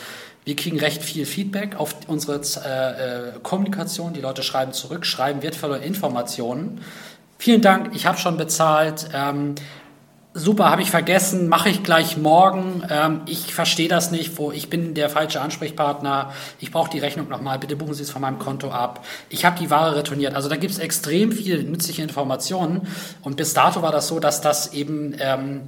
wir 0.45 0.55
kriegen 0.55 0.79
recht 0.79 1.03
viel 1.03 1.25
Feedback 1.25 1.75
auf 1.75 1.95
unsere 2.07 2.41
äh, 2.65 3.29
äh, 3.29 3.39
Kommunikation. 3.43 4.13
Die 4.13 4.21
Leute 4.21 4.43
schreiben 4.43 4.73
zurück, 4.73 5.05
schreiben 5.05 5.41
wertvolle 5.41 5.77
Informationen. 5.79 6.81
Vielen 7.37 7.61
Dank, 7.61 7.95
ich 7.95 8.05
habe 8.05 8.17
schon 8.17 8.37
bezahlt. 8.37 9.09
Ähm, 9.13 9.55
super, 10.33 10.69
habe 10.69 10.81
ich 10.81 10.91
vergessen, 10.91 11.47
mache 11.47 11.69
ich 11.69 11.83
gleich 11.83 12.17
morgen. 12.17 12.83
Ähm, 12.89 13.21
ich 13.25 13.53
verstehe 13.53 13.87
das 13.87 14.11
nicht, 14.11 14.37
wo 14.37 14.51
ich 14.51 14.69
bin 14.69 14.93
der 14.93 15.09
falsche 15.09 15.41
Ansprechpartner. 15.41 16.33
Ich 16.59 16.71
brauche 16.71 16.89
die 16.89 16.99
Rechnung 16.99 17.29
nochmal. 17.29 17.59
Bitte 17.59 17.75
buchen 17.75 17.93
Sie 17.93 18.03
es 18.03 18.11
von 18.11 18.21
meinem 18.21 18.39
Konto 18.39 18.69
ab. 18.69 19.05
Ich 19.29 19.45
habe 19.45 19.59
die 19.59 19.69
Ware 19.69 19.95
retourniert. 19.95 20.35
Also 20.35 20.49
da 20.49 20.55
gibt 20.55 20.73
es 20.73 20.79
extrem 20.79 21.31
viel 21.31 21.63
nützliche 21.63 22.01
Informationen. 22.01 22.87
Und 23.21 23.37
bis 23.37 23.53
dato 23.53 23.81
war 23.81 23.91
das 23.91 24.07
so, 24.07 24.19
dass 24.19 24.41
das 24.41 24.73
eben 24.73 25.15
ähm, 25.19 25.61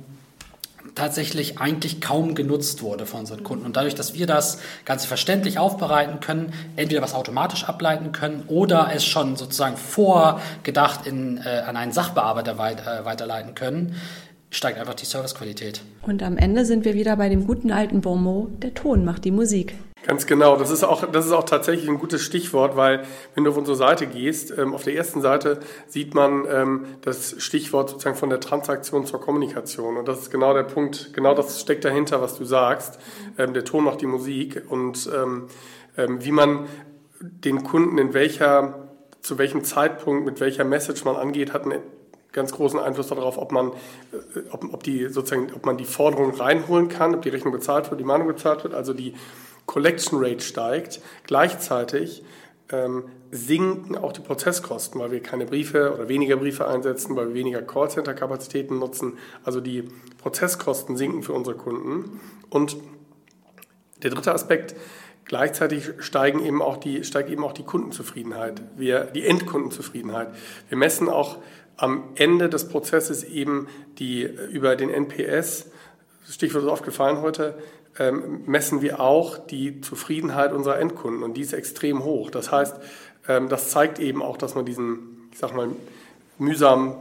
tatsächlich 0.95 1.60
eigentlich 1.60 2.02
kaum 2.02 2.36
genutzt 2.36 2.82
wurde 2.82 3.06
von 3.06 3.21
unseren 3.21 3.43
Kunden. 3.43 3.65
Und 3.65 3.78
dadurch, 3.78 3.95
dass 3.95 4.13
wir 4.13 4.28
das 4.28 4.60
ganz 4.86 5.06
verständlich 5.06 5.58
aufbereiten 5.58 6.19
können, 6.19 6.54
entweder 6.76 7.02
was 7.02 7.13
automatisch 7.13 7.63
ableiten 7.63 8.12
können 8.12 8.43
oder 8.47 8.91
es 8.93 9.06
schon 9.06 9.36
sozusagen 9.36 9.78
vorgedacht 9.78 11.08
in, 11.08 11.38
äh, 11.38 11.63
an 11.65 11.78
einen 11.78 11.91
Sachbearbeiter 11.93 12.58
weit, 12.58 12.86
äh, 12.86 13.06
weiterleiten 13.06 13.56
können, 13.56 13.95
steigt 14.52 14.78
einfach 14.78 14.94
die 14.94 15.06
Servicequalität. 15.06 15.82
Und 16.04 16.22
am 16.22 16.38
Ende 16.38 16.66
sind 16.66 16.86
wir 16.86 16.94
wieder 16.94 17.16
bei 17.16 17.30
dem 17.30 17.48
guten 17.48 17.72
alten 17.72 18.02
Bonmot, 18.02 18.62
der 18.62 18.74
Ton 18.74 19.04
macht 19.04 19.26
die 19.26 19.32
Musik. 19.32 19.74
Ganz 20.06 20.26
genau, 20.26 20.58
das 20.58 20.72
ist 20.72 20.84
auch, 20.84 21.10
das 21.12 21.28
ist 21.28 21.32
auch 21.32 21.44
tatsächlich 21.44 21.88
ein 21.88 22.00
gutes 22.00 22.24
Stichwort, 22.24 22.76
weil 22.76 23.04
wenn 23.36 23.44
du 23.44 23.52
auf 23.52 23.58
unsere 23.58 23.78
Seite 23.78 24.08
gehst, 24.08 24.52
ähm, 24.58 24.74
auf 24.74 24.84
der 24.84 24.96
ersten 24.96 25.22
Seite 25.22 25.60
sieht 25.88 26.16
man 26.16 26.46
ähm, 26.52 26.86
das 27.02 27.36
Stichwort 27.38 27.92
sozusagen 27.92 28.18
von 28.18 28.30
der 28.30 28.40
Transaktion 28.40 29.06
zur 29.06 29.22
Kommunikation. 29.22 29.98
Und 29.98 30.08
das 30.08 30.22
ist 30.22 30.32
genau 30.32 30.56
der 30.56 30.64
Punkt, 30.64 31.14
genau 31.14 31.36
das 31.36 31.62
steckt 31.62 31.86
dahinter, 31.86 32.20
was 32.20 32.36
du 32.36 32.46
sagst. 32.46 33.00
Ähm, 33.38 33.54
der 33.54 33.64
Ton 33.64 33.84
macht 33.84 34.02
die 34.02 34.08
Musik 34.08 34.64
und 34.70 35.08
ähm, 35.16 35.48
ähm, 35.98 36.23
wie 36.25 36.32
man 36.32 36.65
den 37.21 37.63
Kunden 37.63 38.00
in 38.00 38.15
welcher, 38.15 38.90
zu 39.21 39.38
welchem 39.38 39.63
Zeitpunkt, 39.63 40.25
mit 40.25 40.40
welcher 40.40 40.63
Message 40.63 41.06
man 41.06 41.15
angeht, 41.15 41.54
hat 41.54 41.65
einen 41.65 41.80
ganz 42.32 42.52
großen 42.52 42.79
Einfluss 42.79 43.08
darauf, 43.08 43.38
ob 43.38 43.52
man, 43.52 43.71
äh, 44.12 44.40
ob, 44.52 44.73
ob, 44.73 44.84
die 44.84 45.08
sozusagen, 45.08 45.52
ob 45.54 45.65
man 45.65 45.77
die 45.77 45.86
Forderung 45.86 46.32
reinholen 46.32 46.90
kann, 46.90 47.15
ob 47.15 47.21
die 47.21 47.29
Rechnung 47.29 47.54
bezahlt 47.54 47.90
wird, 47.90 48.00
die 48.00 48.06
Mahnung 48.06 48.27
bezahlt 48.27 48.63
wird, 48.63 48.73
also 48.73 48.94
die 48.94 49.13
Collection 49.65 50.23
Rate 50.23 50.42
steigt. 50.42 51.02
Gleichzeitig 51.25 52.23
ähm, 52.71 53.06
sinken 53.32 53.98
auch 53.98 54.12
die 54.12 54.21
Prozesskosten, 54.21 55.00
weil 55.00 55.12
wir 55.12 55.21
keine 55.21 55.46
Briefe 55.46 55.94
oder 55.94 56.10
weniger 56.10 56.38
Briefe 56.38 56.67
einsetzen, 56.67 57.15
weil 57.15 57.29
wir 57.29 57.36
weniger 57.36 57.62
Callcenter-Kapazitäten 57.62 58.79
nutzen. 58.79 59.17
Also 59.44 59.62
die 59.62 59.88
Prozesskosten 60.17 60.98
sinken 60.98 61.23
für 61.23 61.34
unsere 61.34 61.56
Kunden. 61.56 62.19
Und 62.50 62.77
der 64.04 64.12
dritte 64.12 64.34
Aspekt, 64.34 64.75
gleichzeitig 65.25 65.92
steigen 66.00 66.44
eben 66.44 66.62
auch 66.62 66.77
die, 66.77 67.04
steigt 67.04 67.29
eben 67.29 67.44
auch 67.44 67.54
die 67.54 67.63
Kundenzufriedenheit, 67.63 68.62
wir, 68.75 69.06
die 69.06 69.25
Endkundenzufriedenheit. 69.25 70.29
Wir 70.69 70.77
messen 70.77 71.08
auch 71.08 71.38
am 71.78 72.04
Ende 72.15 72.50
des 72.50 72.67
Prozesses 72.67 73.24
eben 73.24 73.67
die, 73.98 74.24
über 74.24 74.76
den 74.76 74.90
NPS, 74.90 75.67
Stichwort 76.30 76.63
ist 76.63 76.69
oft 76.69 76.86
gefallen 76.86 77.22
heute, 77.22 77.56
ähm, 78.00 78.44
messen 78.46 78.82
wir 78.82 79.00
auch 79.00 79.38
die 79.38 79.82
Zufriedenheit 79.82 80.54
unserer 80.54 80.80
Endkunden 80.80 81.24
und 81.24 81.36
die 81.36 81.42
ist 81.42 81.54
extrem 81.54 82.04
hoch. 82.04 82.30
Das 82.30 82.52
heißt, 82.52 82.76
ähm, 83.28 83.50
das 83.50 83.69
zeigt 83.69 84.00
eben 84.00 84.22
auch, 84.22 84.38
dass 84.38 84.56
man 84.56 84.65
diesen, 84.65 85.28
ich 85.32 85.40
sag 85.40 85.54
mal, 85.54 85.69
mühsam, 86.38 86.96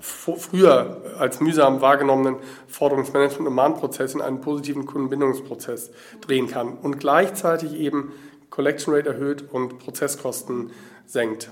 früher 0.00 1.02
als 1.18 1.40
mühsam 1.40 1.80
wahrgenommenen 1.80 2.36
Forderungsmanagement- 2.70 3.46
und 3.46 3.54
Mahnprozess 3.54 4.14
in 4.14 4.20
einen 4.20 4.40
positiven 4.40 4.86
Kundenbindungsprozess 4.86 5.90
drehen 6.20 6.48
kann 6.48 6.74
und 6.74 6.98
gleichzeitig 6.98 7.74
eben 7.74 8.12
Collection 8.50 8.94
Rate 8.94 9.10
erhöht 9.10 9.44
und 9.50 9.78
Prozesskosten 9.78 10.70
senkt. 11.06 11.50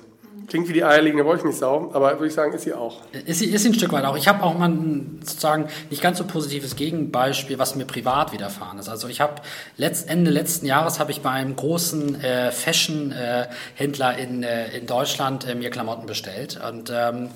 Klingt 0.48 0.68
wie 0.68 0.74
die 0.74 0.84
eierlegende 0.84 1.24
Wollmilchsau, 1.24 1.92
aber 1.94 2.12
würde 2.14 2.26
ich 2.26 2.34
sagen, 2.34 2.52
ist 2.52 2.64
sie 2.64 2.74
auch. 2.74 3.00
Ist 3.26 3.38
sie, 3.38 3.46
ist 3.46 3.64
ein 3.64 3.72
Stück 3.72 3.92
weit 3.92 4.04
auch. 4.04 4.16
Ich 4.16 4.28
habe 4.28 4.42
auch 4.42 4.58
mal 4.58 4.68
ein 4.68 5.20
sozusagen 5.24 5.68
nicht 5.88 6.02
ganz 6.02 6.18
so 6.18 6.24
positives 6.24 6.76
Gegenbeispiel, 6.76 7.58
was 7.58 7.74
mir 7.74 7.86
privat 7.86 8.32
widerfahren 8.32 8.78
ist. 8.78 8.88
Also 8.88 9.08
ich 9.08 9.20
habe 9.20 9.36
letzt, 9.76 10.10
Ende 10.10 10.30
letzten 10.30 10.66
Jahres 10.66 11.00
habe 11.00 11.10
ich 11.10 11.22
bei 11.22 11.30
einem 11.30 11.56
großen 11.56 12.20
äh, 12.20 12.52
Fashion-Händler 12.52 14.18
äh, 14.18 14.22
in, 14.22 14.42
äh, 14.42 14.76
in 14.76 14.86
Deutschland 14.86 15.48
äh, 15.48 15.54
mir 15.54 15.70
Klamotten 15.70 16.06
bestellt 16.06 16.60
und 16.68 16.92
ähm, 16.94 17.30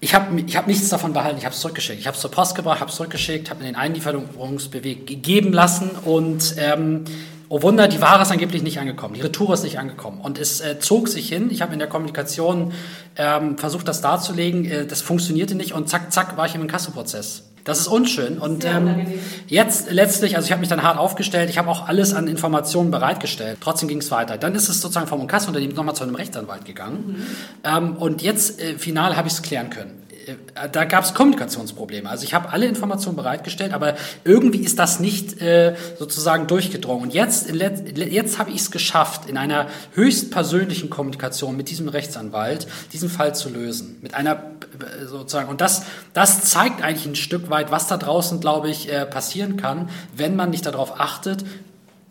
ich 0.00 0.14
habe 0.14 0.40
ich 0.40 0.56
hab 0.56 0.66
nichts 0.66 0.88
davon 0.88 1.12
behalten, 1.12 1.38
ich 1.38 1.44
habe 1.44 1.54
es 1.54 1.60
zurückgeschickt. 1.60 1.98
Ich 1.98 2.06
habe 2.06 2.14
es 2.14 2.20
zur 2.20 2.30
Post 2.30 2.54
gebracht, 2.54 2.80
habe 2.80 2.90
es 2.90 2.96
zurückgeschickt, 2.96 3.50
habe 3.50 3.60
mir 3.60 3.66
den 3.66 3.76
Einlieferungsbeweg 3.76 5.22
geben 5.22 5.52
lassen 5.52 5.90
und 6.04 6.54
ähm, 6.58 7.04
oh 7.48 7.62
Wunder, 7.62 7.88
die 7.88 8.00
Ware 8.00 8.22
ist 8.22 8.30
angeblich 8.30 8.62
nicht 8.62 8.78
angekommen, 8.78 9.14
die 9.14 9.20
Retour 9.20 9.54
ist 9.54 9.62
nicht 9.62 9.78
angekommen. 9.78 10.20
Und 10.20 10.38
es 10.38 10.60
äh, 10.60 10.78
zog 10.78 11.08
sich 11.08 11.28
hin. 11.28 11.48
Ich 11.50 11.62
habe 11.62 11.72
in 11.72 11.78
der 11.78 11.88
Kommunikation 11.88 12.72
ähm, 13.16 13.58
versucht, 13.58 13.88
das 13.88 14.00
darzulegen. 14.00 14.64
Äh, 14.64 14.86
das 14.86 15.00
funktionierte 15.00 15.54
nicht 15.54 15.72
und 15.72 15.88
zack, 15.88 16.12
zack, 16.12 16.36
war 16.36 16.46
ich 16.46 16.54
im 16.54 16.62
Inkassoprozess. 16.62 17.44
Das 17.64 17.80
ist 17.80 17.88
unschön. 17.88 18.38
Und 18.38 18.64
ähm, 18.64 19.06
jetzt 19.46 19.92
letztlich, 19.92 20.36
also 20.36 20.46
ich 20.46 20.52
habe 20.52 20.60
mich 20.60 20.70
dann 20.70 20.82
hart 20.82 20.96
aufgestellt, 20.96 21.50
ich 21.50 21.58
habe 21.58 21.68
auch 21.68 21.86
alles 21.86 22.14
an 22.14 22.26
Informationen 22.26 22.90
bereitgestellt. 22.90 23.58
Trotzdem 23.60 23.88
ging 23.88 23.98
es 23.98 24.10
weiter. 24.10 24.38
Dann 24.38 24.54
ist 24.54 24.70
es 24.70 24.80
sozusagen 24.80 25.06
vom 25.06 25.20
Inkassounternehmen 25.20 25.76
nochmal 25.76 25.94
zu 25.94 26.02
einem 26.02 26.14
Rechtsanwalt 26.14 26.64
gegangen. 26.64 27.04
Mhm. 27.18 27.26
Ähm, 27.64 27.96
und 27.96 28.22
jetzt, 28.22 28.58
äh, 28.58 28.78
final, 28.78 29.16
habe 29.16 29.28
ich 29.28 29.34
es 29.34 29.42
klären 29.42 29.68
können. 29.68 30.02
Äh, 30.28 30.68
da 30.70 30.84
gab 30.84 31.04
es 31.04 31.14
Kommunikationsprobleme. 31.14 32.08
Also 32.08 32.24
ich 32.24 32.34
habe 32.34 32.50
alle 32.50 32.66
Informationen 32.66 33.16
bereitgestellt, 33.16 33.72
aber 33.72 33.94
irgendwie 34.24 34.58
ist 34.58 34.78
das 34.78 35.00
nicht 35.00 35.40
äh, 35.40 35.76
sozusagen 35.98 36.46
durchgedrungen. 36.46 37.04
Und 37.04 37.14
jetzt, 37.14 37.50
jetzt 37.50 38.38
habe 38.38 38.50
ich 38.50 38.56
es 38.58 38.70
geschafft, 38.70 39.28
in 39.28 39.36
einer 39.36 39.68
höchst 39.94 40.30
persönlichen 40.30 40.90
Kommunikation 40.90 41.56
mit 41.56 41.70
diesem 41.70 41.88
Rechtsanwalt 41.88 42.66
diesen 42.92 43.08
Fall 43.08 43.34
zu 43.34 43.48
lösen. 43.48 43.98
Mit 44.02 44.14
einer 44.14 44.32
äh, 44.34 45.06
sozusagen 45.06 45.48
und 45.48 45.60
das, 45.60 45.84
das 46.12 46.42
zeigt 46.42 46.82
eigentlich 46.82 47.06
ein 47.06 47.16
Stück 47.16 47.50
weit, 47.50 47.70
was 47.70 47.86
da 47.86 47.96
draußen, 47.96 48.40
glaube 48.40 48.70
ich, 48.70 48.92
äh, 48.92 49.06
passieren 49.06 49.56
kann, 49.56 49.88
wenn 50.14 50.36
man 50.36 50.50
nicht 50.50 50.66
darauf 50.66 51.00
achtet, 51.00 51.44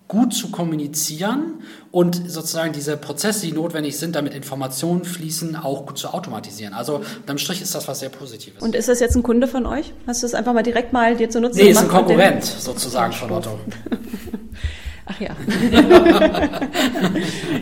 gut 0.07 0.33
zu 0.33 0.49
kommunizieren 0.49 1.61
und 1.91 2.29
sozusagen 2.29 2.71
diese 2.71 2.95
Prozesse, 2.95 3.45
die 3.45 3.51
notwendig 3.51 3.97
sind, 3.97 4.15
damit 4.15 4.33
Informationen 4.33 5.03
fließen, 5.03 5.55
auch 5.55 5.85
gut 5.85 5.97
zu 5.97 6.13
automatisieren. 6.13 6.73
Also 6.73 7.01
unterm 7.19 7.37
Strich 7.37 7.61
ist 7.61 7.75
das 7.75 7.87
was 7.87 7.99
sehr 7.99 8.09
Positives. 8.09 8.61
Und 8.61 8.75
ist 8.75 8.87
das 8.87 8.99
jetzt 8.99 9.15
ein 9.15 9.23
Kunde 9.23 9.47
von 9.47 9.65
euch? 9.65 9.93
Hast 10.05 10.23
du 10.23 10.25
das 10.25 10.33
einfach 10.33 10.53
mal 10.53 10.63
direkt 10.63 10.93
mal 10.93 11.15
dir 11.17 11.29
zu 11.29 11.41
nutzen? 11.41 11.57
Nee, 11.57 11.71
ist 11.71 11.77
ein 11.77 11.89
Konkurrent 11.89 12.45
sozusagen 12.45 13.11
von 13.11 13.31
Otto. 13.31 13.59
Ach 15.09 15.21
ja. 15.21 15.29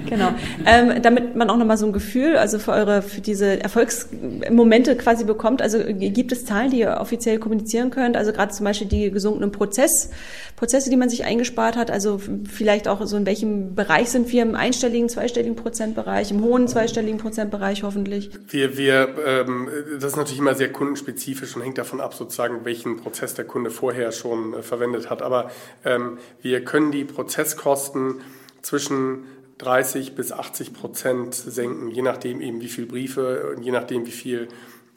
genau. 0.10 0.34
Ähm, 0.66 1.02
damit 1.04 1.36
man 1.36 1.50
auch 1.50 1.58
nochmal 1.58 1.78
so 1.78 1.86
ein 1.86 1.94
Gefühl, 1.94 2.38
also 2.38 2.58
für 2.58 2.72
eure, 2.72 3.04
für 3.04 3.22
diese 3.22 3.62
Erfolgsmomente 3.62 4.96
quasi 4.96 5.26
bekommt, 5.26 5.62
also 5.62 5.78
gibt 5.86 6.32
es 6.32 6.46
Zahlen, 6.46 6.72
die 6.72 6.80
ihr 6.80 6.98
offiziell 7.00 7.38
kommunizieren 7.38 7.92
könnt? 7.92 8.18
Also 8.18 8.32
gerade 8.32 8.52
zum 8.52 8.64
Beispiel 8.64 8.88
die 8.88 9.12
gesunkenen 9.12 9.52
Prozess, 9.52 10.10
Prozesse, 10.56 10.90
die 10.90 10.98
man 10.98 11.10
sich 11.10 11.24
eingespart 11.26 11.76
hat, 11.76 11.92
also 11.92 12.20
vielleicht 12.50 12.88
auch 12.88 13.06
so 13.06 13.16
in 13.16 13.28
welchem 13.28 13.76
Bereich 13.76 14.10
sind 14.10 14.32
wir 14.32 14.42
im 14.42 14.56
einstelligen, 14.56 15.08
zweistelligen 15.10 15.56
Prozentbereich, 15.56 16.32
im 16.32 16.42
hohen 16.42 16.68
zweistelligen 16.68 17.20
Prozentbereich 17.20 17.84
hoffentlich? 17.84 18.32
Wir, 18.48 18.76
wir, 18.78 19.16
ähm, 19.26 19.70
das 20.00 20.14
ist 20.14 20.18
natürlich 20.18 20.40
immer 20.40 20.56
sehr 20.56 20.72
kundenspezifisch 20.72 21.56
und 21.56 21.62
hängt 21.62 21.78
davon 21.78 22.02
ab, 22.02 22.16
sozusagen, 22.16 22.66
welchen 22.66 22.98
Prozess 22.98 23.36
der 23.36 23.46
Kunde 23.46 23.70
vorher 23.70 24.12
schon 24.12 24.56
äh, 24.56 24.64
verwendet 24.64 25.10
hat. 25.12 25.22
Aber 25.22 25.52
ähm, 25.84 26.18
wir 26.42 26.64
können 26.64 26.92
die 26.92 27.04
Prozesse 27.04 27.35
Prozesskosten 27.36 28.22
zwischen 28.62 29.26
30 29.58 30.16
bis 30.16 30.32
80 30.32 30.74
Prozent 30.74 31.36
senken, 31.36 31.90
je 31.90 32.02
nachdem 32.02 32.40
eben 32.40 32.62
wie 32.62 32.70
viele 32.70 32.88
Briefe 32.88 33.54
und 33.56 33.64
je 33.64 33.72
nachdem 33.72 34.06
wie 34.06 34.12
viel 34.12 34.48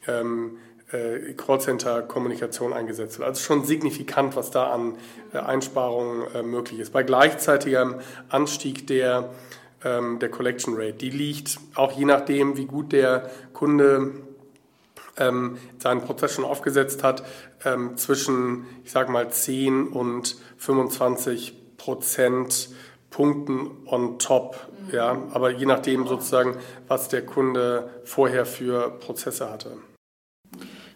ähm, 0.06 0.58
äh, 0.92 1.32
Callcenter-Kommunikation 1.34 2.72
eingesetzt 2.72 3.18
wird. 3.18 3.28
Also 3.28 3.42
schon 3.42 3.64
signifikant, 3.64 4.36
was 4.36 4.52
da 4.52 4.70
an 4.70 4.94
äh, 5.32 5.38
Einsparungen 5.38 6.32
äh, 6.32 6.42
möglich 6.42 6.78
ist. 6.78 6.92
Bei 6.92 7.02
gleichzeitigem 7.02 7.96
Anstieg 8.28 8.86
der, 8.86 9.30
ähm, 9.84 10.20
der 10.20 10.30
Collection 10.30 10.74
Rate, 10.76 10.94
die 10.94 11.10
liegt 11.10 11.58
auch 11.74 11.92
je 11.92 12.04
nachdem, 12.04 12.56
wie 12.56 12.66
gut 12.66 12.92
der 12.92 13.30
Kunde 13.52 14.12
ähm, 15.16 15.58
seinen 15.78 16.02
Prozess 16.02 16.34
schon 16.34 16.44
aufgesetzt 16.44 17.02
hat, 17.02 17.24
ähm, 17.64 17.96
zwischen, 17.96 18.66
ich 18.84 18.92
sage 18.92 19.10
mal, 19.10 19.28
10 19.28 19.88
und 19.88 20.36
25 20.56 21.67
Prozentpunkten 21.78 23.70
on 23.86 24.18
top. 24.18 24.68
Ja, 24.92 25.22
aber 25.32 25.50
je 25.50 25.66
nachdem 25.66 26.06
sozusagen, 26.06 26.56
was 26.86 27.08
der 27.08 27.24
Kunde 27.24 27.90
vorher 28.04 28.44
für 28.44 28.90
Prozesse 28.90 29.50
hatte. 29.50 29.72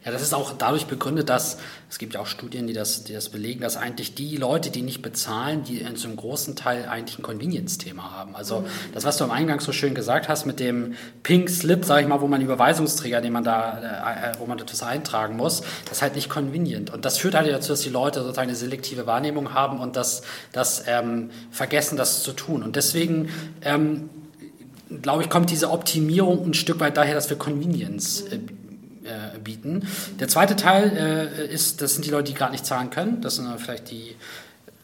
Ja, 0.05 0.11
das 0.11 0.21
ist 0.21 0.35
auch 0.35 0.53
dadurch 0.59 0.87
begründet, 0.87 1.29
dass 1.29 1.59
es 1.89 1.99
gibt 1.99 2.15
ja 2.15 2.21
auch 2.21 2.27
Studien, 2.27 2.67
die 2.67 2.73
das, 2.73 3.05
die 3.05 3.13
das 3.13 3.29
belegen, 3.29 3.61
dass 3.61 3.77
eigentlich 3.77 4.15
die 4.15 4.37
Leute, 4.37 4.71
die 4.71 4.83
nicht 4.83 5.01
bezahlen, 5.01 5.63
die 5.63 5.79
in 5.79 5.95
so 5.95 6.09
einem 6.09 6.17
großen 6.17 6.57
Teil 6.57 6.89
eigentlich 6.89 7.21
ein 7.21 7.23
Convenience-Thema 7.23 8.11
haben. 8.11 8.35
Also 8.35 8.65
das, 8.93 9.05
was 9.05 9.17
du 9.19 9.25
am 9.25 9.31
Eingang 9.31 9.61
so 9.61 9.71
schön 9.71 9.95
gesagt 9.95 10.29
hast 10.29 10.45
mit 10.45 10.59
dem 10.59 10.95
Pink 11.23 11.49
Slip, 11.49 11.85
sage 11.85 12.03
ich 12.03 12.09
mal, 12.09 12.21
wo 12.21 12.27
man 12.27 12.41
Überweisungsträger, 12.41 13.21
den 13.21 13.33
man 13.33 13.45
da, 13.45 13.79
äh, 13.79 14.31
äh, 14.31 14.33
wo 14.41 14.47
man 14.47 14.59
etwas 14.59 14.83
eintragen 14.83 15.37
muss, 15.37 15.61
das 15.85 15.99
ist 15.99 16.03
halt 16.03 16.17
nicht 16.17 16.29
convenient. 16.29 16.91
Und 16.91 17.05
das 17.05 17.19
führt 17.19 17.37
halt 17.37 17.49
dazu, 17.49 17.69
dass 17.69 17.83
die 17.83 17.91
Leute 17.91 18.23
sozusagen 18.23 18.49
eine 18.49 18.57
selektive 18.57 19.07
Wahrnehmung 19.07 19.55
haben 19.55 19.79
und 19.79 19.95
das, 19.95 20.23
das 20.51 20.83
ähm, 20.89 21.31
vergessen, 21.53 21.97
das 21.97 22.25
zu 22.25 22.33
tun. 22.33 22.65
Und 22.65 22.75
deswegen 22.75 23.29
ähm, 23.61 24.11
glaube 25.01 25.23
ich, 25.23 25.31
kommt 25.31 25.51
diese 25.51 25.71
Optimierung 25.71 26.45
ein 26.45 26.55
Stück 26.55 26.81
weit 26.81 26.97
daher, 26.97 27.15
dass 27.15 27.31
wir 27.31 27.39
Convenience 27.39 28.23
äh, 28.23 28.41
äh, 29.05 29.39
bieten. 29.39 29.87
Der 30.21 30.29
zweite 30.29 30.57
Teil 30.57 30.97
äh, 30.97 31.53
ist, 31.53 31.83
das 31.83 31.95
sind 31.95 32.05
die 32.05 32.11
Leute, 32.11 32.25
die 32.25 32.35
gerade 32.35 32.53
nicht 32.53 32.67
zahlen 32.67 32.91
können. 32.91 33.21
Das 33.21 33.37
sind 33.37 33.49
vielleicht 33.61 33.91
die 33.91 34.17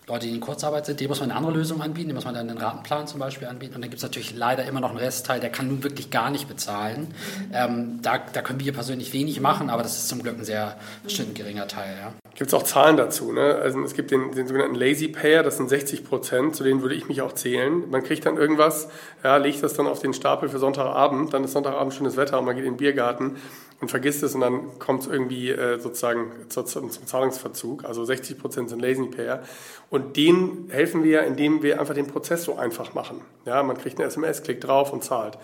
Leute, 0.09 0.27
die 0.27 0.35
in 0.35 0.41
Kurzarbeit 0.41 0.87
sind, 0.87 1.01
dem 1.01 1.09
muss 1.09 1.21
man 1.21 1.31
eine 1.31 1.39
andere 1.39 1.53
Lösung 1.53 1.83
anbieten, 1.83 2.09
dem 2.09 2.15
muss 2.15 2.25
man 2.25 2.33
dann 2.33 2.49
einen 2.49 2.59
Ratenplan 2.59 3.07
zum 3.07 3.21
Beispiel 3.21 3.47
anbieten. 3.47 3.75
Und 3.75 3.83
dann 3.83 3.91
gibt 3.91 3.99
es 3.99 4.03
natürlich 4.03 4.35
leider 4.35 4.65
immer 4.65 4.81
noch 4.81 4.89
einen 4.89 4.99
Restteil, 4.99 5.39
der 5.39 5.51
kann 5.51 5.69
nun 5.69 5.83
wirklich 5.85 6.11
gar 6.11 6.31
nicht 6.31 6.49
bezahlen. 6.49 7.09
Ähm, 7.53 7.99
da, 8.01 8.19
da 8.33 8.41
können 8.41 8.59
wir 8.59 8.73
persönlich 8.73 9.13
wenig 9.13 9.41
machen, 9.41 9.69
aber 9.69 9.83
das 9.83 9.99
ist 9.99 10.09
zum 10.09 10.23
Glück 10.23 10.39
ein 10.39 10.45
sehr 10.45 10.77
bestimmt 11.05 11.35
geringer 11.35 11.69
Teil. 11.69 11.95
Ja. 12.01 12.13
Gibt 12.35 12.49
es 12.49 12.55
auch 12.55 12.63
Zahlen 12.63 12.97
dazu? 12.97 13.33
Ne? 13.33 13.57
Also 13.57 13.83
es 13.83 13.93
gibt 13.93 14.11
den, 14.11 14.33
den 14.33 14.47
sogenannten 14.47 14.77
Lazy 14.77 15.09
Payer, 15.09 15.43
das 15.43 15.59
sind 15.59 15.69
60 15.69 16.05
Prozent, 16.05 16.57
zu 16.57 16.65
denen 16.65 16.81
würde 16.81 16.95
ich 16.95 17.07
mich 17.09 17.21
auch 17.21 17.33
zählen. 17.33 17.91
Man 17.91 18.03
kriegt 18.03 18.25
dann 18.25 18.39
irgendwas, 18.39 18.89
ja, 19.23 19.37
legt 19.37 19.63
das 19.63 19.75
dann 19.75 19.87
auf 19.87 20.01
den 20.01 20.15
Stapel 20.15 20.49
für 20.49 20.59
Sonntagabend, 20.59 21.35
dann 21.35 21.45
ist 21.45 21.53
Sonntagabend 21.53 21.93
schönes 21.93 22.17
Wetter 22.17 22.39
und 22.39 22.47
man 22.47 22.57
geht 22.57 22.65
in 22.65 22.73
den 22.73 22.79
Biergarten 22.79 23.37
und 23.81 23.89
vergisst 23.89 24.23
es 24.23 24.35
und 24.35 24.41
dann 24.41 24.79
kommt 24.79 25.03
es 25.03 25.07
irgendwie 25.07 25.51
äh, 25.51 25.79
sozusagen 25.79 26.33
zu, 26.49 26.65
zum 26.65 26.91
Zahlungsverzug. 26.91 27.85
Also 27.85 28.05
60 28.05 28.39
Prozent 28.39 28.71
sind 28.71 28.81
Lazy 28.81 29.05
Payer. 29.07 29.43
Und 29.89 30.17
denen 30.17 30.69
helfen 30.71 31.05
wir, 31.05 31.23
indem 31.23 31.63
wir 31.63 31.79
einfach 31.79 31.95
den 31.95 32.09
Prozess 32.09 32.45
so 32.45 32.57
einfach 32.57 32.95
machen. 32.95 33.21
Ja, 33.45 33.63
man 33.63 33.79
kriegt 33.79 33.99
eine 33.99 34.09
SMS, 34.09 34.43
klickt 34.43 34.65
drauf 34.65 34.93
und 34.93 35.05
zahlt. 35.05 35.39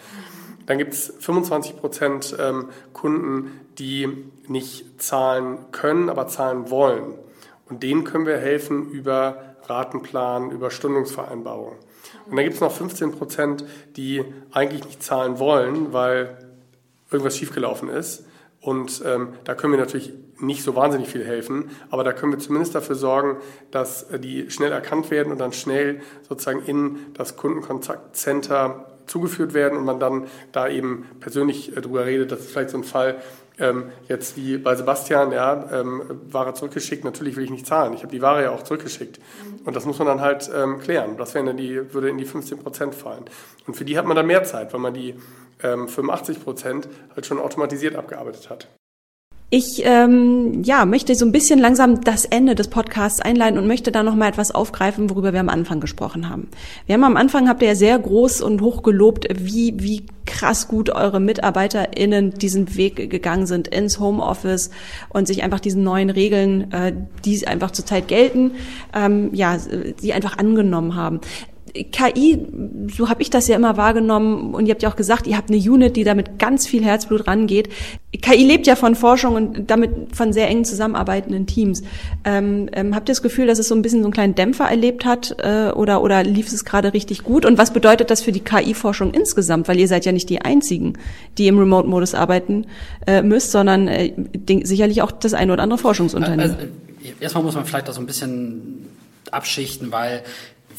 Dann 0.66 0.78
gibt 0.78 0.94
es 0.94 1.12
25 1.20 1.76
Prozent 1.76 2.36
ähm, 2.40 2.70
Kunden, 2.92 3.60
die 3.78 4.08
nicht 4.48 5.00
zahlen 5.00 5.58
können, 5.70 6.08
aber 6.08 6.26
zahlen 6.26 6.70
wollen. 6.70 7.14
Und 7.68 7.82
denen 7.82 8.04
können 8.04 8.26
wir 8.26 8.38
helfen 8.38 8.90
über 8.90 9.56
Ratenplan, 9.66 10.50
über 10.50 10.70
Stundungsvereinbarung. 10.70 11.76
Und 12.26 12.36
dann 12.36 12.44
gibt 12.44 12.54
es 12.54 12.60
noch 12.60 12.72
15 12.72 13.12
Prozent, 13.12 13.64
die 13.96 14.24
eigentlich 14.52 14.84
nicht 14.84 15.02
zahlen 15.02 15.38
wollen, 15.38 15.92
weil 15.92 16.38
irgendwas 17.14 17.36
schiefgelaufen 17.36 17.88
ist 17.88 18.24
Und 18.64 19.02
ähm, 19.04 19.34
da 19.44 19.54
können 19.54 19.74
wir 19.74 19.78
natürlich 19.78 20.12
nicht 20.38 20.62
so 20.62 20.74
wahnsinnig 20.74 21.08
viel 21.08 21.22
helfen, 21.22 21.70
aber 21.90 22.02
da 22.02 22.14
können 22.14 22.32
wir 22.32 22.38
zumindest 22.38 22.74
dafür 22.74 22.96
sorgen, 22.96 23.36
dass 23.70 24.04
äh, 24.04 24.18
die 24.18 24.50
schnell 24.50 24.72
erkannt 24.72 25.10
werden 25.10 25.30
und 25.30 25.38
dann 25.38 25.52
schnell 25.52 26.00
sozusagen 26.26 26.62
in 26.64 26.96
das 27.12 27.36
Kundenkontaktcenter 27.36 28.86
zugeführt 29.06 29.52
werden 29.52 29.78
und 29.78 29.84
man 29.84 30.00
dann 30.00 30.28
da 30.52 30.66
eben 30.66 31.04
persönlich 31.20 31.76
äh, 31.76 31.82
drüber 31.82 32.06
redet. 32.06 32.32
Das 32.32 32.40
ist 32.40 32.52
vielleicht 32.52 32.70
so 32.70 32.78
ein 32.78 32.84
Fall, 32.84 33.20
ähm, 33.58 33.92
jetzt 34.08 34.36
wie 34.36 34.58
bei 34.58 34.74
Sebastian, 34.74 35.32
ja, 35.32 35.68
ähm, 35.72 36.02
Ware 36.30 36.54
zurückgeschickt, 36.54 37.04
natürlich 37.04 37.36
will 37.36 37.44
ich 37.44 37.50
nicht 37.50 37.66
zahlen. 37.66 37.92
Ich 37.94 38.00
habe 38.02 38.12
die 38.12 38.22
Ware 38.22 38.42
ja 38.42 38.50
auch 38.50 38.62
zurückgeschickt. 38.62 39.18
Mhm. 39.18 39.66
Und 39.66 39.76
das 39.76 39.84
muss 39.84 39.98
man 39.98 40.08
dann 40.08 40.20
halt 40.20 40.50
ähm, 40.54 40.80
klären. 40.80 41.16
Das 41.16 41.34
wäre 41.34 41.54
die, 41.54 41.92
würde 41.94 42.08
in 42.08 42.18
die 42.18 42.24
15 42.24 42.58
Prozent 42.58 42.94
fallen. 42.94 43.24
Und 43.66 43.74
für 43.74 43.84
die 43.84 43.96
hat 43.96 44.06
man 44.06 44.16
dann 44.16 44.26
mehr 44.26 44.44
Zeit, 44.44 44.72
weil 44.72 44.80
man 44.80 44.94
die 44.94 45.14
ähm, 45.62 45.88
85 45.88 46.42
Prozent 46.42 46.88
halt 47.14 47.26
schon 47.26 47.38
automatisiert 47.38 47.94
abgearbeitet 47.94 48.50
hat. 48.50 48.68
Ich 49.56 49.82
ähm, 49.84 50.64
ja, 50.64 50.84
möchte 50.84 51.14
so 51.14 51.24
ein 51.24 51.30
bisschen 51.30 51.60
langsam 51.60 52.00
das 52.00 52.24
Ende 52.24 52.56
des 52.56 52.66
Podcasts 52.66 53.20
einleiten 53.20 53.56
und 53.56 53.68
möchte 53.68 53.92
da 53.92 54.02
noch 54.02 54.16
mal 54.16 54.28
etwas 54.28 54.50
aufgreifen, 54.50 55.08
worüber 55.10 55.32
wir 55.32 55.38
am 55.38 55.48
Anfang 55.48 55.78
gesprochen 55.78 56.28
haben. 56.28 56.48
Wir 56.86 56.94
haben 56.94 57.04
am 57.04 57.16
Anfang 57.16 57.48
habt 57.48 57.62
ihr 57.62 57.68
ja 57.68 57.74
sehr 57.76 57.96
groß 57.96 58.40
und 58.40 58.62
hoch 58.62 58.82
gelobt, 58.82 59.28
wie 59.32 59.74
wie 59.76 60.06
krass 60.26 60.66
gut 60.66 60.90
eure 60.90 61.20
MitarbeiterInnen 61.20 62.32
diesen 62.32 62.74
Weg 62.74 63.08
gegangen 63.08 63.46
sind 63.46 63.68
ins 63.68 64.00
Homeoffice 64.00 64.70
und 65.10 65.28
sich 65.28 65.44
einfach 65.44 65.60
diesen 65.60 65.84
neuen 65.84 66.10
Regeln, 66.10 66.72
äh, 66.72 66.92
die 67.24 67.46
einfach 67.46 67.70
zurzeit 67.70 68.08
gelten, 68.08 68.56
ähm, 68.92 69.30
ja, 69.34 69.56
die 70.02 70.12
einfach 70.14 70.36
angenommen 70.36 70.96
haben. 70.96 71.20
KI, 71.74 72.38
so 72.96 73.08
habe 73.08 73.20
ich 73.20 73.30
das 73.30 73.48
ja 73.48 73.56
immer 73.56 73.76
wahrgenommen 73.76 74.54
und 74.54 74.66
ihr 74.66 74.70
habt 74.72 74.84
ja 74.84 74.88
auch 74.88 74.94
gesagt, 74.94 75.26
ihr 75.26 75.36
habt 75.36 75.50
eine 75.50 75.58
Unit, 75.58 75.96
die 75.96 76.04
da 76.04 76.14
mit 76.14 76.38
ganz 76.38 76.68
viel 76.68 76.84
Herzblut 76.84 77.26
rangeht. 77.26 77.68
KI 78.22 78.44
lebt 78.44 78.68
ja 78.68 78.76
von 78.76 78.94
Forschung 78.94 79.34
und 79.34 79.70
damit 79.70 80.14
von 80.14 80.32
sehr 80.32 80.48
eng 80.48 80.64
zusammenarbeitenden 80.64 81.48
Teams. 81.48 81.82
Ähm, 82.24 82.70
ähm, 82.72 82.94
habt 82.94 83.08
ihr 83.08 83.12
das 83.12 83.22
Gefühl, 83.22 83.48
dass 83.48 83.58
es 83.58 83.66
so 83.66 83.74
ein 83.74 83.82
bisschen 83.82 84.00
so 84.00 84.06
einen 84.06 84.12
kleinen 84.12 84.36
Dämpfer 84.36 84.66
erlebt 84.66 85.04
hat 85.04 85.34
äh, 85.40 85.72
oder, 85.72 86.00
oder 86.02 86.22
lief 86.22 86.46
es 86.46 86.64
gerade 86.64 86.94
richtig 86.94 87.24
gut? 87.24 87.44
Und 87.44 87.58
was 87.58 87.72
bedeutet 87.72 88.08
das 88.08 88.22
für 88.22 88.30
die 88.30 88.40
KI-Forschung 88.40 89.12
insgesamt? 89.12 89.66
Weil 89.66 89.80
ihr 89.80 89.88
seid 89.88 90.04
ja 90.04 90.12
nicht 90.12 90.30
die 90.30 90.42
Einzigen, 90.42 90.92
die 91.38 91.48
im 91.48 91.58
Remote-Modus 91.58 92.14
arbeiten 92.14 92.66
äh, 93.08 93.20
müsst, 93.22 93.50
sondern 93.50 93.88
äh, 93.88 94.12
sicherlich 94.62 95.02
auch 95.02 95.10
das 95.10 95.34
eine 95.34 95.52
oder 95.52 95.64
andere 95.64 95.78
Forschungsunternehmen. 95.78 96.52
Also, 96.52 96.56
erstmal 97.18 97.42
muss 97.42 97.56
man 97.56 97.64
vielleicht 97.64 97.88
da 97.88 97.92
so 97.92 98.00
ein 98.00 98.06
bisschen 98.06 98.86
abschichten, 99.32 99.90
weil 99.90 100.22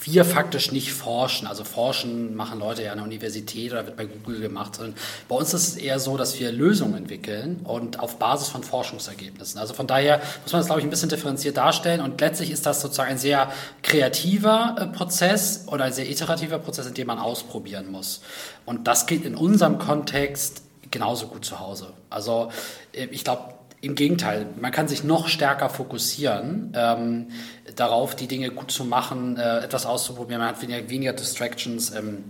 wir 0.01 0.25
faktisch 0.25 0.71
nicht 0.71 0.93
forschen. 0.93 1.47
Also 1.47 1.63
forschen 1.63 2.35
machen 2.35 2.59
Leute 2.59 2.83
ja 2.83 2.91
an 2.91 2.97
der 2.97 3.05
Universität 3.05 3.71
oder 3.71 3.85
wird 3.85 3.97
bei 3.97 4.05
Google 4.05 4.39
gemacht. 4.39 4.79
Und 4.79 4.97
bei 5.27 5.35
uns 5.35 5.53
ist 5.53 5.67
es 5.69 5.75
eher 5.77 5.99
so, 5.99 6.17
dass 6.17 6.39
wir 6.39 6.51
Lösungen 6.51 6.95
entwickeln 6.95 7.61
und 7.63 7.99
auf 7.99 8.17
Basis 8.17 8.49
von 8.49 8.63
Forschungsergebnissen. 8.63 9.59
Also 9.59 9.73
von 9.73 9.87
daher 9.87 10.21
muss 10.43 10.51
man 10.51 10.59
das, 10.59 10.67
glaube 10.67 10.81
ich, 10.81 10.87
ein 10.87 10.89
bisschen 10.89 11.09
differenziert 11.09 11.57
darstellen. 11.57 12.01
Und 12.01 12.21
letztlich 12.21 12.51
ist 12.51 12.65
das 12.65 12.81
sozusagen 12.81 13.11
ein 13.11 13.17
sehr 13.17 13.51
kreativer 13.81 14.75
äh, 14.79 14.85
Prozess 14.87 15.65
oder 15.67 15.85
ein 15.85 15.93
sehr 15.93 16.09
iterativer 16.09 16.59
Prozess, 16.59 16.87
in 16.87 16.93
dem 16.93 17.07
man 17.07 17.19
ausprobieren 17.19 17.91
muss. 17.91 18.21
Und 18.65 18.87
das 18.87 19.05
geht 19.05 19.25
in 19.25 19.35
unserem 19.35 19.79
Kontext 19.79 20.63
genauso 20.91 21.27
gut 21.27 21.45
zu 21.45 21.59
Hause. 21.59 21.93
Also 22.09 22.51
äh, 22.93 23.05
ich 23.05 23.23
glaube, 23.23 23.54
im 23.85 23.95
Gegenteil, 23.95 24.47
man 24.59 24.71
kann 24.71 24.87
sich 24.87 25.03
noch 25.03 25.27
stärker 25.27 25.69
fokussieren 25.69 26.73
ähm, 26.75 27.27
darauf, 27.75 28.15
die 28.15 28.27
Dinge 28.27 28.49
gut 28.49 28.71
zu 28.71 28.83
machen, 28.83 29.37
äh, 29.37 29.59
etwas 29.59 29.85
auszuprobieren. 29.85 30.41
Man 30.41 30.49
hat 30.49 30.61
weniger, 30.61 30.89
weniger 30.89 31.13
Distractions. 31.13 31.91
Ähm, 31.91 32.23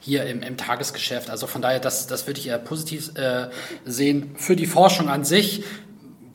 hier 0.00 0.26
im, 0.26 0.42
im, 0.42 0.56
Tagesgeschäft. 0.56 1.30
Also 1.30 1.46
von 1.46 1.62
daher, 1.62 1.78
das, 1.78 2.08
das 2.08 2.26
würde 2.26 2.40
ich 2.40 2.48
eher 2.48 2.58
positiv 2.58 3.16
äh, 3.16 3.48
sehen. 3.84 4.34
Für 4.36 4.56
die 4.56 4.66
Forschung 4.66 5.08
an 5.08 5.24
sich 5.24 5.62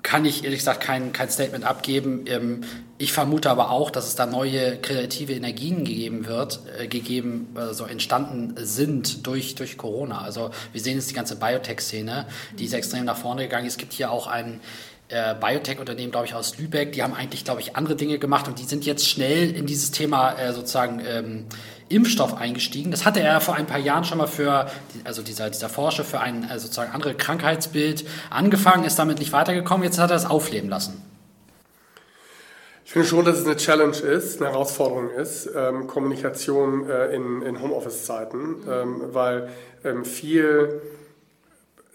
kann 0.08 0.24
ich 0.24 0.46
ehrlich 0.46 0.60
gesagt 0.60 0.80
kein, 0.80 1.12
kein 1.12 1.30
Statement 1.30 1.66
abgeben. 1.66 2.24
Ähm, 2.28 2.62
ich 2.98 3.12
vermute 3.12 3.50
aber 3.50 3.72
auch, 3.72 3.92
dass 3.92 4.08
es 4.08 4.16
da 4.16 4.26
neue 4.26 4.78
kreative 4.78 5.34
Energien 5.34 5.84
gegeben 5.84 6.28
wird, 6.28 6.62
äh, 6.80 6.88
gegeben, 6.88 7.50
also 7.56 7.84
entstanden 7.84 8.56
sind 8.56 9.28
durch, 9.28 9.56
durch 9.56 9.78
Corona. 9.78 10.22
Also 10.22 10.52
wir 10.72 10.80
sehen 10.80 10.96
jetzt 10.96 11.10
die 11.10 11.14
ganze 11.14 11.36
Biotech-Szene, 11.36 12.26
die 12.58 12.64
ist 12.64 12.74
extrem 12.74 13.04
nach 13.04 13.18
vorne 13.18 13.44
gegangen. 13.44 13.68
Es 13.68 13.76
gibt 13.76 13.92
hier 13.92 14.10
auch 14.10 14.28
ein 14.28 14.62
äh, 15.10 15.36
Biotech-Unternehmen, 15.36 16.12
glaube 16.12 16.26
ich, 16.26 16.34
aus 16.34 16.58
Lübeck, 16.58 16.94
die 16.94 17.04
haben 17.04 17.14
eigentlich, 17.14 17.44
glaube 17.44 17.60
ich, 17.60 17.76
andere 17.76 17.98
Dinge 17.98 18.18
gemacht 18.18 18.48
und 18.48 18.60
die 18.60 18.64
sind 18.64 18.86
jetzt 18.86 19.10
schnell 19.10 19.54
in 19.54 19.66
dieses 19.66 19.92
Thema 19.92 20.40
äh, 20.40 20.54
sozusagen 20.54 21.02
ähm, 21.06 21.46
Impfstoff 21.90 22.36
eingestiegen. 22.36 22.92
Das 22.92 23.06
hatte 23.06 23.22
er 23.22 23.40
vor 23.42 23.56
ein 23.56 23.66
paar 23.66 23.80
Jahren 23.80 24.04
schon 24.04 24.18
mal 24.18 24.28
für, 24.28 24.68
also 25.04 25.22
dieser, 25.22 25.50
dieser 25.50 25.70
Forscher 25.70 26.04
für 26.04 26.20
ein 26.20 26.50
äh, 26.50 26.60
sozusagen 26.60 26.92
andere 26.92 27.16
Krankheitsbild 27.16 28.06
angefangen, 28.30 28.84
ist 28.84 29.00
damit 29.00 29.20
nicht 29.20 29.32
weitergekommen, 29.32 29.84
jetzt 29.84 30.00
hat 30.00 30.10
er 30.10 30.18
es 30.18 30.26
aufleben 30.26 30.70
lassen. 30.70 31.02
Ich 32.88 32.94
finde 32.94 33.06
schon, 33.06 33.26
dass 33.26 33.38
es 33.38 33.46
eine 33.46 33.58
Challenge 33.58 33.98
ist, 33.98 34.42
eine 34.42 34.52
Herausforderung 34.52 35.10
ist, 35.10 35.50
ähm, 35.54 35.88
Kommunikation 35.88 36.90
äh, 36.90 37.14
in, 37.14 37.42
in 37.42 37.62
Homeoffice-Zeiten, 37.62 38.64
ähm, 38.70 39.02
weil 39.12 39.50
ähm, 39.84 40.06
viel, 40.06 40.82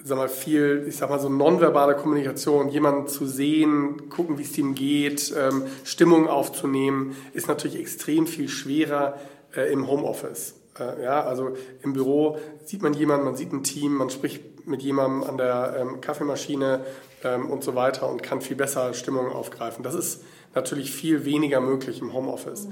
sag 0.05 0.19
mal, 0.19 0.29
viel, 0.29 0.85
ich 0.87 0.99
sag 0.99 1.09
mal 1.09 1.19
so 1.19 1.31
nonverbale 1.31 1.95
Kommunikation, 1.95 2.69
jemanden 2.69 3.09
zu 3.09 3.27
sehen, 3.27 4.11
gucken, 4.11 4.37
wie 4.37 4.43
es 4.43 4.57
ihm 4.59 4.75
geht, 4.75 5.35
ähm, 5.35 5.63
Stimmung 5.85 6.29
aufzunehmen, 6.29 7.17
ist 7.33 7.49
natürlich 7.49 7.81
extrem 7.81 8.27
viel 8.27 8.51
schwerer 8.51 9.19
äh, 9.55 9.73
im 9.73 9.89
Homeoffice. 9.89 10.55
Äh, 10.79 11.03
ja, 11.03 11.23
also 11.25 11.57
im 11.83 11.93
Büro 11.93 12.39
sieht 12.65 12.83
man 12.83 12.95
jemanden, 12.95 13.25
man 13.25 13.37
sieht 13.37 13.53
ein 13.53 13.63
Team, 13.63 13.95
man 13.95 14.11
spricht 14.11 14.67
mit 14.67 14.83
jemandem 14.83 15.29
an 15.29 15.37
der 15.37 15.77
ähm, 15.79 16.01
Kaffeemaschine 16.01 16.85
ähm, 17.25 17.51
und 17.51 17.65
so 17.65 17.75
weiter 17.75 18.09
und 18.09 18.23
kann 18.23 18.41
viel 18.41 18.57
besser 18.57 18.95
Stimmung 18.95 19.31
aufgreifen. 19.31 19.83
Das 19.83 19.95
ist 19.95 20.23
natürlich 20.55 20.93
viel 20.93 21.25
weniger 21.25 21.61
möglich 21.61 22.01
im 22.01 22.13
Homeoffice. 22.13 22.69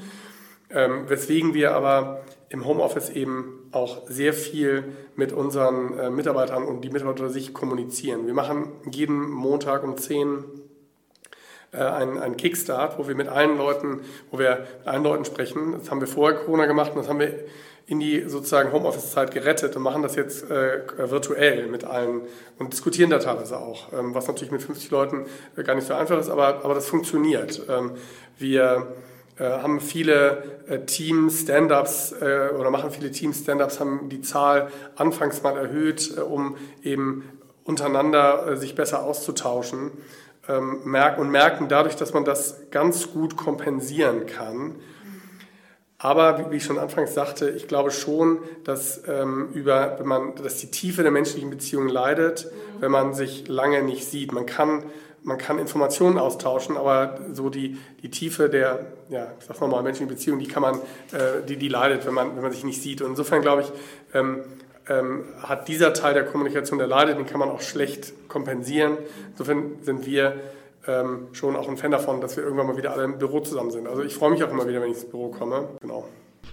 Ähm, 0.71 1.09
weswegen 1.09 1.53
wir 1.53 1.75
aber 1.75 2.23
im 2.49 2.65
Homeoffice 2.65 3.11
eben 3.11 3.69
auch 3.73 4.09
sehr 4.09 4.33
viel 4.33 4.85
mit 5.17 5.33
unseren 5.33 5.99
äh, 5.99 6.11
Mitarbeitern 6.11 6.65
und 6.65 6.83
die 6.83 6.91
Mitarbeiter 6.91 7.29
sich 7.29 7.53
kommunizieren. 7.55 8.27
Wir 8.27 8.35
machen 8.35 8.73
jeden 8.91 9.31
Montag 9.31 9.83
um 9.83 9.97
10 9.97 10.45
äh, 11.73 11.79
ein, 11.79 12.19
ein 12.19 12.37
Kickstart, 12.37 12.99
wo 12.99 13.07
wir 13.07 13.15
mit 13.15 13.29
allen 13.29 13.57
Leuten, 13.57 14.01
wo 14.31 14.39
wir 14.39 14.67
mit 14.79 14.89
allen 14.89 15.05
Leuten 15.05 15.25
sprechen. 15.25 15.73
Das 15.79 15.91
haben 15.91 16.01
wir 16.01 16.09
vorher 16.09 16.39
Corona 16.41 16.67
gemacht 16.67 16.93
und 16.93 16.99
das 16.99 17.09
haben 17.09 17.21
wir 17.21 17.33
in 17.87 18.01
die 18.01 18.29
sozusagen 18.29 18.73
Homeoffice-Zeit 18.73 19.33
gerettet 19.33 19.77
und 19.77 19.83
machen 19.83 20.03
das 20.03 20.15
jetzt 20.15 20.51
äh, 20.51 20.81
virtuell 20.97 21.67
mit 21.67 21.85
allen 21.85 22.23
und 22.59 22.73
diskutieren 22.73 23.11
da 23.11 23.19
teilweise 23.19 23.59
auch, 23.59 23.93
ähm, 23.93 24.15
was 24.15 24.29
natürlich 24.29 24.53
mit 24.53 24.63
50 24.63 24.91
Leuten 24.91 25.27
äh, 25.57 25.63
gar 25.63 25.75
nicht 25.75 25.87
so 25.87 25.95
einfach 25.95 26.19
ist, 26.19 26.29
aber, 26.29 26.65
aber 26.65 26.75
das 26.75 26.87
funktioniert. 26.89 27.63
Ähm, 27.69 27.93
wir 28.39 28.95
äh, 29.39 29.45
haben 29.45 29.81
viele 29.81 30.43
äh, 30.69 30.81
Team-Stand-ups 30.81 32.15
oder 32.15 32.71
machen 32.71 32.91
viele 32.91 33.11
Team-Stand-ups, 33.11 33.81
haben 33.81 34.09
die 34.09 34.23
Zahl 34.23 34.71
anfangs 34.97 35.43
mal 35.43 35.57
erhöht, 35.57 36.17
um 36.19 36.57
eben 36.83 37.25
untereinander 37.65 38.57
sich 38.57 38.75
besser 38.75 39.03
auszutauschen 39.03 39.93
ähm, 40.51 40.81
merken 40.85 41.21
und 41.21 41.31
merken 41.31 41.69
dadurch, 41.69 41.97
dass 41.97 42.13
man 42.13 42.25
das 42.25 42.71
ganz 42.71 43.13
gut 43.13 43.37
kompensieren 43.37 44.27
kann. 44.27 44.77
Aber 46.03 46.51
wie 46.51 46.57
ich 46.57 46.65
schon 46.65 46.79
anfangs 46.79 47.13
sagte, 47.13 47.51
ich 47.51 47.69
glaube 47.69 47.91
schon, 47.91 48.39
dass, 48.65 49.03
ähm, 49.07 49.51
über, 49.53 49.97
wenn 49.99 50.07
man, 50.07 50.35
dass 50.35 50.57
die 50.57 50.71
Tiefe 50.71 51.03
der 51.03 51.13
menschlichen 51.13 51.51
Beziehung 51.51 51.89
leidet, 51.89 52.51
wenn 52.81 52.91
man 52.91 53.13
sich 53.13 53.49
lange 53.49 53.83
nicht 53.83 54.07
sieht. 54.07 54.33
Man 54.33 54.47
kann, 54.47 54.85
man 55.23 55.37
kann 55.37 55.59
Informationen 55.59 56.17
austauschen, 56.19 56.79
aber 56.79 57.19
so 57.33 57.51
die, 57.51 57.77
die 58.03 58.11
Tiefe 58.11 58.49
der, 58.49 58.87
ja, 59.11 59.27
ich 59.39 59.45
sag 59.45 59.61
mal, 59.61 59.83
menschlichen 59.83 60.09
Beziehung, 60.09 60.39
die 60.39 60.49
kann 60.49 60.63
man, 60.63 60.77
äh, 61.13 61.47
die, 61.47 61.59
die 61.59 61.69
leidet, 61.69 62.07
wenn 62.07 62.15
man, 62.15 62.35
wenn 62.35 62.43
man 62.43 62.53
sich 62.53 62.65
nicht 62.65 62.81
sieht. 62.81 63.03
Und 63.03 63.11
insofern 63.11 63.43
glaube 63.43 63.63
ich, 63.63 63.73
ähm, 64.15 64.43
ähm, 64.91 65.25
hat 65.43 65.69
dieser 65.69 65.95
Teil 65.95 66.15
der 66.15 66.25
Kommunikation, 66.25 66.79
der 66.79 66.89
leidet, 66.89 67.17
den 67.17 67.25
kann 67.25 67.39
man 67.39 67.49
auch 67.49 67.61
schlecht 67.61 68.29
kompensieren. 68.29 68.99
Insofern 69.31 69.79
sind 69.83 70.05
wir 70.05 70.35
ähm, 70.87 71.29
schon 71.33 71.57
auch 71.57 71.69
ein 71.69 71.77
Fan 71.77 71.93
davon, 71.93 72.21
dass 72.21 72.37
wir 72.37 72.45
irgendwann 72.45 72.67
mal 72.67 72.77
wieder 72.77 72.93
alle 72.93 73.05
im 73.05 73.19
Büro 73.19 73.41
zusammen 73.41 73.71
sind. 73.71 73.87
Also 73.87 74.03
ich 74.03 74.15
freue 74.15 74.31
mich 74.31 74.43
auch 74.43 74.51
immer 74.51 74.67
wieder, 74.67 74.81
wenn 74.83 74.91
ich 74.91 74.97
ins 74.97 75.09
Büro 75.09 75.29
komme. 75.29 75.69
Genau. 75.81 76.05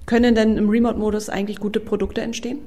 Können 0.06 0.36
denn 0.36 0.58
im 0.58 0.70
Remote-Modus 0.70 1.30
eigentlich 1.30 1.60
gute 1.60 1.80
Produkte 1.80 2.22
entstehen? 2.22 2.60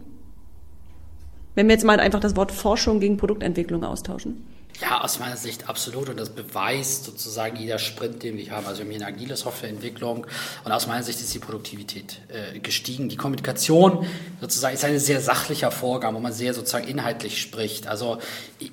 Wenn 1.55 1.68
wir 1.68 1.75
jetzt 1.75 1.85
mal 1.85 2.01
einfach 2.01 2.21
das 2.21 2.37
Wort 2.37 2.53
Forschung 2.53 3.01
gegen 3.01 3.16
Produktentwicklung 3.16 3.85
austauschen. 3.85 4.47
Ja, 4.81 5.03
aus 5.03 5.18
meiner 5.18 5.37
Sicht 5.37 5.68
absolut. 5.68 6.09
Und 6.09 6.18
das 6.18 6.31
beweist 6.31 7.05
sozusagen 7.05 7.57
jeder 7.57 7.78
Sprint, 7.78 8.22
den 8.22 8.39
wir 8.39 8.51
haben. 8.51 8.66
Also 8.66 8.78
wir 8.78 8.87
haben 8.87 8.93
hier 8.93 9.07
eine 9.07 9.14
agile 9.14 9.37
Softwareentwicklung 9.37 10.26
und 10.64 10.72
aus 10.72 10.87
meiner 10.87 11.03
Sicht 11.03 11.20
ist 11.20 11.35
die 11.35 11.39
Produktivität 11.39 12.18
äh, 12.28 12.59
gestiegen. 12.61 13.11
Die 13.11 13.16
Kommunikation 13.16 14.07
sozusagen 14.41 14.74
ist 14.74 14.85
ein 14.85 14.99
sehr 14.99 15.20
sachlicher 15.20 15.70
Vorgang, 15.70 16.14
wo 16.14 16.20
man 16.20 16.33
sehr 16.33 16.55
sozusagen 16.55 16.89
inhaltlich 16.89 17.43
spricht. 17.43 17.89
Also 17.89 18.18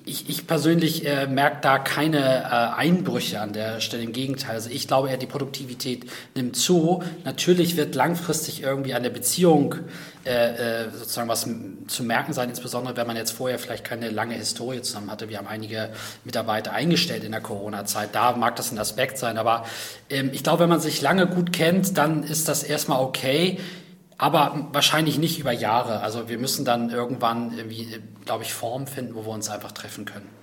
ich, 0.05 0.29
ich 0.29 0.47
persönlich 0.47 1.05
äh, 1.05 1.27
merke 1.27 1.57
da 1.61 1.77
keine 1.77 2.43
äh, 2.43 2.79
Einbrüche 2.79 3.41
an 3.41 3.51
der 3.51 3.81
Stelle. 3.81 4.03
Im 4.03 4.13
Gegenteil. 4.13 4.55
Also 4.55 4.69
ich 4.69 4.87
glaube 4.87 5.09
eher, 5.09 5.17
die 5.17 5.25
Produktivität 5.25 6.05
nimmt 6.35 6.55
zu. 6.55 7.03
Natürlich 7.25 7.75
wird 7.75 7.95
langfristig 7.95 8.61
irgendwie 8.61 8.93
an 8.93 9.03
der 9.03 9.09
Beziehung 9.09 9.75
äh, 10.27 10.83
äh, 10.83 10.91
sozusagen 10.91 11.29
was 11.29 11.47
zu 11.87 12.03
merken 12.03 12.33
sein, 12.33 12.49
insbesondere 12.49 12.97
wenn 12.97 13.07
man 13.07 13.15
jetzt 13.15 13.31
vorher 13.31 13.57
vielleicht 13.59 13.85
keine 13.85 14.09
lange 14.09 14.35
Historie 14.35 14.81
zusammen 14.81 15.09
hatte. 15.09 15.29
Wir 15.29 15.37
haben 15.37 15.47
einige 15.47 15.89
Mitarbeiter 16.25 16.73
eingestellt 16.73 17.23
in 17.23 17.31
der 17.31 17.39
Corona-Zeit. 17.39 18.09
Da 18.13 18.33
mag 18.33 18.57
das 18.57 18.73
ein 18.73 18.77
Aspekt 18.77 19.17
sein, 19.17 19.37
aber 19.37 19.65
ähm, 20.09 20.31
ich 20.33 20.43
glaube, 20.43 20.63
wenn 20.63 20.69
man 20.69 20.81
sich 20.81 21.01
lange 21.01 21.27
gut 21.27 21.53
kennt, 21.53 21.97
dann 21.97 22.23
ist 22.23 22.49
das 22.49 22.63
erstmal 22.63 23.01
okay. 23.01 23.59
Aber 24.17 24.67
wahrscheinlich 24.73 25.17
nicht 25.17 25.39
über 25.39 25.51
Jahre. 25.51 26.01
Also 26.01 26.27
wir 26.27 26.39
müssen 26.39 26.65
dann 26.65 26.89
irgendwann 26.89 27.55
irgendwie, 27.55 27.83
äh, 27.83 27.99
glaube 28.25 28.43
ich, 28.43 28.53
Formen 28.53 28.87
finden, 28.87 29.15
wo 29.15 29.25
wir 29.25 29.31
uns 29.31 29.49
einfach 29.49 29.71
treffen 29.71 30.03
können. 30.03 30.36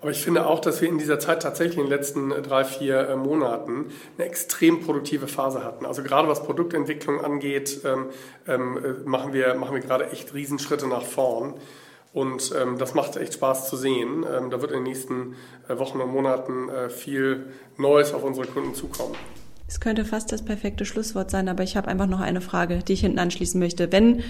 Aber 0.00 0.10
ich 0.12 0.22
finde 0.22 0.46
auch, 0.46 0.60
dass 0.60 0.80
wir 0.80 0.88
in 0.88 0.98
dieser 0.98 1.18
Zeit 1.18 1.42
tatsächlich 1.42 1.78
in 1.78 1.84
den 1.84 1.90
letzten 1.90 2.30
äh, 2.30 2.42
drei, 2.42 2.64
vier 2.64 3.08
äh, 3.08 3.16
Monaten 3.16 3.86
eine 4.16 4.26
extrem 4.26 4.80
produktive 4.80 5.26
Phase 5.26 5.64
hatten. 5.64 5.86
Also 5.86 6.02
gerade 6.02 6.28
was 6.28 6.42
Produktentwicklung 6.42 7.20
angeht, 7.20 7.80
ähm, 7.84 8.06
ähm, 8.46 8.78
äh, 8.78 9.08
machen, 9.08 9.32
wir, 9.32 9.54
machen 9.54 9.74
wir 9.74 9.82
gerade 9.82 10.10
echt 10.10 10.34
Riesenschritte 10.34 10.86
nach 10.86 11.04
vorn. 11.04 11.54
Und 12.12 12.52
ähm, 12.58 12.78
das 12.78 12.94
macht 12.94 13.16
echt 13.16 13.34
Spaß 13.34 13.68
zu 13.68 13.76
sehen. 13.76 14.24
Ähm, 14.30 14.50
da 14.50 14.60
wird 14.60 14.70
in 14.70 14.78
den 14.78 14.84
nächsten 14.84 15.36
äh, 15.68 15.78
Wochen 15.78 16.00
und 16.00 16.10
Monaten 16.10 16.68
äh, 16.68 16.90
viel 16.90 17.46
Neues 17.76 18.14
auf 18.14 18.24
unsere 18.24 18.46
Kunden 18.46 18.74
zukommen. 18.74 19.14
Es 19.68 19.80
könnte 19.80 20.06
fast 20.06 20.32
das 20.32 20.42
perfekte 20.42 20.86
Schlusswort 20.86 21.30
sein, 21.30 21.48
aber 21.48 21.62
ich 21.62 21.76
habe 21.76 21.88
einfach 21.88 22.06
noch 22.06 22.20
eine 22.20 22.40
Frage, 22.40 22.78
die 22.78 22.94
ich 22.94 23.00
hinten 23.00 23.18
anschließen 23.18 23.60
möchte. 23.60 23.92
Wenn, 23.92 24.22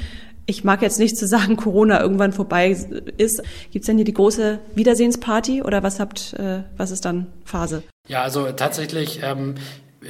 ich 0.46 0.64
mag 0.64 0.82
jetzt 0.82 0.98
nicht 0.98 1.16
zu 1.16 1.28
sagen, 1.28 1.56
Corona 1.56 2.00
irgendwann 2.00 2.32
vorbei 2.32 2.76
ist, 3.16 3.42
gibt 3.70 3.82
es 3.82 3.86
denn 3.86 3.96
hier 3.96 4.04
die 4.04 4.14
große 4.14 4.58
Wiedersehensparty 4.74 5.62
oder 5.62 5.84
was 5.84 6.00
habt, 6.00 6.34
äh, 6.34 6.64
was 6.76 6.90
ist 6.90 7.04
dann 7.04 7.28
Phase? 7.44 7.84
Ja, 8.08 8.22
also 8.22 8.50
tatsächlich 8.50 9.20
ähm, 9.22 9.54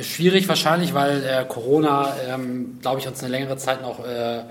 schwierig 0.01 0.49
wahrscheinlich, 0.49 0.95
weil 0.95 1.23
äh, 1.23 1.45
Corona, 1.47 2.15
ähm, 2.27 2.79
glaube 2.81 3.01
ich, 3.01 3.07
uns 3.07 3.23
eine 3.23 3.31
längere 3.31 3.59
Zeit 3.59 3.83
noch 3.83 4.05
äh, 4.05 4.45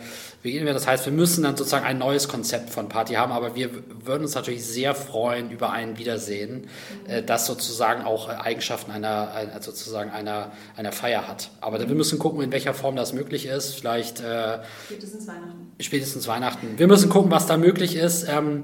begehen 0.44 0.66
wird. 0.66 0.76
Das 0.76 0.88
heißt, 0.88 1.06
wir 1.06 1.14
müssen 1.14 1.44
dann 1.44 1.58
sozusagen 1.58 1.86
ein 1.86 1.98
neues 1.98 2.28
Konzept 2.28 2.70
von 2.70 2.90
Party 2.90 3.16
haben, 3.16 3.32
aber 3.32 3.56
wir 3.56 3.70
würden 4.06 4.24
uns 4.24 4.36
natürlich 4.36 4.66
sehr 4.66 4.96
freuen 4.96 5.52
über 5.52 5.72
ein 5.72 5.98
Wiedersehen, 5.98 6.68
äh, 7.08 7.24
das 7.24 7.46
sozusagen 7.46 8.04
auch 8.04 8.30
Eigenschaften 8.30 8.92
einer, 8.92 9.34
einer 9.34 9.62
sozusagen 9.62 10.12
einer, 10.12 10.52
einer 10.76 10.92
Feier 10.92 11.28
hat. 11.28 11.50
Aber 11.62 11.80
wir 11.80 11.96
müssen 11.96 12.20
gucken, 12.20 12.42
in 12.42 12.52
welcher 12.52 12.74
Form 12.74 12.96
das 12.96 13.14
möglich 13.14 13.46
ist. 13.46 13.76
Vielleicht 13.76 14.20
äh, 14.22 14.60
spätestens 14.86 15.28
Weihnachten. 15.28 15.72
Spätestens 15.80 16.28
Weihnachten. 16.28 16.68
Wir 16.78 16.88
müssen 16.88 17.10
gucken, 17.10 17.32
was 17.32 17.48
da 17.48 17.58
möglich 17.58 17.96
ist. 17.96 18.28
Ähm, 18.30 18.64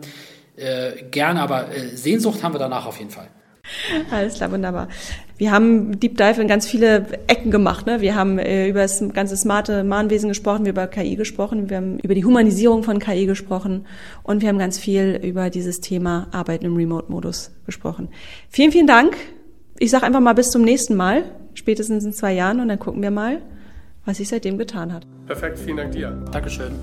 äh, 0.55 1.03
gerne, 1.09 1.41
aber 1.41 1.75
äh, 1.75 1.95
Sehnsucht 1.95 2.43
haben 2.43 2.53
wir 2.53 2.59
danach 2.59 2.85
auf 2.85 2.99
jeden 2.99 3.11
Fall. 3.11 3.27
Alles 4.11 4.35
klar, 4.35 4.51
wunderbar. 4.51 4.87
Wir 5.37 5.51
haben 5.51 5.99
Deep 5.99 6.17
Dive 6.17 6.41
in 6.41 6.47
ganz 6.47 6.67
viele 6.67 7.05
Ecken 7.27 7.51
gemacht. 7.51 7.85
Ne? 7.85 8.01
Wir 8.01 8.15
haben 8.15 8.39
äh, 8.39 8.67
über 8.67 8.81
das 8.81 9.03
ganze 9.13 9.35
smarte 9.35 9.83
Mahnwesen 9.83 10.29
gesprochen, 10.29 10.65
wir 10.65 10.69
haben 10.69 10.77
über 10.77 10.87
KI 10.87 11.15
gesprochen, 11.15 11.69
wir 11.69 11.77
haben 11.77 11.99
über 11.99 12.15
die 12.15 12.25
Humanisierung 12.25 12.83
von 12.83 12.99
KI 12.99 13.25
gesprochen 13.25 13.85
und 14.23 14.41
wir 14.41 14.49
haben 14.49 14.59
ganz 14.59 14.77
viel 14.77 15.19
über 15.23 15.49
dieses 15.49 15.81
Thema 15.81 16.27
Arbeiten 16.31 16.65
im 16.65 16.75
Remote-Modus 16.75 17.51
gesprochen. 17.65 18.09
Vielen, 18.49 18.71
vielen 18.71 18.87
Dank. 18.87 19.17
Ich 19.79 19.91
sage 19.91 20.05
einfach 20.05 20.21
mal 20.21 20.33
bis 20.33 20.51
zum 20.51 20.61
nächsten 20.61 20.95
Mal, 20.95 21.23
spätestens 21.55 22.05
in 22.05 22.13
zwei 22.13 22.33
Jahren 22.33 22.59
und 22.59 22.67
dann 22.67 22.79
gucken 22.79 23.01
wir 23.01 23.11
mal, 23.11 23.41
was 24.05 24.17
sich 24.17 24.29
seitdem 24.29 24.57
getan 24.57 24.93
hat. 24.93 25.07
Perfekt, 25.25 25.59
vielen 25.59 25.77
Dank 25.77 25.91
dir. 25.93 26.11
Dankeschön. 26.31 26.73